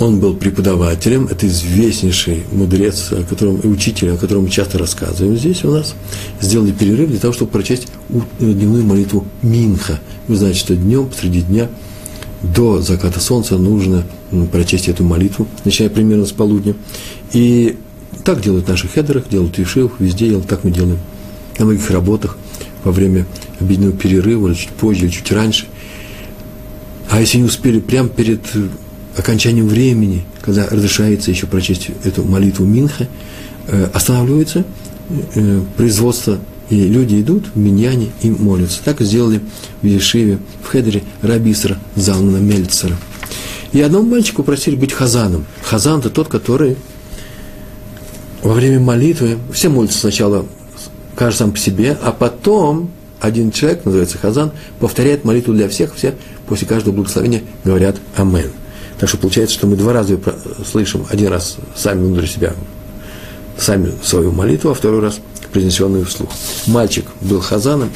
он 0.00 0.18
был 0.18 0.34
преподавателем, 0.34 1.26
это 1.26 1.46
известнейший 1.46 2.44
мудрец, 2.50 3.12
о 3.12 3.22
котором, 3.22 3.60
и 3.60 3.66
учитель, 3.66 4.12
о 4.12 4.16
котором 4.16 4.44
мы 4.44 4.50
часто 4.50 4.78
рассказываем 4.78 5.36
здесь 5.36 5.62
у 5.62 5.70
нас. 5.70 5.94
Сделали 6.40 6.72
перерыв 6.72 7.10
для 7.10 7.18
того, 7.18 7.34
чтобы 7.34 7.50
прочесть 7.50 7.86
дневную 8.38 8.82
молитву 8.84 9.26
Минха. 9.42 10.00
Вы 10.26 10.36
знаете, 10.36 10.58
что 10.58 10.74
днем, 10.74 11.10
среди 11.18 11.42
дня, 11.42 11.68
до 12.42 12.80
заката 12.80 13.20
солнца 13.20 13.58
нужно 13.58 14.06
прочесть 14.50 14.88
эту 14.88 15.04
молитву, 15.04 15.46
начиная 15.66 15.90
примерно 15.90 16.24
с 16.24 16.32
полудня. 16.32 16.74
И 17.34 17.76
так 18.24 18.42
делают 18.42 18.64
в 18.64 18.68
наших 18.70 18.92
хедерах, 18.92 19.28
делают 19.28 19.58
в 19.58 19.62
Ишивах, 19.62 19.92
везде 19.98 20.28
делают, 20.28 20.48
так 20.48 20.64
мы 20.64 20.70
делаем 20.70 20.98
на 21.58 21.66
многих 21.66 21.90
работах 21.90 22.38
во 22.84 22.92
время 22.92 23.26
обеденного 23.60 23.92
перерыва, 23.92 24.48
или 24.48 24.54
чуть 24.54 24.70
позже, 24.70 25.04
или 25.04 25.10
чуть 25.10 25.30
раньше. 25.30 25.66
А 27.10 27.20
если 27.20 27.36
не 27.36 27.44
успели, 27.44 27.80
прямо 27.80 28.08
перед 28.08 28.40
окончанию 29.20 29.66
времени, 29.66 30.24
когда 30.40 30.66
разрешается 30.66 31.30
еще 31.30 31.46
прочесть 31.46 31.88
эту 32.04 32.24
молитву 32.24 32.64
Минха, 32.64 33.06
э, 33.66 33.88
останавливается 33.92 34.64
э, 35.34 35.60
производство, 35.76 36.38
и 36.68 36.84
люди 36.86 37.20
идут 37.20 37.46
в 37.54 37.58
Миньяне 37.58 38.10
и 38.22 38.30
молятся. 38.30 38.80
Так 38.84 39.00
сделали 39.00 39.40
в 39.82 39.86
Ешиве, 39.86 40.38
в 40.62 40.68
Хедере 40.68 41.02
Рабисра 41.22 41.78
Залмана 41.96 42.38
Мельцера. 42.38 42.96
И 43.72 43.80
одному 43.80 44.08
мальчику 44.08 44.42
просили 44.42 44.74
быть 44.74 44.92
хазаном. 44.92 45.46
Хазан– 45.62 45.98
это 46.00 46.10
тот, 46.10 46.28
который 46.28 46.76
во 48.42 48.54
время 48.54 48.80
молитвы, 48.80 49.38
все 49.52 49.68
молятся 49.68 49.98
сначала 49.98 50.46
каждый 51.14 51.38
сам 51.38 51.52
по 51.52 51.58
себе, 51.58 51.96
а 52.02 52.12
потом 52.12 52.90
один 53.20 53.52
человек, 53.52 53.84
называется 53.84 54.18
хазан, 54.18 54.52
повторяет 54.78 55.24
молитву 55.24 55.52
для 55.52 55.68
всех, 55.68 55.94
все 55.94 56.14
после 56.46 56.66
каждого 56.66 56.94
благословения 56.94 57.42
говорят 57.64 57.96
«Амен». 58.16 58.50
Так 59.00 59.08
что 59.08 59.16
получается, 59.16 59.54
что 59.54 59.66
мы 59.66 59.76
два 59.76 59.94
раза 59.94 60.20
слышим. 60.70 61.06
Один 61.08 61.28
раз 61.28 61.56
сами 61.74 62.04
внутри 62.04 62.26
себя, 62.26 62.52
сами 63.56 63.92
свою 64.04 64.30
молитву, 64.30 64.70
а 64.70 64.74
второй 64.74 65.00
раз 65.00 65.20
произнесенную 65.50 66.04
вслух. 66.04 66.28
Мальчик 66.66 67.06
был 67.22 67.40
хазаном, 67.40 67.90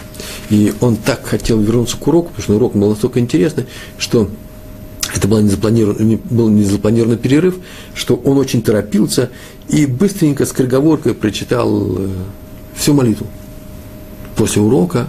и 0.48 0.72
он 0.80 0.96
так 0.96 1.26
хотел 1.26 1.61
вернуться 1.61 1.98
к 1.98 2.07
уроку, 2.07 2.28
потому 2.28 2.42
что 2.42 2.55
урок 2.55 2.74
был 2.74 2.88
настолько 2.88 3.20
интересный, 3.20 3.66
что 3.98 4.30
это 5.14 5.28
был 5.28 5.40
незапланированный, 5.40 6.16
был 6.16 6.48
незапланированный 6.48 7.18
перерыв, 7.18 7.57
что 7.94 8.16
он 8.16 8.38
очень 8.38 8.62
торопился 8.62 9.28
и 9.68 9.84
быстренько 9.84 10.46
с 10.46 10.48
скороговоркой 10.48 11.12
прочитал 11.12 11.98
э, 11.98 12.09
всю 12.74 12.94
молитву. 12.94 13.26
После 14.36 14.62
урока, 14.62 15.07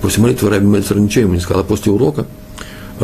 после 0.00 0.22
молитвы 0.22 0.48
Раби 0.48 0.66
Мельцер 0.66 0.98
ничего 0.98 1.24
ему 1.24 1.34
не 1.34 1.40
сказал, 1.40 1.60
а 1.60 1.64
после 1.64 1.92
урока– 1.92 2.26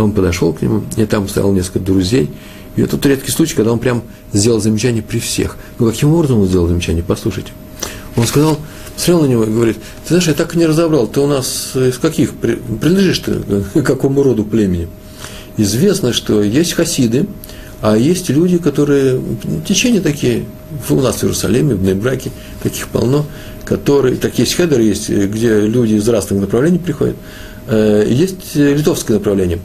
он 0.03 0.13
подошел 0.13 0.53
к 0.53 0.63
нему, 0.63 0.83
и 0.97 1.07
там 1.07 1.29
стоял 1.29 1.53
несколько 1.53 1.81
друзей. 1.81 2.31
И 2.77 2.83
это 2.83 2.93
тот 2.93 3.07
редкий 3.07 3.31
случай, 3.31 3.55
когда 3.55 3.73
он 3.73 3.79
прям 3.79 4.03
сделал 4.33 4.61
замечание 4.61 5.03
при 5.03 5.19
всех. 5.19 5.57
Ну, 5.79 5.89
каким 5.89 6.13
образом 6.13 6.41
он 6.41 6.49
сделал 6.49 6.67
замечание? 6.67 7.05
Послушайте. 7.07 7.53
Он 8.17 8.27
сказал, 8.27 8.59
смотрел 8.97 9.23
на 9.23 9.31
него 9.31 9.45
и 9.45 9.51
говорит, 9.51 9.77
ты 9.77 10.09
знаешь, 10.09 10.27
я 10.27 10.35
так 10.35 10.55
и 10.55 10.59
не 10.59 10.67
разобрал, 10.67 11.07
ты 11.07 11.21
у 11.21 11.27
нас 11.27 11.73
из 11.75 11.99
каких, 11.99 12.35
принадлежишь 12.35 13.21
ты 13.21 13.35
к 13.35 13.83
какому 13.83 14.23
роду 14.23 14.45
племени? 14.45 14.89
Известно, 15.57 16.13
что 16.13 16.43
есть 16.43 16.73
хасиды, 16.73 17.27
а 17.81 17.97
есть 17.97 18.29
люди, 18.29 18.59
которые, 18.59 19.21
течения 19.67 20.01
такие, 20.01 20.45
у 20.89 21.01
нас 21.01 21.17
в 21.17 21.25
Иерусалиме, 21.25 21.75
в 21.75 21.83
Нейбраке, 21.83 22.31
таких 22.63 22.89
полно, 22.89 23.27
которые, 23.65 24.17
так 24.17 24.39
есть 24.39 24.55
хедер, 24.55 24.81
есть, 24.81 25.09
где 25.11 25.61
люди 25.61 25.95
из 25.95 26.09
разных 26.09 26.41
направлений 26.41 26.79
приходят, 26.79 27.17
Э, 27.17 27.54
есть 27.69 28.55
литовское 28.55 29.19
направление. 29.19 29.59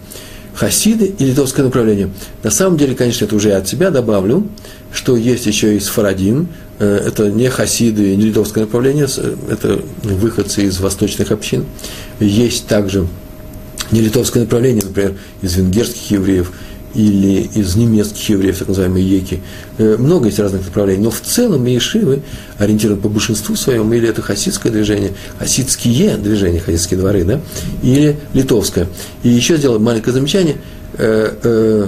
Хасиды 0.55 1.13
и 1.17 1.25
литовское 1.25 1.65
направление. 1.65 2.09
На 2.43 2.51
самом 2.51 2.77
деле, 2.77 2.93
конечно, 2.93 3.25
это 3.25 3.35
уже 3.35 3.49
я 3.49 3.57
от 3.57 3.67
себя 3.67 3.91
добавлю, 3.91 4.45
что 4.91 5.15
есть 5.15 5.45
еще 5.45 5.77
и 5.77 5.79
сфарадим. 5.79 6.49
Э, 6.79 7.01
это 7.07 7.29
не 7.31 7.49
хасиды, 7.49 8.15
не 8.15 8.25
литовское 8.25 8.65
направление, 8.65 9.07
это 9.49 9.81
выходцы 10.03 10.63
из 10.63 10.79
восточных 10.79 11.31
общин. 11.31 11.65
Есть 12.19 12.67
также 12.67 13.07
не 13.91 14.01
литовское 14.01 14.43
направление, 14.43 14.83
например, 14.85 15.15
из 15.41 15.55
венгерских 15.55 16.11
евреев– 16.11 16.51
или 16.93 17.41
из 17.53 17.75
немецких 17.75 18.29
евреев, 18.29 18.57
так 18.57 18.67
называемые 18.67 19.07
еки. 19.07 19.41
Э, 19.77 19.97
много 19.97 20.27
есть 20.27 20.39
разных 20.39 20.65
направлений, 20.65 21.03
но 21.03 21.11
в 21.11 21.21
целом 21.21 21.65
Ешивы 21.65 22.21
ориентированы 22.57 23.01
по 23.01 23.09
большинству 23.09 23.55
своем, 23.55 23.93
или 23.93 24.07
это 24.07 24.21
хасидское 24.21 24.71
движение, 24.71 25.13
хасидские 25.37 26.17
движения, 26.17 26.59
хасидские 26.59 26.99
дворы, 26.99 27.23
да, 27.23 27.41
или 27.83 28.17
литовское. 28.33 28.87
И 29.23 29.29
еще 29.29 29.57
сделаю 29.57 29.79
маленькое 29.79 30.13
замечание, 30.13 30.55
э, 30.97 31.35
э, 31.43 31.87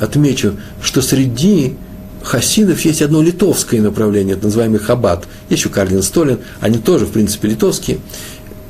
отмечу, 0.00 0.56
что 0.82 1.02
среди 1.02 1.76
хасидов 2.24 2.80
есть 2.80 3.02
одно 3.02 3.22
литовское 3.22 3.80
направление, 3.80 4.34
это 4.34 4.46
называемый 4.46 4.78
хаббат. 4.78 5.26
Еще 5.50 5.68
Карлин 5.68 6.02
Столин, 6.02 6.38
они 6.60 6.78
тоже, 6.78 7.06
в 7.06 7.12
принципе, 7.12 7.48
литовские. 7.48 7.98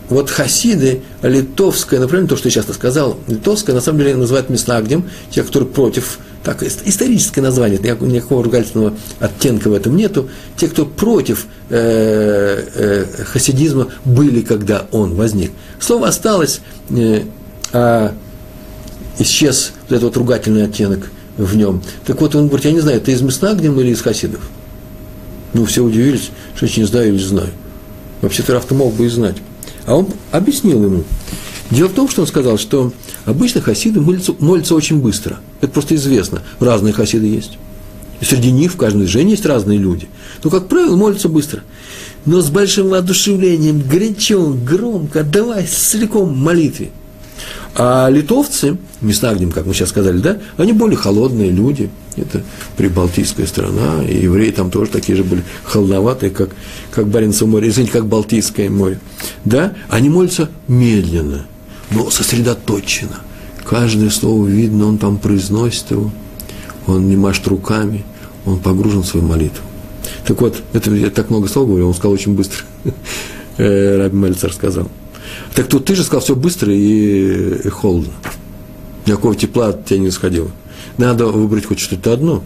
Вот 0.08 0.28
хасиды, 0.28 1.00
литовское 1.22 1.98
направление, 1.98 2.28
то, 2.28 2.36
что 2.36 2.48
я 2.48 2.52
часто 2.52 2.74
сказал, 2.74 3.18
литовское, 3.26 3.74
на 3.74 3.80
самом 3.80 4.00
деле 4.00 4.16
называют 4.16 4.50
Меснагдем, 4.50 5.08
те, 5.30 5.42
которые 5.42 5.68
против, 5.68 6.18
так, 6.42 6.62
историческое 6.62 7.40
название, 7.40 7.78
никакого 7.78 8.44
ругательного 8.44 8.94
оттенка 9.18 9.68
в 9.68 9.72
этом 9.72 9.96
нету, 9.96 10.28
те, 10.58 10.68
кто 10.68 10.84
против 10.84 11.46
э, 11.70 12.64
э, 12.74 13.24
хасидизма, 13.24 13.88
были, 14.04 14.42
когда 14.42 14.86
он 14.92 15.14
возник. 15.14 15.52
Слово 15.80 16.08
осталось, 16.08 16.60
э, 16.90 17.22
а 17.72 18.14
исчез 19.18 19.72
вот 19.88 19.96
этот 19.96 20.02
вот 20.02 20.16
ругательный 20.18 20.64
оттенок 20.64 21.10
в 21.38 21.56
нем. 21.56 21.82
Так 22.04 22.20
вот, 22.20 22.34
он 22.34 22.48
говорит, 22.48 22.66
я 22.66 22.72
не 22.72 22.80
знаю, 22.80 23.00
ты 23.00 23.12
из 23.12 23.22
Меснагдем 23.22 23.78
или 23.80 23.90
из 23.90 24.02
хасидов? 24.02 24.40
Ну, 25.54 25.64
все 25.64 25.82
удивились, 25.82 26.30
что 26.56 26.66
я 26.66 26.72
не 26.76 26.84
знаю 26.84 27.08
или 27.14 27.22
знаю. 27.22 27.50
Вообще-то 28.20 28.52
Рафта 28.52 28.74
мог 28.74 28.94
бы 28.94 29.06
и 29.06 29.08
знать. 29.08 29.36
А 29.86 29.96
он 29.96 30.08
объяснил 30.30 30.82
ему. 30.82 31.04
Дело 31.70 31.88
в 31.88 31.92
том, 31.92 32.08
что 32.08 32.22
он 32.22 32.26
сказал, 32.28 32.58
что 32.58 32.92
обычно 33.24 33.60
хасиды 33.60 34.00
молятся, 34.00 34.34
молятся 34.38 34.74
очень 34.74 35.00
быстро. 35.00 35.38
Это 35.60 35.72
просто 35.72 35.94
известно. 35.94 36.42
Разные 36.60 36.92
хасиды 36.92 37.26
есть. 37.26 37.58
И 38.20 38.24
среди 38.24 38.52
них 38.52 38.72
в 38.72 38.76
каждом 38.76 39.00
движении 39.00 39.32
есть 39.32 39.46
разные 39.46 39.78
люди. 39.78 40.08
Но, 40.42 40.50
как 40.50 40.68
правило, 40.68 40.96
молятся 40.96 41.28
быстро. 41.28 41.62
Но 42.24 42.40
с 42.40 42.50
большим 42.50 42.88
воодушевлением, 42.88 43.82
горячо, 43.82 44.54
громко, 44.54 45.22
давай 45.24 45.66
целиком 45.66 46.36
молитве– 46.36 46.90
а 47.76 48.08
литовцы, 48.08 48.76
Меснагдим, 49.00 49.50
как 49.50 49.66
мы 49.66 49.74
сейчас 49.74 49.88
сказали, 49.88 50.18
да, 50.18 50.38
они 50.56 50.72
более 50.72 50.96
холодные 50.96 51.50
люди. 51.50 51.90
Это 52.16 52.44
прибалтийская 52.76 53.46
страна, 53.46 54.04
и 54.04 54.22
евреи 54.22 54.52
там 54.52 54.70
тоже 54.70 54.90
такие 54.92 55.16
же 55.16 55.24
были 55.24 55.42
холодноватые, 55.64 56.30
как, 56.30 56.50
как 56.92 57.08
Баренцево 57.08 57.48
море, 57.48 57.68
извините, 57.68 57.92
как 57.92 58.06
Балтийское 58.06 58.70
море. 58.70 59.00
Да, 59.44 59.74
они 59.88 60.08
молятся 60.08 60.48
медленно, 60.68 61.46
но 61.90 62.10
сосредоточенно. 62.10 63.18
Каждое 63.68 64.10
слово 64.10 64.46
видно, 64.46 64.86
он 64.86 64.98
там 64.98 65.18
произносит 65.18 65.90
его, 65.90 66.12
он 66.86 67.08
не 67.08 67.16
машет 67.16 67.48
руками, 67.48 68.04
он 68.46 68.60
погружен 68.60 69.02
в 69.02 69.06
свою 69.06 69.26
молитву. 69.26 69.64
Так 70.24 70.40
вот, 70.40 70.62
это 70.72 70.94
я 70.94 71.10
так 71.10 71.30
много 71.30 71.48
слов 71.48 71.66
говорю, 71.66 71.88
он 71.88 71.94
сказал 71.94 72.12
очень 72.12 72.34
быстро. 72.34 72.62
Э, 73.56 73.98
Раби 73.98 74.16
Мельцер 74.16 74.52
сказал– 74.52 74.88
так 75.54 75.68
тут 75.68 75.84
ты 75.84 75.94
же 75.94 76.02
сказал, 76.02 76.20
все 76.20 76.34
быстро 76.34 76.72
и, 76.72 77.60
и 77.64 77.68
холодно. 77.68 78.12
Никакого 79.06 79.34
тепла 79.34 79.68
от 79.68 79.84
тебя 79.84 80.00
не 80.00 80.08
исходило. 80.08 80.50
Надо 80.98 81.26
выбрать 81.26 81.66
хоть 81.66 81.78
что-то 81.78 82.12
одно. 82.12 82.42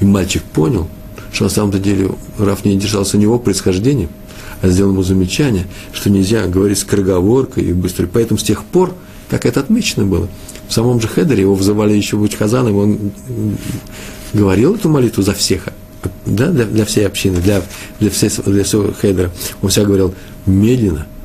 И 0.00 0.04
мальчик 0.04 0.42
понял, 0.42 0.88
что 1.32 1.44
на 1.44 1.50
самом-то 1.50 1.78
деле 1.78 2.10
Раф 2.38 2.64
не 2.64 2.76
держался 2.76 3.16
не 3.16 3.24
его 3.24 3.38
происхождения, 3.38 4.08
а 4.62 4.68
сделал 4.68 4.92
ему 4.92 5.02
замечание, 5.02 5.66
что 5.92 6.10
нельзя 6.10 6.46
говорить 6.46 6.78
скороговоркой 6.78 7.64
и 7.64 7.72
быстро. 7.72 8.06
Поэтому 8.06 8.38
с 8.38 8.42
тех 8.42 8.64
пор, 8.64 8.94
как 9.28 9.46
это 9.46 9.60
отмечено 9.60 10.04
было, 10.04 10.28
в 10.68 10.72
самом 10.72 11.00
же 11.00 11.08
Хедере 11.08 11.42
его 11.42 11.54
вызывали 11.54 11.94
еще 11.94 12.16
быть 12.16 12.34
Хазаном, 12.34 12.76
он 12.76 13.12
говорил 14.32 14.74
эту 14.74 14.88
молитву 14.88 15.22
за 15.22 15.32
всех, 15.32 15.68
да, 16.26 16.50
для, 16.50 16.64
для 16.64 16.84
всей 16.84 17.06
общины, 17.06 17.40
для, 17.40 17.62
для, 18.00 18.10
всей, 18.10 18.30
для 18.44 18.64
всего 18.64 18.92
Хедера. 18.92 19.30
Он 19.62 19.70
всегда 19.70 19.86
говорил 19.86 20.14
медленно– 20.44 21.06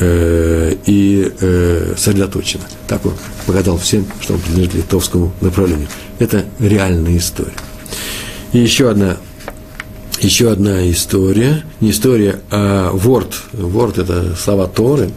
э, 0.00 0.74
и 0.86 1.32
э, 1.40 1.94
сосредоточенно. 1.96 2.64
Так 2.88 3.06
он 3.06 3.12
показал 3.46 3.78
всем, 3.78 4.06
что 4.20 4.34
он 4.34 4.40
принадлежит 4.40 4.74
литовскому 4.74 5.32
направлению. 5.40 5.88
Это 6.18 6.44
реальная 6.58 7.16
история. 7.16 7.52
И 8.52 8.58
еще 8.58 8.90
одна, 8.90 9.16
еще 10.20 10.50
одна 10.50 10.90
история, 10.90 11.62
не 11.80 11.90
история, 11.92 12.40
а 12.50 12.90
ворд. 12.92 13.34
Ворд– 13.52 13.98
это 13.98 14.34
слова 14.36 14.66
Торы, 14.66 15.10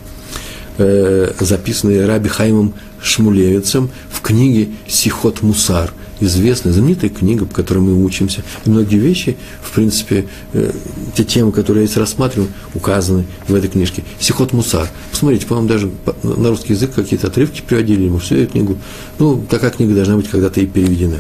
э, 0.78 1.32
записанные 1.40 2.06
Раби 2.06 2.30
Хаймом 2.30 2.74
Шмулевицем 3.02 3.90
в 4.12 4.22
книге 4.22 4.70
«Сихот 4.88 5.42
Мусар», 5.42 5.92
известная, 6.26 6.74
знаменитая 6.74 7.10
книга, 7.10 7.46
по 7.46 7.56
которой 7.56 7.80
мы 7.80 8.04
учимся. 8.04 8.44
И 8.66 8.70
многие 8.70 8.98
вещи, 8.98 9.38
в 9.62 9.72
принципе, 9.72 10.26
э, 10.54 10.72
те 11.16 11.24
темы, 11.24 11.52
которые 11.52 11.84
я 11.84 11.88
здесь 11.88 11.98
рассматриваю, 11.98 12.50
указаны 12.74 13.26
в 13.48 13.56
этой 13.56 13.70
книжке. 13.70 14.04
Сихот 14.20 14.54
Мусар. 14.54 14.90
Посмотрите, 15.12 15.46
по-моему, 15.46 15.68
даже 15.68 15.92
на 16.24 16.50
русский 16.50 16.74
язык 16.74 16.94
какие-то 16.94 17.28
отрывки 17.28 17.62
приводили 17.62 18.04
ему, 18.04 18.20
всю 18.20 18.36
эту 18.36 18.54
книгу. 18.54 18.78
Ну, 19.20 19.44
такая 19.50 19.72
книга 19.72 19.94
должна 19.94 20.16
быть 20.16 20.30
когда-то 20.30 20.62
и 20.62 20.66
переведена, 20.66 21.20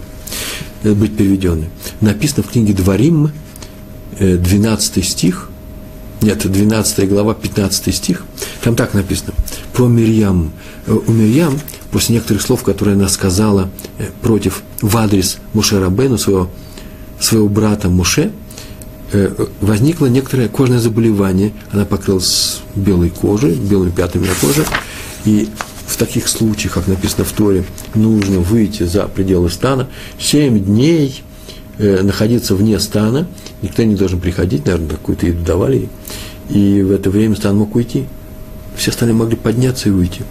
э, 0.83 0.93
быть 0.93 1.15
переведенной. 1.15 1.69
Написано 2.01 2.43
в 2.43 2.49
книге 2.49 2.73
Дворим, 2.73 3.31
12 4.19 4.97
э, 4.97 5.01
стих, 5.01 5.49
нет, 6.21 6.49
12 6.49 7.09
глава, 7.09 7.33
15 7.33 7.93
стих, 7.93 8.23
там 8.61 8.75
так 8.75 8.93
написано, 8.93 9.33
про 9.73 9.87
Мирьям. 9.87 10.53
Э, 10.87 10.93
у 10.93 11.11
Мирьям 11.11 11.59
после 11.93 12.15
некоторых 12.15 12.41
слов, 12.41 12.63
которые 12.63 12.95
она 12.95 13.07
сказала 13.07 13.69
э, 13.99 14.07
против, 14.21 14.63
в 14.81 14.97
адрес 14.97 15.37
Муше 15.53 15.79
Рабену, 15.79 16.17
своего, 16.17 16.49
своего 17.19 17.47
брата 17.47 17.87
Муше, 17.87 18.31
э, 19.11 19.45
возникло 19.61 20.07
некоторое 20.07 20.49
кожное 20.49 20.79
заболевание. 20.79 21.53
Она 21.71 21.85
покрылась 21.85 22.61
белой 22.75 23.11
кожей, 23.11 23.53
белыми 23.55 23.91
пятнами 23.91 24.25
на 24.25 24.33
коже. 24.33 24.65
И 25.23 25.47
в 25.85 25.95
таких 25.97 26.27
случаях, 26.27 26.73
как 26.73 26.87
написано 26.87 27.23
в 27.25 27.31
Торе, 27.31 27.63
нужно 27.93 28.39
выйти 28.39 28.83
за 28.83 29.03
пределы 29.03 29.51
стана, 29.51 29.87
семь 30.19 30.59
дней 30.59 31.21
э, 31.77 32.01
находиться 32.01 32.55
вне 32.55 32.79
стана, 32.79 33.27
никто 33.61 33.83
не 33.83 33.95
должен 33.95 34.19
приходить, 34.19 34.65
наверное, 34.65 34.89
какую-то 34.89 35.27
еду 35.27 35.45
давали 35.45 35.89
и 36.49 36.81
в 36.81 36.91
это 36.91 37.09
время 37.09 37.35
стан 37.35 37.57
мог 37.57 37.75
уйти. 37.75 38.05
Все 38.75 38.89
остальные 38.91 39.15
могли 39.15 39.35
подняться 39.35 39.89
и 39.89 39.91
выйти. 39.91 40.23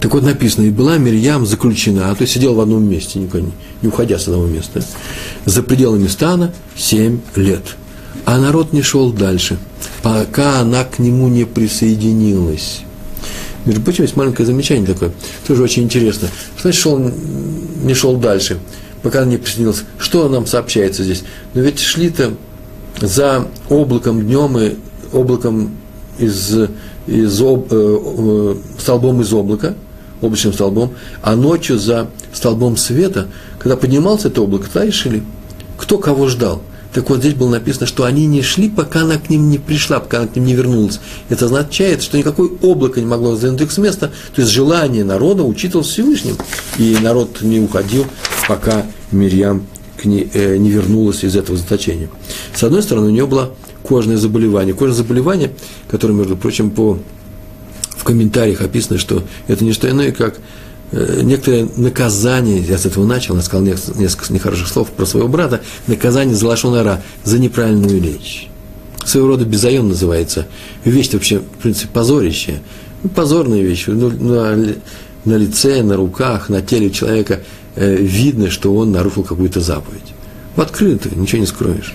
Так 0.00 0.14
вот 0.14 0.22
написано, 0.22 0.64
и 0.64 0.70
была 0.70 0.96
Мирьям 0.96 1.44
заключена, 1.44 2.10
а 2.10 2.14
то 2.14 2.22
есть 2.22 2.32
сидел 2.32 2.54
в 2.54 2.60
одном 2.60 2.88
месте, 2.88 3.18
никуда 3.18 3.44
не, 3.82 3.88
уходя 3.88 4.18
с 4.18 4.26
одного 4.26 4.46
места, 4.46 4.82
за 5.44 5.62
пределами 5.62 6.06
стана 6.06 6.54
семь 6.74 7.20
лет. 7.36 7.76
А 8.24 8.38
народ 8.38 8.72
не 8.72 8.80
шел 8.80 9.12
дальше, 9.12 9.58
пока 10.02 10.60
она 10.60 10.84
к 10.84 10.98
нему 10.98 11.28
не 11.28 11.44
присоединилась. 11.44 12.80
Между 13.66 13.82
прочим, 13.82 14.04
есть 14.04 14.16
маленькое 14.16 14.46
замечание 14.46 14.86
такое, 14.86 15.12
тоже 15.46 15.62
очень 15.62 15.82
интересно. 15.82 16.28
Что 16.54 16.62
значит, 16.62 16.80
шел, 16.80 16.98
не 16.98 17.92
шел 17.92 18.16
дальше, 18.16 18.58
пока 19.02 19.26
не 19.26 19.36
присоединилась? 19.36 19.84
Что 19.98 20.30
нам 20.30 20.46
сообщается 20.46 21.04
здесь? 21.04 21.24
Но 21.52 21.60
ведь 21.60 21.78
шли-то 21.78 22.32
за 23.02 23.46
облаком 23.68 24.22
днем 24.22 24.58
и 24.58 24.76
облаком 25.12 25.76
из, 26.18 26.54
из 27.06 27.42
об, 27.42 27.66
э, 27.70 27.98
э, 27.98 28.54
столбом 28.78 29.20
из 29.20 29.30
облака– 29.34 29.74
облачным 30.20 30.52
столбом, 30.52 30.94
а 31.22 31.36
ночью 31.36 31.78
за 31.78 32.08
столбом 32.32 32.76
света, 32.76 33.28
когда 33.58 33.76
поднимался 33.76 34.28
это 34.28 34.42
облако, 34.42 34.68
тогда 34.72 34.88
и. 34.88 35.22
Кто 35.78 35.98
кого 35.98 36.28
ждал? 36.28 36.62
Так 36.92 37.08
вот 37.08 37.20
здесь 37.20 37.34
было 37.34 37.50
написано, 37.50 37.86
что 37.86 38.04
они 38.04 38.26
не 38.26 38.42
шли, 38.42 38.68
пока 38.68 39.02
она 39.02 39.16
к 39.16 39.30
ним 39.30 39.48
не 39.48 39.58
пришла, 39.58 40.00
пока 40.00 40.18
она 40.18 40.26
к 40.26 40.36
ним 40.36 40.46
не 40.46 40.54
вернулась. 40.54 41.00
Это 41.28 41.46
означает, 41.46 42.02
что 42.02 42.18
никакое 42.18 42.50
облако 42.62 43.00
не 43.00 43.06
могло 43.06 43.36
сдвинуть 43.36 43.60
их 43.60 43.70
с 43.72 43.78
места. 43.78 44.10
То 44.34 44.42
есть 44.42 44.52
желание 44.52 45.04
народа 45.04 45.44
учитывалось 45.44 45.88
Всевышним. 45.88 46.36
И 46.78 46.96
народ 47.00 47.42
не 47.42 47.60
уходил, 47.60 48.06
пока 48.48 48.86
Мирьям 49.12 49.66
не, 50.04 50.28
э, 50.32 50.56
не 50.56 50.70
вернулась 50.70 51.22
из 51.22 51.36
этого 51.36 51.56
заточения. 51.56 52.08
С 52.54 52.64
одной 52.64 52.82
стороны, 52.82 53.06
у 53.06 53.10
нее 53.10 53.26
было 53.26 53.54
кожное 53.84 54.16
заболевание. 54.16 54.74
Кожное 54.74 54.96
заболевание, 54.96 55.52
которое, 55.88 56.14
между 56.14 56.36
прочим, 56.36 56.70
по 56.70 56.98
в 58.00 58.04
комментариях 58.04 58.62
описано, 58.62 58.98
что 58.98 59.22
это 59.46 59.62
не 59.62 59.74
что 59.74 59.88
иное, 59.90 60.10
как 60.10 60.38
э, 60.90 61.20
некоторое 61.22 61.68
наказание, 61.76 62.58
я 62.62 62.78
с 62.78 62.86
этого 62.86 63.04
начал, 63.04 63.36
я 63.36 63.42
сказал 63.42 63.62
несколько 63.66 64.32
нехороших 64.32 64.68
слов 64.68 64.88
про 64.88 65.04
своего 65.04 65.28
брата, 65.28 65.60
наказание 65.86 66.34
за 66.34 66.46
лошонара, 66.46 67.02
за 67.24 67.38
неправильную 67.38 68.02
речь. 68.02 68.48
Своего 69.04 69.28
рода 69.28 69.44
безайон 69.44 69.88
называется. 69.88 70.46
Вещь 70.82 71.12
вообще, 71.12 71.40
в 71.40 71.62
принципе, 71.62 71.88
позорище. 71.92 72.62
Ну, 73.02 73.10
позорная 73.10 73.60
вещь. 73.60 73.84
Ну, 73.86 74.08
на, 74.08 74.56
на 75.26 75.34
лице, 75.34 75.82
на 75.82 75.96
руках, 75.96 76.48
на 76.48 76.62
теле 76.62 76.90
человека 76.90 77.40
э, 77.76 77.96
видно, 77.96 78.48
что 78.48 78.74
он 78.74 78.92
нарушил 78.92 79.24
какую-то 79.24 79.60
заповедь. 79.60 80.14
В 80.56 80.62
открытую, 80.62 81.18
ничего 81.18 81.40
не 81.40 81.46
скроешь. 81.46 81.94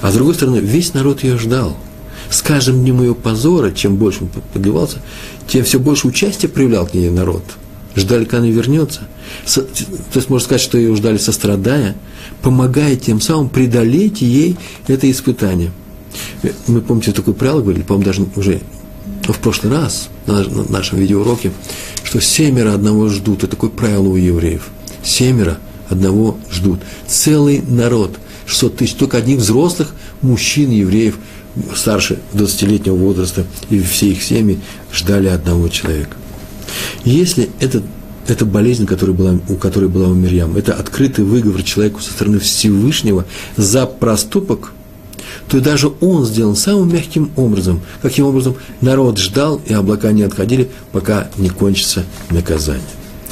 А 0.00 0.10
с 0.10 0.14
другой 0.14 0.34
стороны, 0.34 0.60
весь 0.60 0.94
народ 0.94 1.22
ее 1.24 1.36
ждал– 1.36 1.76
с 2.34 2.42
каждым 2.42 2.82
днем 2.82 3.00
ее 3.00 3.14
позора, 3.14 3.70
чем 3.70 3.94
больше 3.94 4.24
он 4.24 4.30
подливался, 4.52 4.98
тем 5.46 5.64
все 5.64 5.78
больше 5.78 6.08
участия 6.08 6.48
проявлял 6.48 6.84
к 6.84 6.92
ней 6.92 7.08
народ. 7.08 7.44
Ждали, 7.94 8.24
когда 8.24 8.38
она 8.38 8.48
вернется. 8.48 9.02
Со, 9.46 9.62
то 9.62 10.16
есть 10.16 10.28
можно 10.28 10.44
сказать, 10.44 10.60
что 10.60 10.76
ее 10.76 10.96
ждали 10.96 11.16
сострадая, 11.16 11.94
помогая 12.42 12.96
тем 12.96 13.20
самым 13.20 13.48
преодолеть 13.48 14.20
ей 14.20 14.56
это 14.88 15.08
испытание. 15.08 15.70
Мы, 16.66 16.80
помните, 16.80 17.12
такой 17.12 17.34
правило 17.34 17.60
говорили, 17.60 17.82
по-моему, 17.82 18.04
даже 18.04 18.26
уже 18.34 18.60
в 19.28 19.38
прошлый 19.38 19.72
раз 19.72 20.08
на 20.26 20.44
нашем 20.68 20.98
видеоуроке, 20.98 21.52
что 22.02 22.20
семеро 22.20 22.74
одного 22.74 23.10
ждут. 23.10 23.44
Это 23.44 23.52
такое 23.52 23.70
правило 23.70 24.08
у 24.08 24.16
евреев. 24.16 24.70
Семеро 25.04 25.58
одного 25.88 26.36
ждут. 26.50 26.80
Целый 27.06 27.62
народ, 27.62 28.18
600 28.46 28.76
тысяч, 28.76 28.94
только 28.94 29.18
одних 29.18 29.38
взрослых 29.38 29.94
мужчин, 30.20 30.70
евреев, 30.70 31.16
старше 31.74 32.18
20-летнего 32.32 32.94
возраста, 32.94 33.44
и 33.70 33.80
все 33.80 34.10
их 34.10 34.22
семьи 34.22 34.58
ждали 34.92 35.28
одного 35.28 35.68
человека. 35.68 36.16
Если 37.04 37.50
это 37.58 38.44
болезнь, 38.44 38.86
которая 38.86 39.14
была, 39.14 39.38
у 39.48 39.56
которой 39.56 39.88
была 39.88 40.08
у 40.08 40.14
Мирьям, 40.14 40.56
это 40.56 40.72
открытый 40.72 41.24
выговор 41.24 41.62
человеку 41.62 42.00
со 42.00 42.10
стороны 42.12 42.38
Всевышнего 42.38 43.24
за 43.56 43.86
проступок, 43.86 44.72
то 45.48 45.60
даже 45.60 45.92
он 46.00 46.24
сделан 46.24 46.56
самым 46.56 46.92
мягким 46.92 47.30
образом. 47.36 47.82
Каким 48.00 48.26
образом? 48.26 48.56
Народ 48.80 49.18
ждал, 49.18 49.60
и 49.66 49.74
облака 49.74 50.10
не 50.12 50.22
отходили, 50.22 50.70
пока 50.92 51.28
не 51.36 51.50
кончится 51.50 52.04
наказание. 52.30 52.82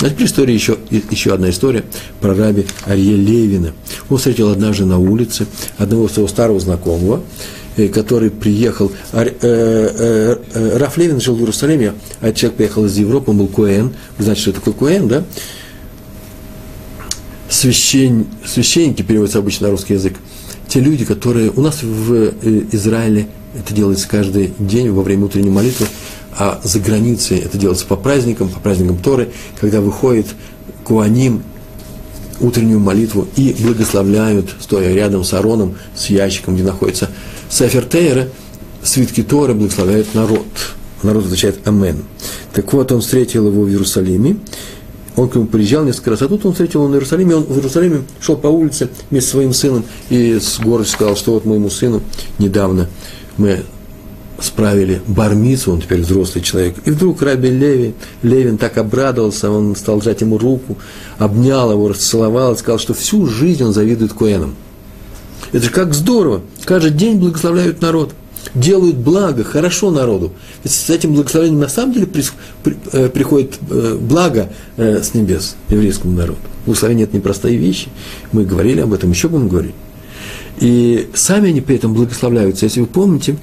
А 0.00 0.10
теперь 0.10 0.26
история 0.26 0.52
еще, 0.52 0.78
еще 0.90 1.32
одна 1.32 1.50
история 1.50 1.84
про 2.20 2.34
раби 2.34 2.66
Арье 2.84 3.16
Левина. 3.16 3.72
Он 4.10 4.18
встретил 4.18 4.50
однажды 4.50 4.84
на 4.84 4.98
улице 4.98 5.46
одного 5.78 6.08
своего 6.08 6.28
старого 6.28 6.58
знакомого, 6.58 7.22
который 7.92 8.30
приехал, 8.30 8.92
э, 9.12 9.28
э, 9.42 10.76
Раф 10.78 10.96
Левин 10.96 11.20
жил 11.20 11.34
в 11.36 11.40
Иерусалиме, 11.40 11.94
а 12.20 12.32
человек 12.32 12.56
приехал 12.56 12.84
из 12.84 12.96
Европы, 12.96 13.30
он 13.30 13.38
был 13.38 13.48
Куэн, 13.48 13.92
вы 14.18 14.24
знаете, 14.24 14.42
что 14.42 14.52
такое 14.52 14.74
Куэн, 14.74 15.08
да? 15.08 15.24
Священ, 17.48 18.26
священники 18.46 19.02
переводятся 19.02 19.38
обычно 19.38 19.66
на 19.66 19.72
русский 19.72 19.94
язык. 19.94 20.14
Те 20.68 20.80
люди, 20.80 21.04
которые 21.04 21.50
у 21.50 21.60
нас 21.60 21.82
в 21.82 22.32
Израиле 22.72 23.26
это 23.54 23.74
делается 23.74 24.08
каждый 24.08 24.52
день 24.58 24.90
во 24.90 25.02
время 25.02 25.26
утренней 25.26 25.50
молитвы, 25.50 25.86
а 26.38 26.60
за 26.64 26.80
границей 26.80 27.38
это 27.38 27.58
делается 27.58 27.86
по 27.86 27.96
праздникам, 27.96 28.48
по 28.48 28.60
праздникам 28.60 28.98
Торы, 28.98 29.30
когда 29.60 29.80
выходит 29.80 30.26
Куаним 30.84 31.42
утреннюю 32.40 32.80
молитву 32.80 33.28
и 33.36 33.54
благословляют, 33.60 34.50
стоя 34.60 34.92
рядом 34.92 35.24
с 35.24 35.32
Ароном, 35.32 35.76
с 35.94 36.06
ящиком, 36.06 36.54
где 36.54 36.64
находится 36.64 37.10
Сефер 37.48 37.84
Тейра, 37.84 38.28
свитки 38.82 39.22
Торы 39.22 39.54
благословляют 39.54 40.14
народ. 40.14 40.46
Народ 41.02 41.24
означает 41.24 41.66
Амен. 41.66 42.04
Так 42.52 42.72
вот, 42.72 42.92
он 42.92 43.00
встретил 43.00 43.48
его 43.48 43.62
в 43.62 43.68
Иерусалиме, 43.68 44.36
он 45.16 45.28
к 45.28 45.34
нему 45.34 45.46
приезжал 45.46 45.84
несколько 45.84 46.10
раз, 46.10 46.22
а 46.22 46.28
тут 46.28 46.46
он 46.46 46.52
встретил 46.52 46.82
его 46.82 46.90
в 46.90 46.94
Иерусалиме, 46.94 47.36
он 47.36 47.44
в 47.44 47.56
Иерусалиме 47.56 48.02
шел 48.20 48.36
по 48.36 48.46
улице 48.46 48.88
вместе 49.10 49.30
со 49.30 49.36
своим 49.36 49.52
сыном 49.52 49.84
и 50.10 50.38
с 50.40 50.58
гордостью 50.60 50.96
сказал, 50.96 51.16
что 51.16 51.32
вот 51.32 51.44
моему 51.44 51.70
сыну 51.70 52.02
недавно 52.38 52.88
мы 53.36 53.62
справили 54.44 55.00
бармицу, 55.06 55.72
он 55.72 55.80
теперь 55.80 56.00
взрослый 56.00 56.42
человек. 56.42 56.76
И 56.84 56.90
вдруг 56.90 57.22
Раби 57.22 57.50
Леви, 57.50 57.94
Левин 58.22 58.58
так 58.58 58.78
обрадовался, 58.78 59.50
он 59.50 59.76
стал 59.76 60.00
жать 60.02 60.20
ему 60.20 60.38
руку, 60.38 60.76
обнял 61.18 61.70
его, 61.70 61.88
расцеловал 61.88 62.56
сказал, 62.56 62.78
что 62.78 62.94
всю 62.94 63.26
жизнь 63.26 63.62
он 63.64 63.72
завидует 63.72 64.12
Коэнам. 64.12 64.54
Это 65.52 65.64
же 65.64 65.70
как 65.70 65.94
здорово! 65.94 66.42
Каждый 66.64 66.92
день 66.92 67.18
благословляют 67.18 67.82
народ, 67.82 68.14
делают 68.54 68.96
благо, 68.96 69.44
хорошо 69.44 69.90
народу. 69.90 70.32
Ведь 70.64 70.72
с 70.72 70.90
этим 70.90 71.14
благословением 71.14 71.60
на 71.60 71.68
самом 71.68 71.92
деле 71.92 72.06
при, 72.06 72.24
при, 72.62 72.76
э, 72.92 73.08
приходит 73.08 73.58
э, 73.70 73.98
благо 74.00 74.50
э, 74.76 75.02
с 75.02 75.14
небес 75.14 75.56
еврейскому 75.68 76.14
народу. 76.14 76.40
Благословение– 76.64 77.04
это 77.06 77.16
непростые 77.16 77.56
вещи. 77.56 77.88
Мы 78.32 78.44
говорили 78.44 78.80
об 78.80 78.92
этом, 78.92 79.10
еще 79.10 79.28
будем 79.28 79.48
говорить. 79.48 79.74
И 80.60 81.08
сами 81.14 81.48
они 81.48 81.60
при 81.60 81.76
этом 81.76 81.94
благословляются. 81.94 82.66
Если 82.66 82.80
вы 82.80 82.86
помните, 82.86 83.36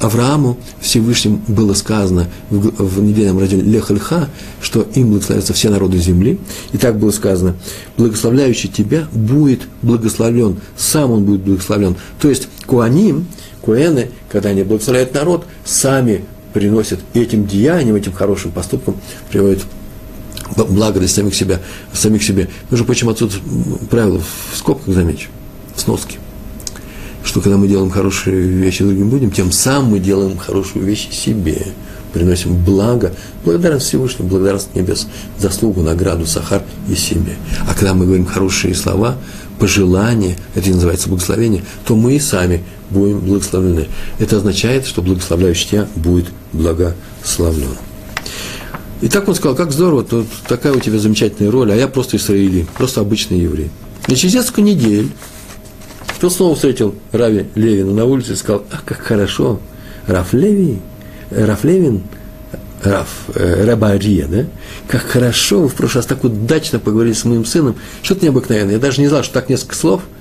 Аврааму 0.00 0.56
Всевышним 0.80 1.42
было 1.46 1.74
сказано 1.74 2.28
в, 2.50 2.82
в 2.82 3.02
недельном 3.02 3.38
разделе 3.38 3.62
Лехальха, 3.62 4.28
что 4.62 4.86
им 4.94 5.10
благословятся 5.10 5.52
все 5.52 5.68
народы 5.68 5.98
земли. 5.98 6.38
И 6.72 6.78
так 6.78 6.98
было 6.98 7.10
сказано, 7.10 7.56
благословляющий 7.98 8.70
тебя 8.70 9.06
будет 9.12 9.62
благословлен, 9.82 10.58
сам 10.76 11.10
он 11.10 11.24
будет 11.24 11.42
благословлен. 11.42 11.96
То 12.20 12.28
есть 12.28 12.48
Куаним, 12.66 13.26
Куэны, 13.60 14.08
когда 14.30 14.48
они 14.50 14.62
благословляют 14.62 15.12
народ, 15.14 15.44
сами 15.64 16.24
приносят 16.54 17.00
этим 17.12 17.46
деянием, 17.46 17.96
этим 17.96 18.12
хорошим 18.12 18.50
поступком, 18.50 18.96
приводят 19.30 19.62
благо 20.56 21.00
для 21.00 21.08
самих 21.08 21.34
себя, 21.34 21.60
самих 21.92 22.22
себе. 22.22 22.48
Между 22.70 22.86
прочим, 22.86 23.10
отсюда 23.10 23.34
правило 23.90 24.22
в 24.52 24.56
скобках 24.56 24.94
замечу, 24.94 25.28
в 25.74 25.80
сноске 25.80 26.16
что 27.36 27.42
когда 27.42 27.58
мы 27.58 27.68
делаем 27.68 27.90
хорошие 27.90 28.48
вещи 28.48 28.82
другим 28.82 29.10
людям, 29.10 29.30
тем 29.30 29.52
самым 29.52 29.90
мы 29.90 29.98
делаем 29.98 30.38
хорошую 30.38 30.86
вещь 30.86 31.10
себе, 31.10 31.66
приносим 32.14 32.56
благо, 32.56 33.12
благодарность 33.44 33.84
Всевышнему, 33.88 34.30
благодарность 34.30 34.74
небес, 34.74 35.06
заслугу, 35.38 35.82
награду, 35.82 36.24
сахар 36.24 36.62
и 36.88 36.94
себе. 36.94 37.34
А 37.68 37.74
когда 37.74 37.92
мы 37.92 38.06
говорим 38.06 38.24
хорошие 38.24 38.74
слова, 38.74 39.18
пожелания, 39.58 40.38
это 40.54 40.70
называется 40.70 41.10
благословение, 41.10 41.62
то 41.84 41.94
мы 41.94 42.16
и 42.16 42.20
сами 42.20 42.64
будем 42.88 43.20
благословлены. 43.20 43.86
Это 44.18 44.38
означает, 44.38 44.86
что 44.86 45.02
благословляющий 45.02 45.68
тебя 45.68 45.88
будет 45.94 46.28
благословлен. 46.54 47.76
И 49.02 49.08
так 49.08 49.28
он 49.28 49.34
сказал, 49.34 49.54
как 49.54 49.72
здорово, 49.72 50.04
то 50.04 50.24
такая 50.48 50.72
у 50.72 50.80
тебя 50.80 50.98
замечательная 50.98 51.52
роль, 51.52 51.70
а 51.70 51.76
я 51.76 51.86
просто 51.86 52.16
израилий, 52.16 52.64
просто 52.78 53.02
обычный 53.02 53.40
еврей. 53.40 53.68
И 54.08 54.14
через 54.14 54.32
несколько 54.32 54.62
недель 54.62 55.10
кто 56.16 56.30
снова 56.30 56.54
встретил 56.54 56.94
Рави 57.12 57.46
Левина 57.54 57.92
на 57.92 58.04
улице 58.04 58.32
и 58.32 58.36
сказал, 58.36 58.64
а 58.70 58.78
как 58.84 58.98
хорошо, 58.98 59.60
Раф 60.06 60.32
Леви, 60.32 60.78
Раф 61.30 61.64
Левин, 61.64 62.02
Раф, 62.82 63.08
э, 63.34 63.64
Рабария, 63.64 64.26
да? 64.26 64.46
Как 64.88 65.02
хорошо 65.02 65.62
вы 65.62 65.68
в 65.68 65.74
прошлый 65.74 66.00
раз 66.00 66.06
так 66.06 66.24
удачно 66.24 66.78
поговорили 66.78 67.14
с 67.14 67.24
моим 67.24 67.44
сыном. 67.44 67.76
Что-то 68.02 68.24
необыкновенное. 68.24 68.74
Я 68.74 68.78
даже 68.78 69.00
не 69.00 69.08
знал, 69.08 69.22
что 69.22 69.34
так 69.34 69.48
несколько 69.48 69.74
слов– 69.74 70.02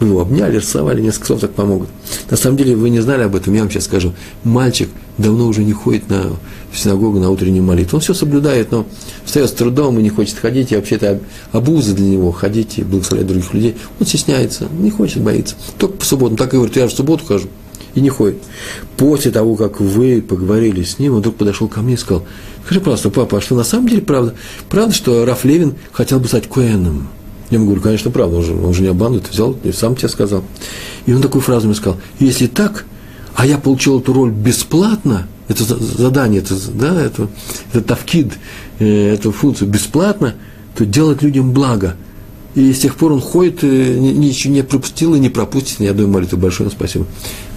вы 0.00 0.08
его 0.08 0.20
обняли, 0.20 0.56
рисовали, 0.56 1.00
несколько 1.00 1.26
слов 1.26 1.40
так 1.40 1.52
помогут. 1.52 1.88
На 2.30 2.36
самом 2.36 2.56
деле 2.56 2.76
вы 2.76 2.90
не 2.90 3.00
знали 3.00 3.22
об 3.22 3.34
этом, 3.34 3.54
я 3.54 3.60
вам 3.60 3.70
сейчас 3.70 3.84
скажу. 3.84 4.14
Мальчик 4.44 4.88
давно 5.16 5.46
уже 5.46 5.64
не 5.64 5.72
ходит 5.72 6.08
на, 6.08 6.36
в 6.70 6.78
синагогу 6.78 7.18
на 7.18 7.30
утреннюю 7.30 7.64
молитву. 7.64 7.96
Он 7.96 8.00
все 8.00 8.14
соблюдает, 8.14 8.70
но 8.70 8.86
встает 9.24 9.50
с 9.50 9.52
трудом 9.52 9.98
и 9.98 10.02
не 10.02 10.10
хочет 10.10 10.38
ходить, 10.38 10.72
и 10.72 10.76
вообще-то 10.76 11.20
обуза 11.52 11.94
для 11.94 12.06
него 12.06 12.30
ходить 12.30 12.78
и 12.78 12.84
благословлять 12.84 13.26
других 13.26 13.52
людей. 13.52 13.76
Он 13.98 14.06
стесняется, 14.06 14.68
не 14.78 14.90
хочет, 14.90 15.22
боится. 15.22 15.56
Только 15.78 15.98
по 15.98 16.04
субботам. 16.04 16.36
Так 16.36 16.54
и 16.54 16.56
говорит, 16.56 16.76
я 16.76 16.86
в 16.86 16.92
субботу 16.92 17.24
хожу. 17.24 17.48
И 17.94 18.00
не 18.00 18.10
ходит. 18.10 18.38
После 18.96 19.32
того, 19.32 19.56
как 19.56 19.80
вы 19.80 20.22
поговорили 20.22 20.84
с 20.84 20.98
ним, 20.98 21.14
он 21.14 21.20
вдруг 21.20 21.36
подошел 21.36 21.66
ко 21.66 21.80
мне 21.80 21.94
и 21.94 21.96
сказал, 21.96 22.24
скажи, 22.64 22.80
пожалуйста, 22.80 23.10
папа, 23.10 23.38
а 23.38 23.40
что 23.40 23.56
на 23.56 23.64
самом 23.64 23.88
деле 23.88 24.02
правда? 24.02 24.34
Правда, 24.68 24.94
что 24.94 25.24
Раф 25.24 25.44
Левин 25.44 25.74
хотел 25.90 26.20
бы 26.20 26.28
стать 26.28 26.48
Коэном? 26.48 27.08
Я 27.50 27.56
ему 27.56 27.66
говорю, 27.66 27.80
конечно, 27.80 28.10
правда, 28.10 28.36
он 28.36 28.42
же, 28.44 28.54
он 28.54 28.74
же 28.74 28.82
не 28.82 28.88
обманывает, 28.88 29.28
взял 29.30 29.56
и 29.64 29.72
сам 29.72 29.96
тебе 29.96 30.08
сказал. 30.08 30.44
И 31.06 31.12
он 31.12 31.22
такую 31.22 31.40
фразу 31.40 31.66
мне 31.66 31.74
сказал, 31.74 31.98
если 32.20 32.46
так, 32.46 32.84
а 33.34 33.46
я 33.46 33.58
получил 33.58 34.00
эту 34.00 34.12
роль 34.12 34.30
бесплатно, 34.30 35.26
это 35.48 35.64
задание, 35.64 36.42
это, 36.42 36.54
да, 36.74 37.00
это, 37.00 37.28
это 37.72 37.82
тавкид, 37.82 38.34
э, 38.80 39.14
эту 39.14 39.32
функцию 39.32 39.68
бесплатно, 39.68 40.34
то 40.76 40.84
делать 40.84 41.22
людям 41.22 41.52
благо. 41.52 41.96
И 42.54 42.72
с 42.72 42.80
тех 42.80 42.96
пор 42.96 43.12
он 43.12 43.20
ходит, 43.20 43.64
э, 43.64 43.98
ничего 43.98 44.52
не 44.52 44.62
пропустил 44.62 45.14
и 45.14 45.18
не 45.18 45.30
пропустит. 45.30 45.80
Я 45.80 45.94
думаю, 45.94 46.12
молитву 46.12 46.36
большое 46.36 46.68
спасибо. 46.70 47.06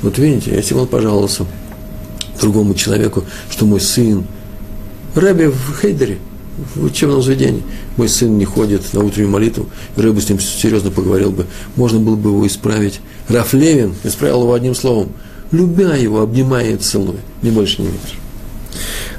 Вот 0.01 0.17
видите, 0.17 0.55
если 0.55 0.73
он 0.73 0.87
пожаловался 0.87 1.45
другому 2.39 2.75
человеку, 2.75 3.25
что 3.49 3.65
мой 3.65 3.81
сын, 3.81 4.23
Рэбби 5.15 5.47
в 5.47 5.81
Хейдере– 5.81 6.19
в 6.75 6.85
учебном 6.85 7.21
заведении. 7.21 7.63
Мой 7.97 8.09
сын 8.09 8.37
не 8.37 8.45
ходит 8.45 8.93
на 8.93 9.03
утреннюю 9.03 9.29
молитву, 9.29 9.67
и 9.95 10.01
Рэба 10.01 10.19
с 10.19 10.29
ним 10.29 10.39
серьезно 10.39 10.91
поговорил 10.91 11.31
бы, 11.31 11.45
можно 11.75 11.99
было 11.99 12.15
бы 12.15 12.29
его 12.29 12.47
исправить. 12.47 12.99
Раф 13.27 13.53
Левин 13.53 13.93
исправил 14.03 14.43
его 14.43 14.53
одним 14.53 14.75
словом, 14.75 15.13
любя 15.51 15.95
его, 15.95 16.21
обнимая 16.21 16.71
и 16.71 16.77
целуя, 16.77 17.19
ни 17.41 17.49
больше, 17.49 17.81
ни 17.81 17.87
меньше. 17.87 18.15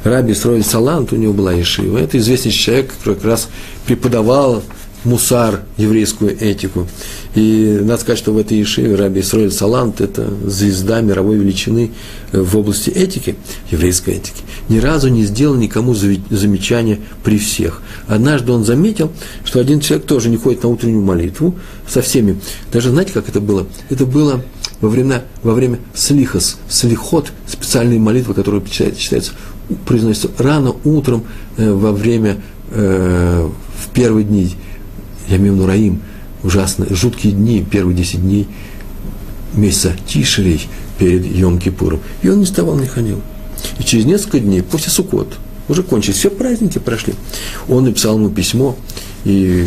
Раби 0.05 0.35
Сроль 0.35 0.65
Салант, 0.65 1.13
у 1.13 1.17
него 1.17 1.33
была 1.33 1.53
Ешива, 1.53 1.99
это 1.99 2.19
известный 2.19 2.51
человек, 2.51 2.93
который 2.93 3.15
как 3.15 3.25
раз 3.25 3.49
преподавал 3.87 4.63
мусар, 5.05 5.63
еврейскую 5.77 6.37
этику. 6.41 6.87
И 7.35 7.79
надо 7.81 8.01
сказать, 8.01 8.19
что 8.19 8.33
в 8.33 8.39
этой 8.39 8.59
Ешиве 8.59 8.95
Раби 8.95 9.21
Исроэль 9.21 9.51
Салант– 9.51 10.01
это 10.01 10.33
звезда 10.47 11.01
мировой 11.01 11.37
величины 11.37 11.93
в 12.33 12.57
области 12.57 12.91
этики, 12.91 13.37
еврейской 13.71 14.15
этики. 14.15 14.43
Ни 14.69 14.79
разу 14.79 15.09
не 15.09 15.25
сделал 15.25 15.57
никому 15.57 15.95
замечания 15.95 17.01
при 17.25 17.39
всех. 17.39 17.83
Однажды 18.07 18.53
он 18.53 18.65
заметил, 18.65 19.11
что 19.45 19.61
один 19.61 19.81
человек 19.81 20.07
тоже 20.07 20.29
не 20.29 20.37
ходит 20.37 20.63
на 20.63 20.69
утреннюю 20.69 21.03
молитву 21.03 21.55
со 21.89 22.03
всеми. 22.03 22.39
Даже 22.73 22.91
знаете, 22.91 23.13
как 23.13 23.29
это 23.29 23.41
было? 23.41 23.67
Это 23.91 24.07
было 24.07 24.43
во 24.81 24.89
время, 24.89 25.25
во 25.43 25.55
время 25.55 25.79
слихос, 25.95 26.59
слихот, 26.69 27.33
специальные 27.47 27.99
молитвы, 27.99 28.35
которые 28.35 28.63
считается, 28.67 29.33
произносятся 29.87 30.31
рано 30.39 30.75
утром 30.85 31.25
э, 31.57 31.71
во 31.71 31.93
время, 31.93 32.39
э, 32.71 33.49
в 33.79 33.89
первые 33.93 34.25
дни 34.25 34.55
Ямим 35.29 35.57
Нураим, 35.57 36.03
ужасные, 36.43 36.95
жуткие 36.95 37.33
дни, 37.33 37.65
первые 37.69 37.97
10 37.97 38.21
дней 38.21 38.49
месяца 39.55 39.93
Тишерей 40.07 40.67
перед 40.99 41.25
Йом-Кипуром. 41.25 42.01
И 42.23 42.29
он 42.29 42.41
не 42.41 42.45
вставал, 42.45 42.77
не 42.77 42.87
ходил. 42.87 43.21
И 43.79 43.85
через 43.85 44.05
несколько 44.05 44.41
дней, 44.41 44.63
после 44.63 44.91
Суккот, 44.91 45.35
уже 45.69 45.83
кончились, 45.83 46.17
все 46.17 46.31
праздники 46.31 46.79
прошли, 46.79 47.15
он 47.69 47.85
написал 47.85 48.19
ему 48.19 48.31
письмо 48.31 48.77
и 49.25 49.65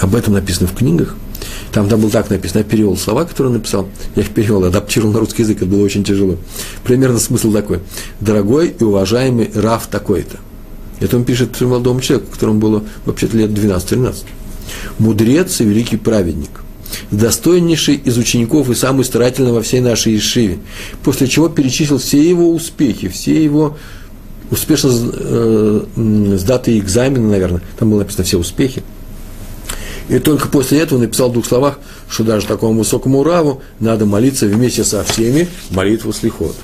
об 0.00 0.14
этом 0.14 0.34
написано 0.34 0.68
в 0.68 0.74
книгах. 0.74 1.16
Там, 1.72 1.88
там 1.88 2.00
было 2.00 2.10
так 2.10 2.30
написано, 2.30 2.58
я 2.58 2.64
перевел 2.64 2.96
слова, 2.96 3.24
которые 3.24 3.48
он 3.48 3.58
написал, 3.58 3.88
я 4.14 4.22
их 4.22 4.30
перевел, 4.30 4.64
адаптировал 4.64 5.12
на 5.12 5.18
русский 5.18 5.42
язык, 5.42 5.58
это 5.58 5.66
было 5.66 5.82
очень 5.82 6.04
тяжело. 6.04 6.36
Примерно 6.84 7.18
смысл 7.18 7.52
такой. 7.52 7.80
Дорогой 8.20 8.68
и 8.78 8.84
уважаемый 8.84 9.50
Раф 9.54 9.86
такой-то. 9.88 10.38
Это 11.00 11.16
он 11.16 11.24
пишет 11.24 11.60
молодому 11.60 12.00
человеку, 12.00 12.32
которому 12.32 12.58
было 12.58 12.84
вообще-то 13.04 13.36
лет 13.36 13.50
12-13. 13.50 14.24
Мудрец 14.98 15.60
и 15.60 15.64
великий 15.64 15.96
праведник. 15.96 16.50
Достойнейший 17.10 17.96
из 17.96 18.16
учеников 18.16 18.70
и 18.70 18.74
самый 18.74 19.04
старательный 19.04 19.52
во 19.52 19.62
всей 19.62 19.80
нашей 19.80 20.16
Ишиве. 20.16 20.58
После 21.02 21.26
чего 21.26 21.48
перечислил 21.48 21.98
все 21.98 22.26
его 22.26 22.52
успехи, 22.52 23.08
все 23.08 23.42
его 23.42 23.76
успешно 24.50 24.92
э, 24.92 25.84
сдатые 26.36 26.78
экзамены, 26.78 27.28
наверное. 27.30 27.62
Там 27.78 27.90
было 27.90 28.00
написано 28.00 28.24
все 28.24 28.38
успехи. 28.38 28.82
И 30.08 30.18
только 30.20 30.48
после 30.48 30.78
этого 30.78 31.00
написал 31.00 31.30
в 31.30 31.32
двух 31.32 31.46
словах, 31.46 31.80
что 32.08 32.22
даже 32.22 32.46
такому 32.46 32.78
высокому 32.78 33.24
раву 33.24 33.60
надо 33.80 34.06
молиться 34.06 34.46
вместе 34.46 34.84
со 34.84 35.02
всеми 35.02 35.48
молитву 35.70 36.12
слихот. 36.12 36.54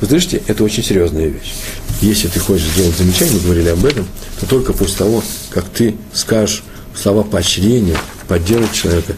Вы 0.00 0.06
слышите, 0.06 0.42
это 0.46 0.64
очень 0.64 0.82
серьезная 0.82 1.26
вещь. 1.26 1.52
Если 2.00 2.28
ты 2.28 2.40
хочешь 2.40 2.68
сделать 2.68 2.96
замечание, 2.96 3.34
мы 3.34 3.40
говорили 3.40 3.68
об 3.68 3.84
этом, 3.84 4.06
то 4.38 4.46
только 4.46 4.72
после 4.72 4.96
того, 4.96 5.22
как 5.50 5.68
ты 5.68 5.94
скажешь 6.14 6.62
слова 6.94 7.22
поощрения, 7.22 7.96
поддерживать 8.26 8.72
человека, 8.72 9.14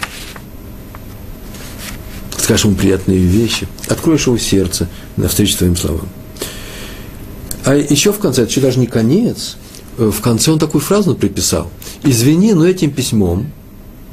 скажешь 2.36 2.64
ему 2.64 2.74
приятные 2.74 3.18
вещи, 3.18 3.68
откроешь 3.88 4.26
его 4.26 4.38
сердце 4.38 4.88
навстречу 5.16 5.56
твоим 5.56 5.76
словам. 5.76 6.08
А 7.64 7.76
еще 7.76 8.12
в 8.12 8.18
конце, 8.18 8.42
это 8.42 8.50
еще 8.50 8.60
даже 8.60 8.80
не 8.80 8.88
конец, 8.88 9.56
э, 9.98 10.10
в 10.10 10.20
конце 10.20 10.50
он 10.50 10.58
такую 10.58 10.82
фразу 10.82 11.14
приписал. 11.14 11.70
«Извини, 12.02 12.54
но 12.54 12.66
этим 12.66 12.90
письмом 12.90 13.52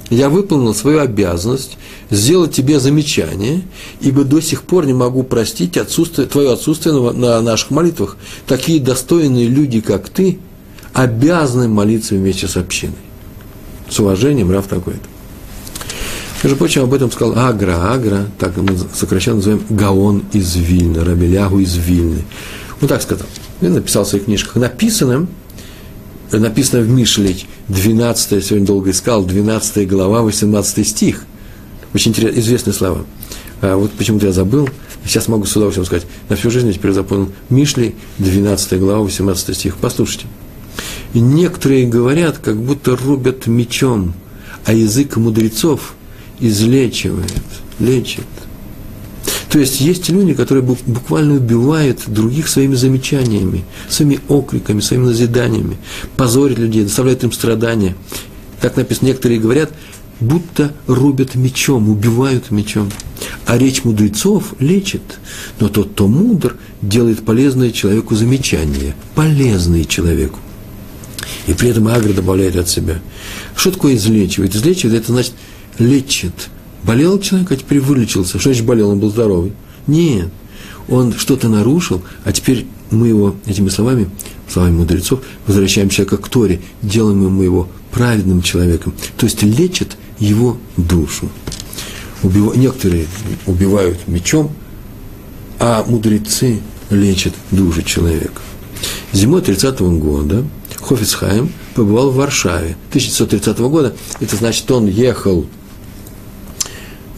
я 0.09 0.29
выполнил 0.29 0.73
свою 0.73 0.99
обязанность 0.99 1.77
сделать 2.09 2.53
тебе 2.53 2.79
замечание, 2.79 3.61
ибо 4.01 4.23
до 4.23 4.41
сих 4.41 4.63
пор 4.63 4.85
не 4.85 4.93
могу 4.93 5.23
простить 5.23 5.77
отсутствие, 5.77 6.27
твое 6.27 6.51
отсутствие 6.51 6.95
на, 6.95 7.11
на 7.11 7.41
наших 7.41 7.69
молитвах. 7.69 8.17
Такие 8.47 8.79
достойные 8.79 9.47
люди, 9.47 9.81
как 9.81 10.09
ты, 10.09 10.39
обязаны 10.93 11.67
молиться 11.67 12.15
вместе 12.15 12.47
с 12.47 12.57
общиной. 12.57 12.95
С 13.89 13.99
уважением, 13.99 14.51
Раф 14.51 14.67
такой-то. 14.67 15.07
Между 16.43 16.57
прочим, 16.57 16.83
об 16.83 16.93
этом 16.93 17.11
сказал 17.11 17.37
Агра, 17.37 17.91
Агра, 17.91 18.27
так 18.37 18.55
мы 18.57 18.77
сокращенно 18.93 19.37
называем 19.37 19.63
Гаон 19.69 20.23
из 20.31 20.55
Вильны, 20.55 21.03
Рабелягу 21.03 21.59
из 21.59 21.75
Вильны. 21.75 22.23
Он 22.81 22.87
так 22.87 23.01
сказал. 23.01 23.27
Он 23.61 23.73
написал 23.73 24.05
в 24.05 24.07
своих 24.07 24.25
книжках. 24.25 24.55
Написано, 24.55 25.27
написано 26.31 26.81
в 26.81 26.89
Мишле, 26.89 27.35
12, 27.69 28.31
я 28.31 28.41
сегодня 28.41 28.67
долго 28.67 28.91
искал, 28.91 29.23
12 29.23 29.87
глава, 29.87 30.21
18 30.21 30.87
стих. 30.87 31.25
Очень 31.93 32.11
интересные, 32.11 32.41
известные 32.41 32.73
слова. 32.73 33.05
А 33.61 33.75
вот 33.75 33.91
почему-то 33.91 34.27
я 34.27 34.31
забыл, 34.31 34.69
сейчас 35.05 35.27
могу 35.27 35.45
с 35.45 35.55
удовольствием 35.55 35.85
сказать. 35.85 36.05
На 36.29 36.35
всю 36.35 36.51
жизнь 36.51 36.67
я 36.67 36.73
теперь 36.73 36.91
запомнил. 36.91 37.31
Мишли, 37.49 37.95
12 38.19 38.79
глава, 38.79 38.99
18 38.99 39.55
стих. 39.55 39.77
Послушайте. 39.77 40.27
Некоторые 41.13 41.87
говорят, 41.87 42.37
как 42.37 42.57
будто 42.57 42.95
рубят 42.95 43.47
мечом, 43.47 44.13
а 44.65 44.73
язык 44.73 45.17
мудрецов 45.17 45.95
излечивает, 46.39 47.33
лечит. 47.79 48.25
То 49.49 49.57
есть 49.57 49.81
есть 49.81 50.09
люди, 50.09 50.35
которые 50.35 50.63
буквально 50.63 51.35
убивают 51.35 52.01
других 52.05 52.47
своими 52.47 52.75
замечаниями, 52.75 53.65
своими 53.89 54.19
окриками, 54.27 54.79
своими 54.79 55.05
назиданиями, 55.05 55.77
позорят 56.15 56.59
людей, 56.59 56.83
доставляют 56.83 57.23
им 57.23 57.31
страдания. 57.31 57.95
Как 58.61 58.77
написано, 58.77 59.07
некоторые 59.07 59.39
говорят, 59.39 59.71
будто 60.19 60.73
рубят 60.85 61.33
мечом, 61.33 61.89
убивают 61.89 62.51
мечом. 62.51 62.91
А 63.47 63.57
речь 63.57 63.83
мудрецов 63.83 64.53
лечит. 64.59 65.01
Но 65.59 65.67
тот, 65.67 65.91
кто 65.93 66.07
мудр, 66.07 66.55
делает 66.83 67.25
полезное 67.25 67.71
человеку 67.71 68.15
замечание, 68.15 68.93
полезное 69.15 69.83
человеку. 69.83 70.39
И 71.47 71.53
при 71.53 71.69
этом 71.69 71.87
Агра 71.87 72.13
добавляет 72.13 72.55
от 72.55 72.69
себя. 72.69 72.99
Что 73.55 73.71
такое 73.71 73.95
излечивает? 73.95 74.55
Излечивает– 74.55 75.01
это 75.01 75.11
значит 75.11 75.33
лечит– 75.79 76.49
Болел 76.89 77.19
человек, 77.19 77.51
а 77.51 77.55
теперь 77.55 77.79
вылечился. 77.81 78.39
Что 78.39 78.49
значит 78.49 78.65
болел? 78.65 78.89
Он 78.89 78.99
был 78.99 79.11
здоровый. 79.11 79.53
Нет. 79.85 80.29
Он 80.87 81.13
что-то 81.13 81.47
нарушил, 81.47 82.01
а 82.23 82.31
теперь 82.31 82.65
мы 82.89 83.07
его 83.09 83.35
этими 83.45 83.69
словами, 83.69 84.09
словами 84.51 84.77
мудрецов, 84.77 85.19
возвращаем 85.45 85.89
человека 85.89 86.17
к 86.17 86.27
Торе, 86.29 86.61
делаем 86.81 87.23
ему 87.23 87.43
его 87.43 87.67
праведным 87.91 88.41
человеком. 88.41 88.95
То 89.17 89.27
есть 89.27 89.43
лечит 89.43 89.97
его 90.17 90.57
душу. 90.77 91.29
Убив... 92.23 92.55
Некоторые 92.55 93.05
убивают 93.45 94.07
мечом, 94.07 94.51
а 95.59 95.85
мудрецы 95.87 96.59
лечат 96.89 97.35
душу 97.51 97.83
человека. 97.83 98.41
Зимой 99.13 99.43
30 99.43 99.79
-го 99.79 99.95
года 99.99 100.43
Хофицхайм 100.81 101.51
побывал 101.75 102.09
в 102.09 102.15
Варшаве. 102.15 102.77
1930 102.89 103.59
года, 103.59 103.93
это 104.19 104.35
значит, 104.35 104.71
он 104.71 104.87
ехал 104.87 105.45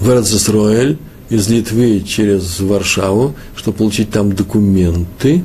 в 0.01 0.09
Эрцисроэль 0.09 0.97
из 1.29 1.47
Литвы 1.47 2.03
через 2.05 2.59
Варшаву, 2.59 3.35
чтобы 3.55 3.77
получить 3.77 4.09
там 4.09 4.33
документы. 4.33 5.43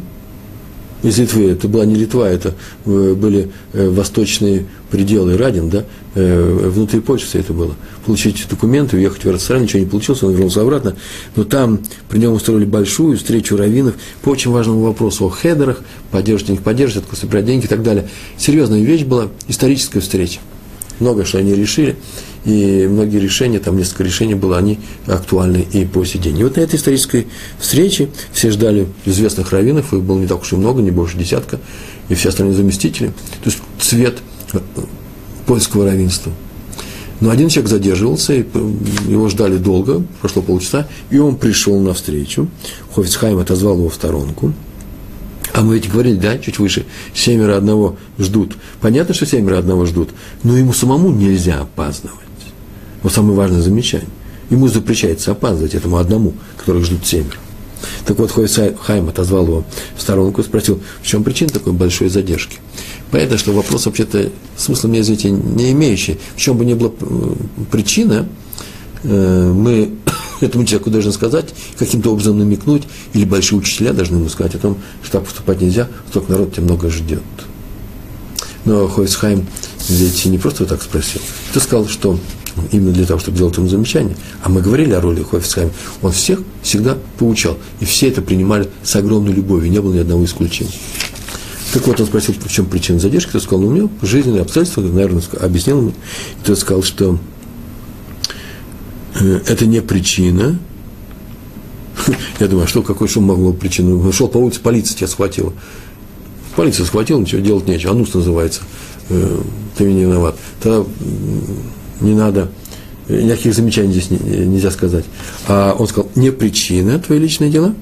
Из 1.02 1.18
Литвы, 1.18 1.50
это 1.50 1.68
была 1.68 1.84
не 1.84 1.94
Литва, 1.94 2.28
это 2.28 2.54
э, 2.86 3.14
были 3.14 3.50
э, 3.74 3.88
восточные 3.90 4.64
пределы 4.90 5.36
Радин, 5.36 5.68
да, 5.68 5.84
э, 6.14 6.70
внутри 6.74 7.00
Польши 7.00 7.26
все 7.26 7.40
это 7.40 7.52
было. 7.52 7.74
Получить 8.06 8.46
документы, 8.48 8.96
уехать 8.96 9.22
в 9.22 9.28
Эрцисроэль, 9.28 9.64
ничего 9.64 9.80
не 9.80 9.86
получилось, 9.86 10.22
он 10.22 10.32
вернулся 10.32 10.62
обратно. 10.62 10.96
Но 11.36 11.44
там 11.44 11.80
при 12.08 12.18
нем 12.18 12.32
устроили 12.32 12.64
большую 12.64 13.18
встречу 13.18 13.56
раввинов 13.56 13.94
по 14.22 14.30
очень 14.30 14.50
важному 14.50 14.80
вопросу 14.80 15.26
о 15.26 15.28
хедерах, 15.28 15.82
поддерживать 16.10 16.50
них 16.50 16.62
поддерживать, 16.62 17.04
откуда 17.04 17.20
собирать 17.20 17.44
деньги 17.44 17.66
и 17.66 17.68
так 17.68 17.82
далее. 17.82 18.08
Серьезная 18.38 18.80
вещь 18.80 19.04
была, 19.04 19.28
историческая 19.48 20.00
встреча. 20.00 20.40
Много 21.00 21.24
что 21.24 21.38
они 21.38 21.54
решили 21.54 21.96
и 22.46 22.86
многие 22.88 23.18
решения, 23.18 23.58
там 23.58 23.76
несколько 23.76 24.04
решений 24.04 24.34
было, 24.34 24.56
они 24.56 24.78
актуальны 25.06 25.66
и 25.72 25.84
по 25.84 26.04
сей 26.04 26.18
день. 26.18 26.38
И 26.38 26.44
вот 26.44 26.56
на 26.56 26.60
этой 26.60 26.76
исторической 26.76 27.26
встрече 27.58 28.08
все 28.32 28.50
ждали 28.50 28.86
известных 29.04 29.50
раввинов, 29.50 29.92
их 29.92 30.00
было 30.02 30.18
не 30.18 30.28
так 30.28 30.42
уж 30.42 30.52
и 30.52 30.56
много, 30.56 30.80
не 30.80 30.92
больше 30.92 31.18
десятка, 31.18 31.58
и 32.08 32.14
все 32.14 32.28
остальные 32.28 32.54
заместители, 32.54 33.08
то 33.08 33.50
есть 33.50 33.58
цвет 33.80 34.18
польского 35.44 35.86
равенства. 35.86 36.32
Но 37.20 37.30
один 37.30 37.48
человек 37.48 37.70
задерживался, 37.70 38.34
и 38.34 38.44
его 39.08 39.28
ждали 39.28 39.56
долго, 39.56 40.04
прошло 40.20 40.40
полчаса, 40.40 40.86
и 41.10 41.18
он 41.18 41.36
пришел 41.36 41.80
на 41.80 41.94
встречу. 41.94 42.48
Хофицхайм 42.94 43.38
отозвал 43.38 43.76
его 43.78 43.88
в 43.88 43.94
сторонку– 43.94 44.52
а 45.56 45.62
мы 45.62 45.76
ведь 45.76 45.90
говорили, 45.90 46.16
да, 46.16 46.36
чуть 46.36 46.58
выше, 46.58 46.84
семеро 47.14 47.56
одного 47.56 47.96
ждут. 48.18 48.58
Понятно, 48.82 49.14
что 49.14 49.24
семеро 49.24 49.56
одного 49.56 49.86
ждут, 49.86 50.10
но 50.42 50.54
ему 50.54 50.74
самому 50.74 51.10
нельзя 51.10 51.60
опаздывать. 51.60 52.20
Вот 53.02 53.14
самое 53.14 53.36
важное 53.36 53.62
замечание. 53.62 54.10
Ему 54.50 54.68
запрещается 54.68 55.32
опаздывать 55.32 55.74
этому 55.74 55.96
одному, 55.96 56.34
которых 56.58 56.84
ждут 56.84 57.06
семеро. 57.06 57.38
Так 58.04 58.18
вот, 58.18 58.30
Хайм 58.32 59.08
отозвал 59.08 59.46
его 59.46 59.64
в 59.96 60.02
сторонку 60.02 60.42
и 60.42 60.44
спросил, 60.44 60.78
в 61.00 61.06
чем 61.06 61.24
причина 61.24 61.48
такой 61.48 61.72
большой 61.72 62.10
задержки. 62.10 62.58
Понятно, 63.10 63.38
что 63.38 63.52
вопрос 63.52 63.86
вообще-то 63.86 64.30
смысла, 64.58 64.88
мне 64.88 65.00
извините, 65.00 65.30
не 65.30 65.72
имеющий. 65.72 66.18
В 66.36 66.40
чем 66.40 66.58
бы 66.58 66.66
ни 66.66 66.74
была 66.74 66.90
э, 67.00 67.34
причина, 67.70 68.28
э, 69.04 69.52
мы 69.54 69.90
этому 70.42 70.64
человеку 70.64 70.90
должны 70.90 71.12
сказать, 71.12 71.54
каким-то 71.78 72.12
образом 72.12 72.38
намекнуть, 72.38 72.84
или 73.12 73.24
большие 73.24 73.58
учителя 73.58 73.92
должны 73.92 74.16
ему 74.16 74.28
сказать 74.28 74.54
о 74.54 74.58
том, 74.58 74.78
что 75.02 75.12
так 75.18 75.24
поступать 75.24 75.60
нельзя, 75.60 75.88
столько 76.10 76.32
народ 76.32 76.52
тебя 76.52 76.64
много 76.64 76.90
ждет. 76.90 77.22
Но 78.64 78.88
Хойсхайм 78.88 79.46
ведь 79.88 80.24
не 80.26 80.38
просто 80.38 80.64
вот 80.64 80.70
так 80.70 80.82
спросил. 80.82 81.20
Ты 81.52 81.60
сказал, 81.60 81.86
что 81.86 82.18
именно 82.72 82.92
для 82.92 83.06
того, 83.06 83.20
чтобы 83.20 83.38
делать 83.38 83.56
ему 83.56 83.68
замечание. 83.68 84.16
А 84.42 84.48
мы 84.48 84.60
говорили 84.60 84.92
о 84.92 85.00
роли 85.00 85.22
Хофисхайма. 85.22 85.70
Он 86.02 86.12
всех 86.12 86.40
всегда 86.62 86.96
поучал. 87.18 87.56
И 87.80 87.84
все 87.84 88.08
это 88.08 88.22
принимали 88.22 88.68
с 88.82 88.96
огромной 88.96 89.32
любовью. 89.32 89.70
Не 89.70 89.80
было 89.80 89.94
ни 89.94 89.98
одного 89.98 90.24
исключения. 90.24 90.72
Так 91.72 91.86
вот, 91.86 92.00
он 92.00 92.06
спросил, 92.06 92.34
в 92.34 92.50
чем 92.50 92.66
причина 92.66 92.98
задержки. 92.98 93.32
Тот 93.32 93.42
сказал, 93.42 93.60
ну, 93.60 93.68
у 93.68 93.70
меня 93.70 93.88
жизненные 94.02 94.42
обстоятельства, 94.42 94.80
наверное, 94.80 95.22
объяснил 95.40 95.78
ему. 95.78 95.90
И 95.90 96.46
тот 96.46 96.58
сказал, 96.58 96.82
что 96.82 97.18
это 99.20 99.66
не 99.66 99.80
причина. 99.80 100.58
Я 102.40 102.48
думаю, 102.48 102.64
а 102.64 102.68
что, 102.68 102.82
какой 102.82 103.08
шум 103.08 103.24
могло 103.24 103.50
быть 103.50 103.60
причиной? 103.60 103.94
Он 103.94 104.12
шел 104.12 104.28
по 104.28 104.38
улице, 104.38 104.60
полиция 104.60 104.96
тебя 104.96 105.08
схватила. 105.08 105.52
Полиция 106.54 106.86
схватила, 106.86 107.20
ничего 107.20 107.40
делать 107.40 107.66
нечего. 107.66 107.92
Анус 107.92 108.14
называется. 108.14 108.62
Э, 109.08 109.40
ты 109.76 109.84
не 109.84 110.02
виноват. 110.02 110.36
Тогда 110.60 110.84
не 112.00 112.14
надо, 112.14 112.50
никаких 113.08 113.54
замечаний 113.54 113.92
здесь 113.92 114.10
нельзя 114.10 114.70
сказать. 114.70 115.04
А 115.48 115.74
он 115.78 115.86
сказал, 115.86 116.10
не 116.14 116.30
причина 116.30 116.98
твои 116.98 117.18
личные 117.18 117.50
дела, 117.50 117.74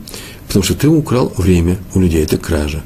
потому 0.46 0.62
что 0.62 0.74
ты 0.74 0.88
украл 0.88 1.32
время 1.36 1.78
у 1.94 2.00
людей, 2.00 2.22
это 2.22 2.36
кража. 2.36 2.82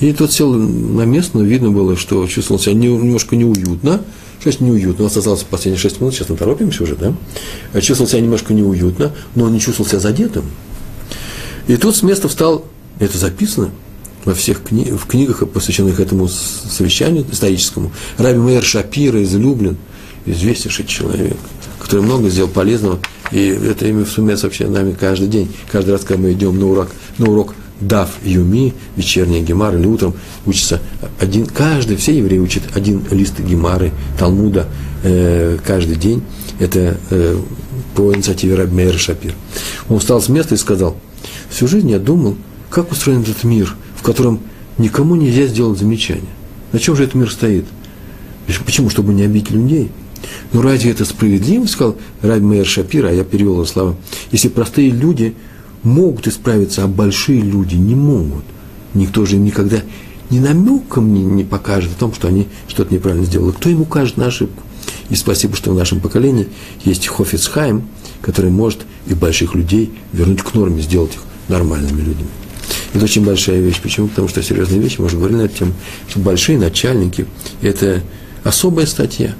И 0.00 0.12
тот 0.12 0.32
сел 0.32 0.52
на 0.52 1.02
место, 1.02 1.38
но 1.38 1.44
видно 1.44 1.70
было, 1.70 1.96
что 1.96 2.26
чувствовал 2.26 2.60
себя 2.60 2.74
немножко 2.74 3.34
неуютно. 3.36 4.02
Что 4.40 4.64
неуютно? 4.64 5.04
У 5.04 5.08
нас 5.08 5.16
осталось 5.16 5.42
последние 5.42 5.80
шесть 5.80 6.00
минут, 6.00 6.14
сейчас 6.14 6.28
мы 6.28 6.36
торопимся 6.36 6.84
уже, 6.84 6.94
да? 6.94 7.12
Чувствовал 7.80 8.08
себя 8.08 8.20
немножко 8.20 8.54
неуютно, 8.54 9.12
но 9.34 9.44
он 9.44 9.52
не 9.52 9.60
чувствовал 9.60 9.88
себя 9.88 9.98
задетым. 9.98 10.44
И 11.66 11.76
тут 11.76 11.96
с 11.96 12.02
места 12.02 12.28
встал, 12.28 12.64
это 13.00 13.18
записано 13.18 13.70
во 14.24 14.34
всех 14.34 14.62
кни, 14.62 14.84
в 14.84 15.06
книгах, 15.06 15.48
посвященных 15.48 15.98
этому 15.98 16.28
совещанию 16.28 17.26
историческому, 17.30 17.90
Раби 18.16 18.38
Мейер 18.38 18.62
Шапира 18.62 19.22
излюблен, 19.22 19.76
известнейший 20.26 20.86
человек, 20.86 21.36
который 21.80 22.02
много 22.02 22.28
сделал 22.28 22.48
полезного, 22.48 23.00
и 23.32 23.46
это 23.48 23.86
имя 23.86 24.04
вспоминается 24.04 24.46
вообще 24.46 24.68
нами 24.68 24.96
каждый 24.98 25.28
день. 25.28 25.50
Каждый 25.70 25.90
раз, 25.90 26.02
когда 26.02 26.22
мы 26.22 26.32
идем 26.32 26.58
на 26.58 26.66
урок, 26.66 26.88
на 27.18 27.30
урок 27.30 27.54
Дав 27.80 28.10
Юми, 28.24 28.74
вечерняя 28.96 29.42
Гемар, 29.42 29.76
или 29.76 29.86
утром 29.86 30.14
учится 30.46 30.80
один, 31.20 31.46
каждый, 31.46 31.96
все 31.96 32.16
евреи 32.16 32.38
учат 32.38 32.62
один 32.74 33.02
лист 33.10 33.38
Гемары, 33.38 33.92
Талмуда 34.18 34.66
э, 35.02 35.58
каждый 35.64 35.96
день. 35.96 36.22
Это 36.58 36.96
э, 37.10 37.36
по 37.94 38.12
инициативе 38.14 38.56
Раби 38.56 38.74
Мейера 38.74 38.98
Шапир. 38.98 39.34
Он 39.88 40.00
встал 40.00 40.20
с 40.20 40.28
места 40.28 40.54
и 40.54 40.58
сказал– 40.58 40.96
Всю 41.48 41.66
жизнь 41.66 41.90
я 41.90 41.98
думал, 41.98 42.36
как 42.70 42.92
устроен 42.92 43.22
этот 43.22 43.44
мир, 43.44 43.74
в 43.96 44.02
котором 44.02 44.40
никому 44.76 45.16
нельзя 45.16 45.46
сделать 45.46 45.78
замечание. 45.78 46.30
На 46.72 46.78
чем 46.78 46.96
же 46.96 47.04
этот 47.04 47.14
мир 47.14 47.30
стоит? 47.30 47.64
Почему? 48.64 48.90
Чтобы 48.90 49.14
не 49.14 49.22
обидеть 49.22 49.50
людей. 49.50 49.90
Ну, 50.52 50.62
разве 50.62 50.90
это 50.90 51.04
справедливо, 51.04 51.66
сказал 51.66 51.96
Раби 52.22 52.44
Мейер 52.44 52.66
Шапир, 52.66 53.06
а 53.06 53.12
я 53.12 53.24
перевел 53.24 53.54
его 53.54 53.64
слова, 53.64 53.96
если 54.30 54.48
простые 54.48 54.90
люди 54.90 55.34
могут 55.82 56.26
исправиться, 56.26 56.84
а 56.84 56.88
большие 56.88 57.40
люди 57.40 57.76
не 57.76 57.94
могут. 57.94 58.44
Никто 58.94 59.24
же 59.26 59.36
им 59.36 59.44
никогда 59.44 59.78
ни 60.30 60.38
намеком 60.38 61.12
не, 61.12 61.22
не 61.22 61.44
покажет 61.44 61.92
о 61.92 61.98
том, 61.98 62.14
что 62.14 62.28
они 62.28 62.48
что-то 62.66 62.92
неправильно 62.92 63.26
сделали. 63.26 63.52
Кто 63.52 63.68
им 63.70 63.82
укажет 63.82 64.16
на 64.16 64.26
ошибку? 64.26 64.62
И 65.10 65.14
спасибо, 65.14 65.56
что 65.56 65.70
в 65.70 65.74
нашем 65.74 66.00
поколении 66.00 66.48
есть 66.84 67.06
Хофицхайм, 67.06 67.84
который 68.20 68.50
может 68.50 68.80
и 69.06 69.14
больших 69.14 69.54
людей 69.54 69.92
вернуть 70.12 70.42
к 70.42 70.54
норме, 70.54 70.82
сделать 70.82 71.14
их 71.14 71.20
нормальными 71.48 72.00
людьми. 72.00 72.26
Это 72.92 73.04
очень 73.04 73.24
большая 73.24 73.60
вещь. 73.60 73.80
Почему? 73.82 74.08
Потому 74.08 74.28
что 74.28 74.42
серьезные 74.42 74.80
вещи, 74.80 74.96
мы 74.98 75.06
уже 75.06 75.16
говорили 75.16 75.38
на 75.38 75.42
эту 75.42 75.66
что 76.08 76.20
большие 76.20 76.58
начальники– 76.58 77.26
это 77.62 78.02
особая 78.44 78.86
статья 78.86 79.34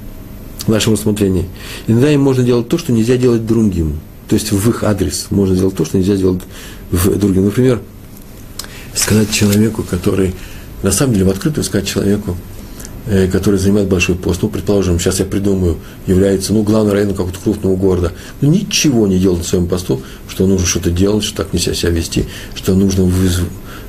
в 0.65 0.69
нашем 0.69 0.93
рассмотрении. 0.93 1.47
Иногда 1.87 2.11
им 2.11 2.21
можно 2.21 2.43
делать 2.43 2.67
то, 2.67 2.77
что 2.77 2.91
нельзя 2.91 3.17
делать 3.17 3.45
другим. 3.45 3.99
То 4.29 4.35
есть 4.35 4.51
в 4.51 4.69
их 4.69 4.83
адрес 4.83 5.27
можно 5.31 5.55
делать 5.55 5.75
то, 5.75 5.83
что 5.83 5.97
нельзя 5.97 6.15
делать 6.15 6.41
в 6.91 7.17
другим. 7.17 7.45
Например, 7.45 7.81
сказать 8.93 9.31
человеку, 9.31 9.83
который, 9.83 10.33
на 10.83 10.91
самом 10.91 11.13
деле, 11.13 11.25
в 11.25 11.29
открытую 11.29 11.63
сказать 11.63 11.87
человеку, 11.87 12.37
Э, 13.11 13.27
который 13.27 13.57
занимает 13.57 13.87
большой 13.87 14.13
пост, 14.13 14.43
ну, 14.43 14.49
предположим, 14.49 14.99
сейчас 14.99 15.17
я 15.17 15.25
придумаю, 15.25 15.77
является, 16.05 16.53
ну, 16.53 16.61
главным 16.61 16.93
районом 16.93 17.15
какого-то 17.15 17.39
крупного 17.39 17.75
города, 17.75 18.11
но 18.39 18.49
ничего 18.49 19.07
не 19.07 19.17
делает 19.17 19.39
на 19.39 19.47
своем 19.47 19.65
посту, 19.65 20.03
что 20.27 20.45
нужно 20.45 20.67
что-то 20.67 20.91
делать, 20.91 21.23
что 21.23 21.37
так 21.37 21.51
нельзя 21.51 21.73
себя 21.73 21.89
вести, 21.89 22.25
что 22.53 22.75
нужно 22.75 23.11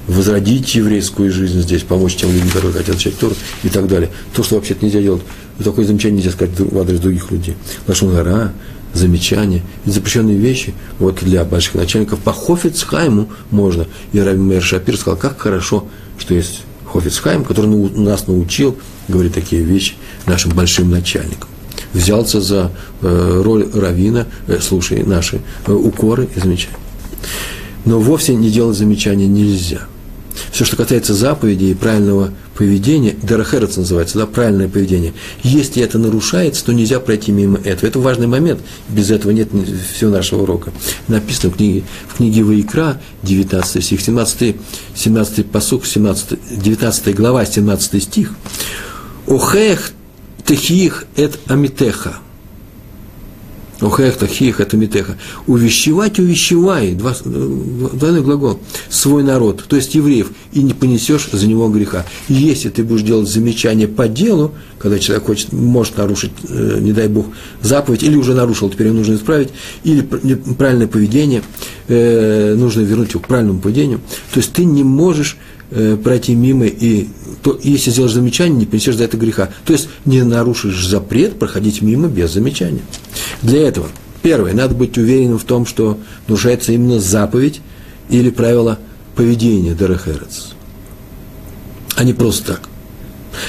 возродить 0.06 0.74
еврейскую 0.74 1.30
жизнь 1.30 1.60
здесь, 1.60 1.82
помочь 1.82 2.16
тем 2.16 2.32
людям, 2.32 2.48
которые 2.48 2.72
хотят 2.72 2.96
читать 2.96 3.18
Тору 3.18 3.34
и 3.62 3.68
так 3.68 3.88
далее. 3.88 4.08
То, 4.34 4.42
что 4.42 4.54
вообще-то 4.54 4.86
нельзя 4.86 5.02
делать, 5.02 5.22
такое 5.62 5.84
замечание 5.84 6.16
нельзя 6.16 6.30
сказать 6.30 6.58
в 6.58 6.78
адрес 6.78 6.98
других 7.00 7.30
людей. 7.30 7.56
Лашон 7.86 8.14
гора, 8.14 8.52
замечания, 8.94 9.62
запрещенные 9.84 10.36
вещи, 10.36 10.74
вот 10.98 11.16
для 11.22 11.44
больших 11.44 11.74
начальников 11.74 12.20
по 12.20 12.32
Хофицхайму 12.32 13.28
можно. 13.50 13.86
И 14.12 14.20
Раби 14.20 14.40
Мейер 14.40 14.62
Шапир 14.62 14.96
сказал, 14.96 15.18
как 15.18 15.40
хорошо, 15.40 15.86
что 16.18 16.34
есть 16.34 16.62
Хофицхайм, 16.86 17.44
который 17.44 17.68
нас 17.68 18.26
научил 18.26 18.76
говорить 19.08 19.34
такие 19.34 19.62
вещи 19.62 19.94
нашим 20.26 20.52
большим 20.52 20.90
начальникам. 20.90 21.48
Взялся 21.92 22.40
за 22.40 22.70
э, 23.02 23.42
роль 23.42 23.68
равина, 23.72 24.26
э, 24.46 24.58
слушай 24.60 25.02
наши 25.02 25.40
э, 25.66 25.72
укоры 25.72 26.28
и 26.34 26.40
замечания. 26.40 26.76
Но 27.84 27.98
вовсе 27.98 28.34
не 28.34 28.50
делать 28.50 28.76
замечания 28.76 29.26
нельзя. 29.26 29.82
Все, 30.52 30.64
что 30.64 30.76
касается 30.76 31.14
заповедей 31.14 31.70
и 31.70 31.74
правильного 31.74 32.32
поведения, 32.54 33.16
Дарахерец 33.22 33.76
называется, 33.76 34.18
да, 34.18 34.26
правильное 34.26 34.68
поведение. 34.68 35.14
Если 35.42 35.82
это 35.82 35.98
нарушается, 35.98 36.64
то 36.64 36.72
нельзя 36.72 37.00
пройти 37.00 37.32
мимо 37.32 37.58
этого. 37.58 37.88
Это 37.88 37.98
важный 37.98 38.26
момент, 38.26 38.60
без 38.88 39.10
этого 39.10 39.32
нет 39.32 39.48
всего 39.94 40.10
нашего 40.10 40.42
урока. 40.42 40.72
Написано 41.08 41.52
в 41.52 41.56
книге, 41.56 41.84
в 42.08 42.16
книге 42.16 42.42
Ваикра, 42.42 43.00
19 43.22 43.84
стих, 43.84 44.00
17, 44.00 44.56
17 44.94 45.50
посук, 45.50 45.86
17, 45.86 46.38
19 46.50 47.14
глава, 47.14 47.44
17 47.44 48.02
стих. 48.02 48.34
Охех 49.26 49.92
техих 50.44 51.06
эт 51.16 51.38
амитеха– 51.46 52.18
Охехта, 53.80 54.26
хих, 54.26 54.60
это 54.60 54.76
митеха. 54.76 55.16
Увещевать, 55.46 56.18
увещевай, 56.18 56.92
два, 56.92 57.16
двойной 57.24 58.20
глагол, 58.20 58.60
свой 58.90 59.22
народ, 59.22 59.64
то 59.66 59.76
есть 59.76 59.94
евреев, 59.94 60.32
и 60.52 60.62
не 60.62 60.74
понесешь 60.74 61.28
за 61.32 61.46
него 61.46 61.68
греха. 61.68 62.04
Если 62.28 62.68
ты 62.68 62.84
будешь 62.84 63.02
делать 63.02 63.28
замечание 63.28 63.88
по 63.88 64.06
делу, 64.06 64.52
когда 64.78 64.98
человек 64.98 65.26
хочет, 65.26 65.52
может 65.52 65.96
нарушить, 65.96 66.32
э, 66.48 66.78
не 66.80 66.92
дай 66.92 67.08
Бог, 67.08 67.26
заповедь, 67.62 68.02
или 68.02 68.16
уже 68.16 68.34
нарушил, 68.34 68.68
теперь 68.68 68.88
его 68.88 68.98
нужно 68.98 69.14
исправить, 69.14 69.48
или 69.82 70.02
правильное 70.02 70.86
поведение, 70.86 71.42
э, 71.88 72.54
нужно 72.56 72.82
вернуть 72.82 73.10
его 73.10 73.20
к 73.20 73.28
правильному 73.28 73.60
поведению, 73.60 74.00
то 74.32 74.40
есть 74.40 74.52
ты 74.52 74.64
не 74.64 74.84
можешь 74.84 75.38
э, 75.70 75.96
пройти 75.96 76.34
мимо 76.34 76.66
и 76.66 77.08
то, 77.42 77.58
если 77.62 77.90
сделаешь 77.90 78.12
замечание, 78.12 78.58
не 78.58 78.66
принесешь 78.66 78.96
за 78.96 79.04
это 79.04 79.16
греха. 79.16 79.50
То 79.64 79.72
есть 79.72 79.88
не 80.04 80.22
нарушишь 80.22 80.86
запрет 80.86 81.38
проходить 81.38 81.80
мимо 81.80 82.08
без 82.08 82.32
замечания. 82.32 82.82
Для 83.42 83.66
этого, 83.66 83.88
первое, 84.22 84.52
надо 84.52 84.74
быть 84.74 84.96
уверенным 84.98 85.38
в 85.38 85.44
том, 85.44 85.66
что 85.66 85.98
нарушается 86.26 86.72
именно 86.72 87.00
заповедь 87.00 87.60
или 88.08 88.30
правило 88.30 88.78
поведения 89.14 89.74
Дерехерец. 89.74 90.52
А 91.96 92.04
не 92.04 92.12
просто 92.12 92.54
так. 92.54 92.62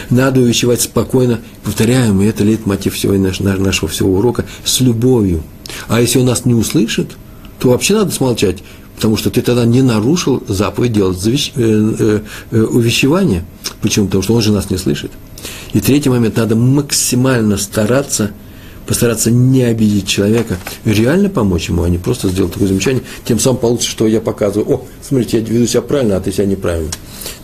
Надо 0.09 0.41
увещевать 0.41 0.81
спокойно, 0.81 1.39
повторяем, 1.63 2.21
и 2.21 2.25
это 2.25 2.43
лейтмотив 2.43 2.93
всего 2.93 3.13
нашего, 3.13 3.57
нашего 3.57 3.89
всего 3.89 4.13
урока, 4.17 4.45
с 4.63 4.79
любовью. 4.79 5.43
А 5.87 5.99
если 6.01 6.19
он 6.19 6.25
нас 6.25 6.45
не 6.45 6.53
услышит, 6.53 7.11
то 7.59 7.69
вообще 7.69 7.95
надо 7.95 8.11
смолчать 8.11 8.63
потому 9.01 9.17
что 9.17 9.31
ты 9.31 9.41
тогда 9.41 9.65
не 9.65 9.81
нарушил 9.81 10.43
заповедь 10.47 10.93
делать 10.93 11.17
завещ... 11.17 11.53
э, 11.55 11.61
э, 11.99 12.19
э, 12.51 12.61
увещевание. 12.61 13.43
Почему? 13.81 14.05
Потому 14.05 14.21
что 14.21 14.35
он 14.35 14.43
же 14.43 14.51
нас 14.51 14.69
не 14.69 14.77
слышит. 14.77 15.09
И 15.73 15.79
третий 15.79 16.09
момент, 16.09 16.37
надо 16.37 16.55
максимально 16.55 17.57
стараться, 17.57 18.29
постараться 18.91 19.31
не 19.31 19.63
обидеть 19.63 20.05
человека, 20.05 20.57
реально 20.83 21.29
помочь 21.29 21.69
ему, 21.69 21.83
а 21.83 21.89
не 21.89 21.97
просто 21.97 22.27
сделать 22.27 22.51
такое 22.51 22.67
замечание, 22.67 23.01
тем 23.23 23.39
самым 23.39 23.61
получится, 23.61 23.89
что 23.89 24.05
я 24.05 24.19
показываю, 24.19 24.69
о, 24.69 24.85
смотрите, 25.01 25.39
я 25.39 25.45
веду 25.45 25.65
себя 25.65 25.81
правильно, 25.81 26.17
а 26.17 26.19
ты 26.19 26.29
себя 26.33 26.43
неправильно. 26.45 26.91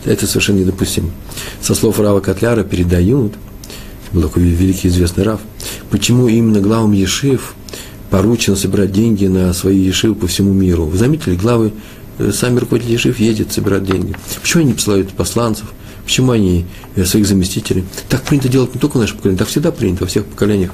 Это 0.04 0.26
совершенно 0.26 0.58
недопустимо. 0.58 1.10
Со 1.62 1.74
слов 1.74 2.00
Рава 2.00 2.20
Котляра 2.20 2.64
передают, 2.64 3.32
был 4.12 4.20
такой 4.24 4.42
великий 4.42 4.88
известный 4.88 5.24
Рав, 5.24 5.40
почему 5.90 6.28
именно 6.28 6.60
главам 6.60 6.92
Ешив 6.92 7.54
поручено 8.10 8.54
собирать 8.54 8.92
деньги 8.92 9.24
на 9.24 9.54
свои 9.54 9.78
ешивы 9.78 10.16
по 10.16 10.26
всему 10.26 10.52
миру. 10.52 10.84
Вы 10.84 10.98
заметили, 10.98 11.34
главы, 11.34 11.72
э, 12.18 12.30
сами 12.30 12.58
руководители 12.58 12.92
ешив 12.92 13.18
ездят 13.18 13.52
собирать 13.54 13.84
деньги. 13.84 14.14
Почему 14.42 14.64
они 14.64 14.74
посылают 14.74 15.14
посланцев? 15.14 15.72
Почему 16.08 16.32
они 16.32 16.64
э, 16.96 17.04
своих 17.04 17.26
заместителей? 17.26 17.84
Так 18.08 18.22
принято 18.22 18.48
делать 18.48 18.74
не 18.74 18.80
только 18.80 18.96
в 18.96 19.00
нашем 19.00 19.18
поколении, 19.18 19.38
так 19.38 19.48
всегда 19.48 19.70
принято 19.70 20.04
во 20.04 20.06
всех 20.06 20.24
поколениях. 20.24 20.70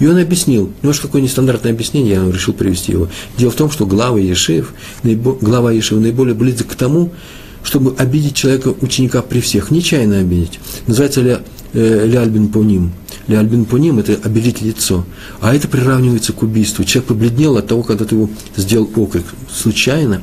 И 0.00 0.06
он 0.08 0.18
объяснил, 0.18 0.72
немножко 0.82 1.06
такое 1.06 1.22
нестандартное 1.22 1.70
объяснение, 1.70 2.14
я 2.14 2.28
решил 2.28 2.54
привести 2.54 2.90
его. 2.90 3.08
Дело 3.38 3.52
в 3.52 3.54
том, 3.54 3.70
что 3.70 3.86
глава 3.86 4.18
Ешив, 4.18 4.74
глава 5.04 5.70
Ешив 5.70 6.00
наиболее 6.00 6.34
близок 6.34 6.66
к 6.66 6.74
тому, 6.74 7.12
чтобы 7.62 7.94
обидеть 7.98 8.34
человека, 8.34 8.74
ученика 8.80 9.22
при 9.22 9.40
всех, 9.40 9.70
нечаянно 9.70 10.18
обидеть. 10.18 10.58
Называется 10.88 11.20
ли 11.20 11.36
э, 11.72 12.06
Ляльбин 12.08 12.48
Пуним– 12.48 12.90
Леальбин 13.26 13.64
пуним– 13.64 13.98
это 14.00 14.18
обелить 14.22 14.60
лицо. 14.60 15.04
А 15.40 15.54
это 15.54 15.66
приравнивается 15.66 16.32
к 16.32 16.42
убийству. 16.42 16.84
Человек 16.84 17.08
побледнел 17.08 17.56
от 17.56 17.66
того, 17.66 17.82
когда 17.82 18.04
ты 18.04 18.14
его 18.14 18.28
сделал 18.56 18.90
окрик. 18.96 19.24
Случайно. 19.50 20.22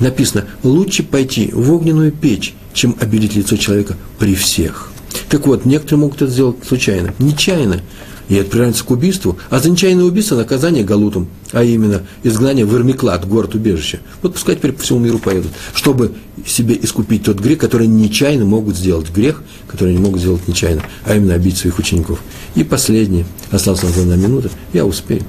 Написано, 0.00 0.44
лучше 0.62 1.02
пойти 1.02 1.50
в 1.52 1.72
огненную 1.72 2.12
печь, 2.12 2.54
чем 2.74 2.96
обелить 3.00 3.34
лицо 3.34 3.56
человека 3.56 3.96
при 4.18 4.34
всех. 4.34 4.90
Так 5.30 5.46
вот, 5.46 5.64
некоторые 5.64 6.00
могут 6.00 6.20
это 6.20 6.30
сделать 6.30 6.56
случайно, 6.66 7.14
нечаянно 7.18 7.80
и 8.28 8.36
это 8.36 8.50
приравнивается 8.50 8.84
к 8.84 8.90
убийству, 8.90 9.38
а 9.50 9.58
за 9.58 9.70
нечаянное 9.70 10.04
убийство 10.04 10.36
наказание 10.36 10.82
галутом, 10.82 11.28
а 11.52 11.62
именно 11.62 12.02
изгнание 12.22 12.64
в 12.64 12.74
Эрмиклад, 12.74 13.28
город-убежище. 13.28 14.00
Вот 14.22 14.34
пускай 14.34 14.56
теперь 14.56 14.72
по 14.72 14.82
всему 14.82 14.98
миру 14.98 15.18
поедут, 15.18 15.52
чтобы 15.74 16.14
себе 16.46 16.78
искупить 16.80 17.24
тот 17.24 17.38
грех, 17.38 17.58
который 17.58 17.86
нечаянно 17.86 18.44
могут 18.44 18.76
сделать. 18.76 19.10
Грех, 19.10 19.42
который 19.66 19.90
они 19.90 19.98
могут 19.98 20.20
сделать 20.20 20.48
нечаянно, 20.48 20.82
а 21.04 21.14
именно 21.14 21.34
обидеть 21.34 21.58
своих 21.58 21.78
учеников. 21.78 22.20
И 22.54 22.64
последнее, 22.64 23.26
осталась 23.50 23.82
нам 23.82 23.92
одна 23.92 24.16
минута, 24.16 24.50
я 24.72 24.86
успею. 24.86 25.22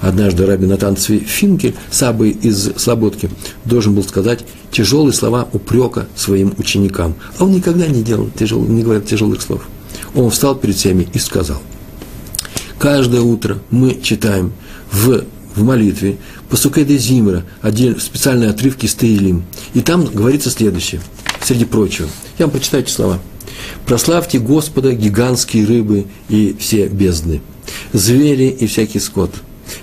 Однажды 0.00 0.46
Раби 0.46 0.66
Натан 0.66 0.96
Финкель, 0.96 1.74
Сабы 1.90 2.30
из 2.30 2.70
Слободки, 2.76 3.30
должен 3.64 3.94
был 3.94 4.02
сказать 4.02 4.44
тяжелые 4.70 5.12
слова 5.12 5.48
упрека 5.52 6.06
своим 6.16 6.54
ученикам. 6.58 7.14
А 7.38 7.44
он 7.44 7.52
никогда 7.52 7.86
не 7.86 8.02
делал 8.02 8.30
тяжелых, 8.38 8.68
не 8.68 8.82
говорит 8.82 9.06
тяжелых 9.06 9.42
слов. 9.42 9.62
Он 10.14 10.30
встал 10.30 10.54
перед 10.54 10.76
всеми 10.76 11.08
и 11.12 11.18
сказал, 11.18 11.60
каждое 12.78 13.20
утро 13.20 13.58
мы 13.70 13.98
читаем 14.02 14.52
в, 14.90 15.24
в 15.54 15.62
молитве 15.62 16.18
Пасукеда 16.50 16.96
Зимра, 16.96 17.44
отдельно, 17.60 18.00
специальные 18.00 18.50
отрывки 18.50 18.86
из 18.86 18.94
Таилим. 18.94 19.44
И 19.74 19.80
там 19.80 20.04
говорится 20.04 20.50
следующее, 20.50 21.00
среди 21.42 21.64
прочего. 21.64 22.08
Я 22.38 22.46
вам 22.46 22.52
прочитаю 22.52 22.82
эти 22.82 22.90
слова. 22.90 23.18
«Прославьте 23.86 24.38
Господа, 24.38 24.92
гигантские 24.92 25.66
рыбы 25.66 26.06
и 26.28 26.54
все 26.58 26.86
бездны, 26.86 27.40
звери 27.92 28.48
и 28.48 28.66
всякий 28.66 29.00
скот, 29.00 29.34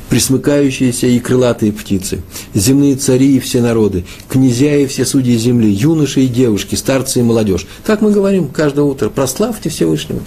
присмыкающиеся 0.10 1.08
и 1.08 1.20
крылатые 1.20 1.72
птицы, 1.72 2.22
земные 2.54 2.96
цари 2.96 3.36
и 3.36 3.40
все 3.40 3.62
народы, 3.62 4.06
князья 4.30 4.78
и 4.78 4.86
все 4.86 5.06
судьи 5.06 5.36
земли, 5.38 5.70
юноши 5.70 6.22
и 6.22 6.28
девушки, 6.28 6.76
старцы 6.76 7.20
и 7.20 7.24
молодежь. 7.24 7.66
Так 7.86 8.02
мы 8.02 8.12
говорим 8.12 8.48
каждое 8.48 8.84
утро. 8.84 9.10
Прославьте 9.10 9.70
Всевышнего. 9.70 10.22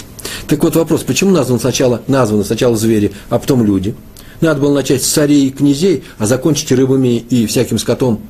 Так 0.46 0.62
вот 0.62 0.76
вопрос, 0.76 1.02
почему 1.02 1.30
названы 1.30 1.60
сначала, 1.60 2.02
названы 2.06 2.44
сначала 2.44 2.76
звери, 2.76 3.12
а 3.30 3.38
потом 3.38 3.64
люди? 3.64 3.94
Надо 4.40 4.60
было 4.60 4.74
начать 4.74 5.02
с 5.02 5.08
царей 5.08 5.48
и 5.48 5.50
князей, 5.50 6.04
а 6.18 6.26
закончить 6.26 6.70
рыбами 6.72 7.16
и 7.18 7.46
всяким 7.46 7.78
скотом. 7.78 8.20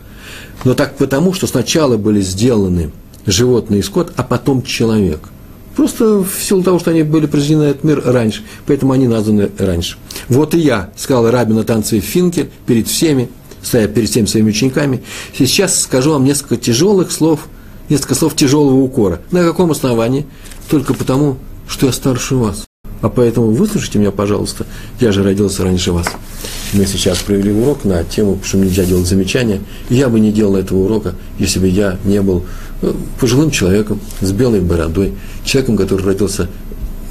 Но 0.65 0.75
так 0.75 0.97
потому, 0.97 1.33
что 1.33 1.47
сначала 1.47 1.97
были 1.97 2.21
сделаны 2.21 2.91
животные 3.27 3.81
и 3.81 3.83
скот, 3.83 4.13
а 4.17 4.23
потом 4.23 4.63
человек– 4.63 5.29
Просто 5.79 6.25
в 6.25 6.43
силу 6.43 6.65
того, 6.65 6.81
что 6.81 6.91
они 6.91 7.05
были 7.05 7.27
произведены 7.27 7.67
на 7.67 7.69
этот 7.69 7.85
мир 7.85 8.03
раньше, 8.05 8.43
поэтому 8.67 8.95
они 8.95 9.07
названы 9.07 9.49
раньше. 9.59 9.97
Вот 10.29 10.53
и 10.55 10.59
я, 10.59 10.91
сказал 10.97 11.31
Рабин 11.31 11.63
танце 11.63 12.01
Финкель 12.01 12.51
перед 12.67 12.89
всеми, 12.89 13.29
стоя 13.63 13.87
перед 13.87 14.11
всеми 14.11 14.27
своими 14.27 14.49
учениками, 14.49 15.05
сейчас 15.39 15.81
скажу 15.81 16.15
вам 16.15 16.25
несколько 16.25 16.57
тяжелых 16.57 17.13
слов, 17.13 17.47
несколько 17.89 18.17
слов 18.17 18.35
тяжелого 18.35 18.75
укора. 18.75 19.21
На 19.31 19.45
каком 19.45 19.71
основании? 19.71 20.27
Только 20.69 20.95
потому, 20.95 21.37
что 21.69 21.87
я 21.87 21.93
старше 21.93 22.35
вас. 22.35 22.65
А 23.01 23.09
поэтому 23.09 23.53
выслушайте 23.53 24.01
меня, 24.01 24.11
пожалуйста, 24.11 24.67
я 24.99 25.13
же 25.13 25.23
родился 25.23 25.63
раньше 25.63 25.93
вас. 25.93 26.09
Мы 26.73 26.87
сейчас 26.87 27.19
провели 27.19 27.53
урок 27.53 27.85
на 27.85 28.03
тему, 28.03 28.41
что 28.43 28.59
нельзя 28.59 28.85
делать 28.85 29.07
замечания. 29.07 29.61
Я 29.91 30.09
бы 30.09 30.19
не 30.19 30.33
делал 30.33 30.57
этого 30.57 30.81
урока, 30.81 31.15
если 31.39 31.61
бы 31.61 31.69
я 31.69 31.99
не 32.05 32.21
был 32.21 32.45
пожилым 33.21 33.51
человеком 33.51 34.01
с 34.21 34.31
белой 34.33 34.61
бородой, 34.61 35.15
человеком, 35.45 35.77
который 35.77 36.05
родился 36.05 36.49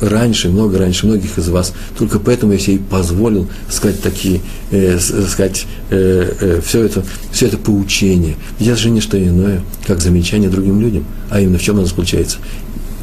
раньше, 0.02 0.50
много 0.50 0.78
раньше 0.78 1.08
многих 1.08 1.38
из 1.38 1.50
вас. 1.50 1.74
Только 1.98 2.20
поэтому 2.20 2.54
я 2.54 2.60
себе 2.60 2.80
позволил 2.80 3.48
сказать 3.70 4.02
такие, 4.02 4.42
э, 4.72 5.00
сказать 5.00 5.66
э, 5.90 6.34
э, 6.40 6.62
все, 6.66 6.84
это, 6.84 7.04
все 7.32 7.48
это 7.48 7.58
поучение. 7.58 8.36
Я 8.60 8.76
же 8.76 8.90
не 8.90 9.02
что 9.02 9.22
иное, 9.22 9.64
как 9.86 10.02
замечание 10.02 10.50
другим 10.50 10.80
людям. 10.82 11.06
А 11.30 11.40
именно 11.40 11.58
в 11.58 11.62
чем 11.62 11.78
оно 11.78 11.86
заключается? 11.86 12.38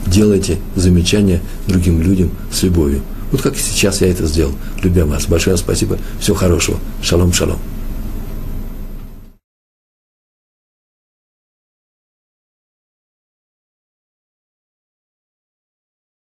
Делайте 0.07 0.59
замечания 0.77 1.41
другим 1.67 2.01
людям 2.01 2.31
с 2.53 2.63
любовью. 2.63 3.03
Вот 3.33 3.43
как 3.43 3.57
сейчас 3.57 4.01
я 4.01 4.09
это 4.09 4.27
сделал, 4.27 4.53
любя 4.83 5.05
вас. 5.07 5.27
Большое 5.27 5.57
спасибо. 5.57 5.99
Всего 6.21 6.37
хорошего. 6.37 6.79
Шалом, 7.03 7.33
шалом. 7.33 7.59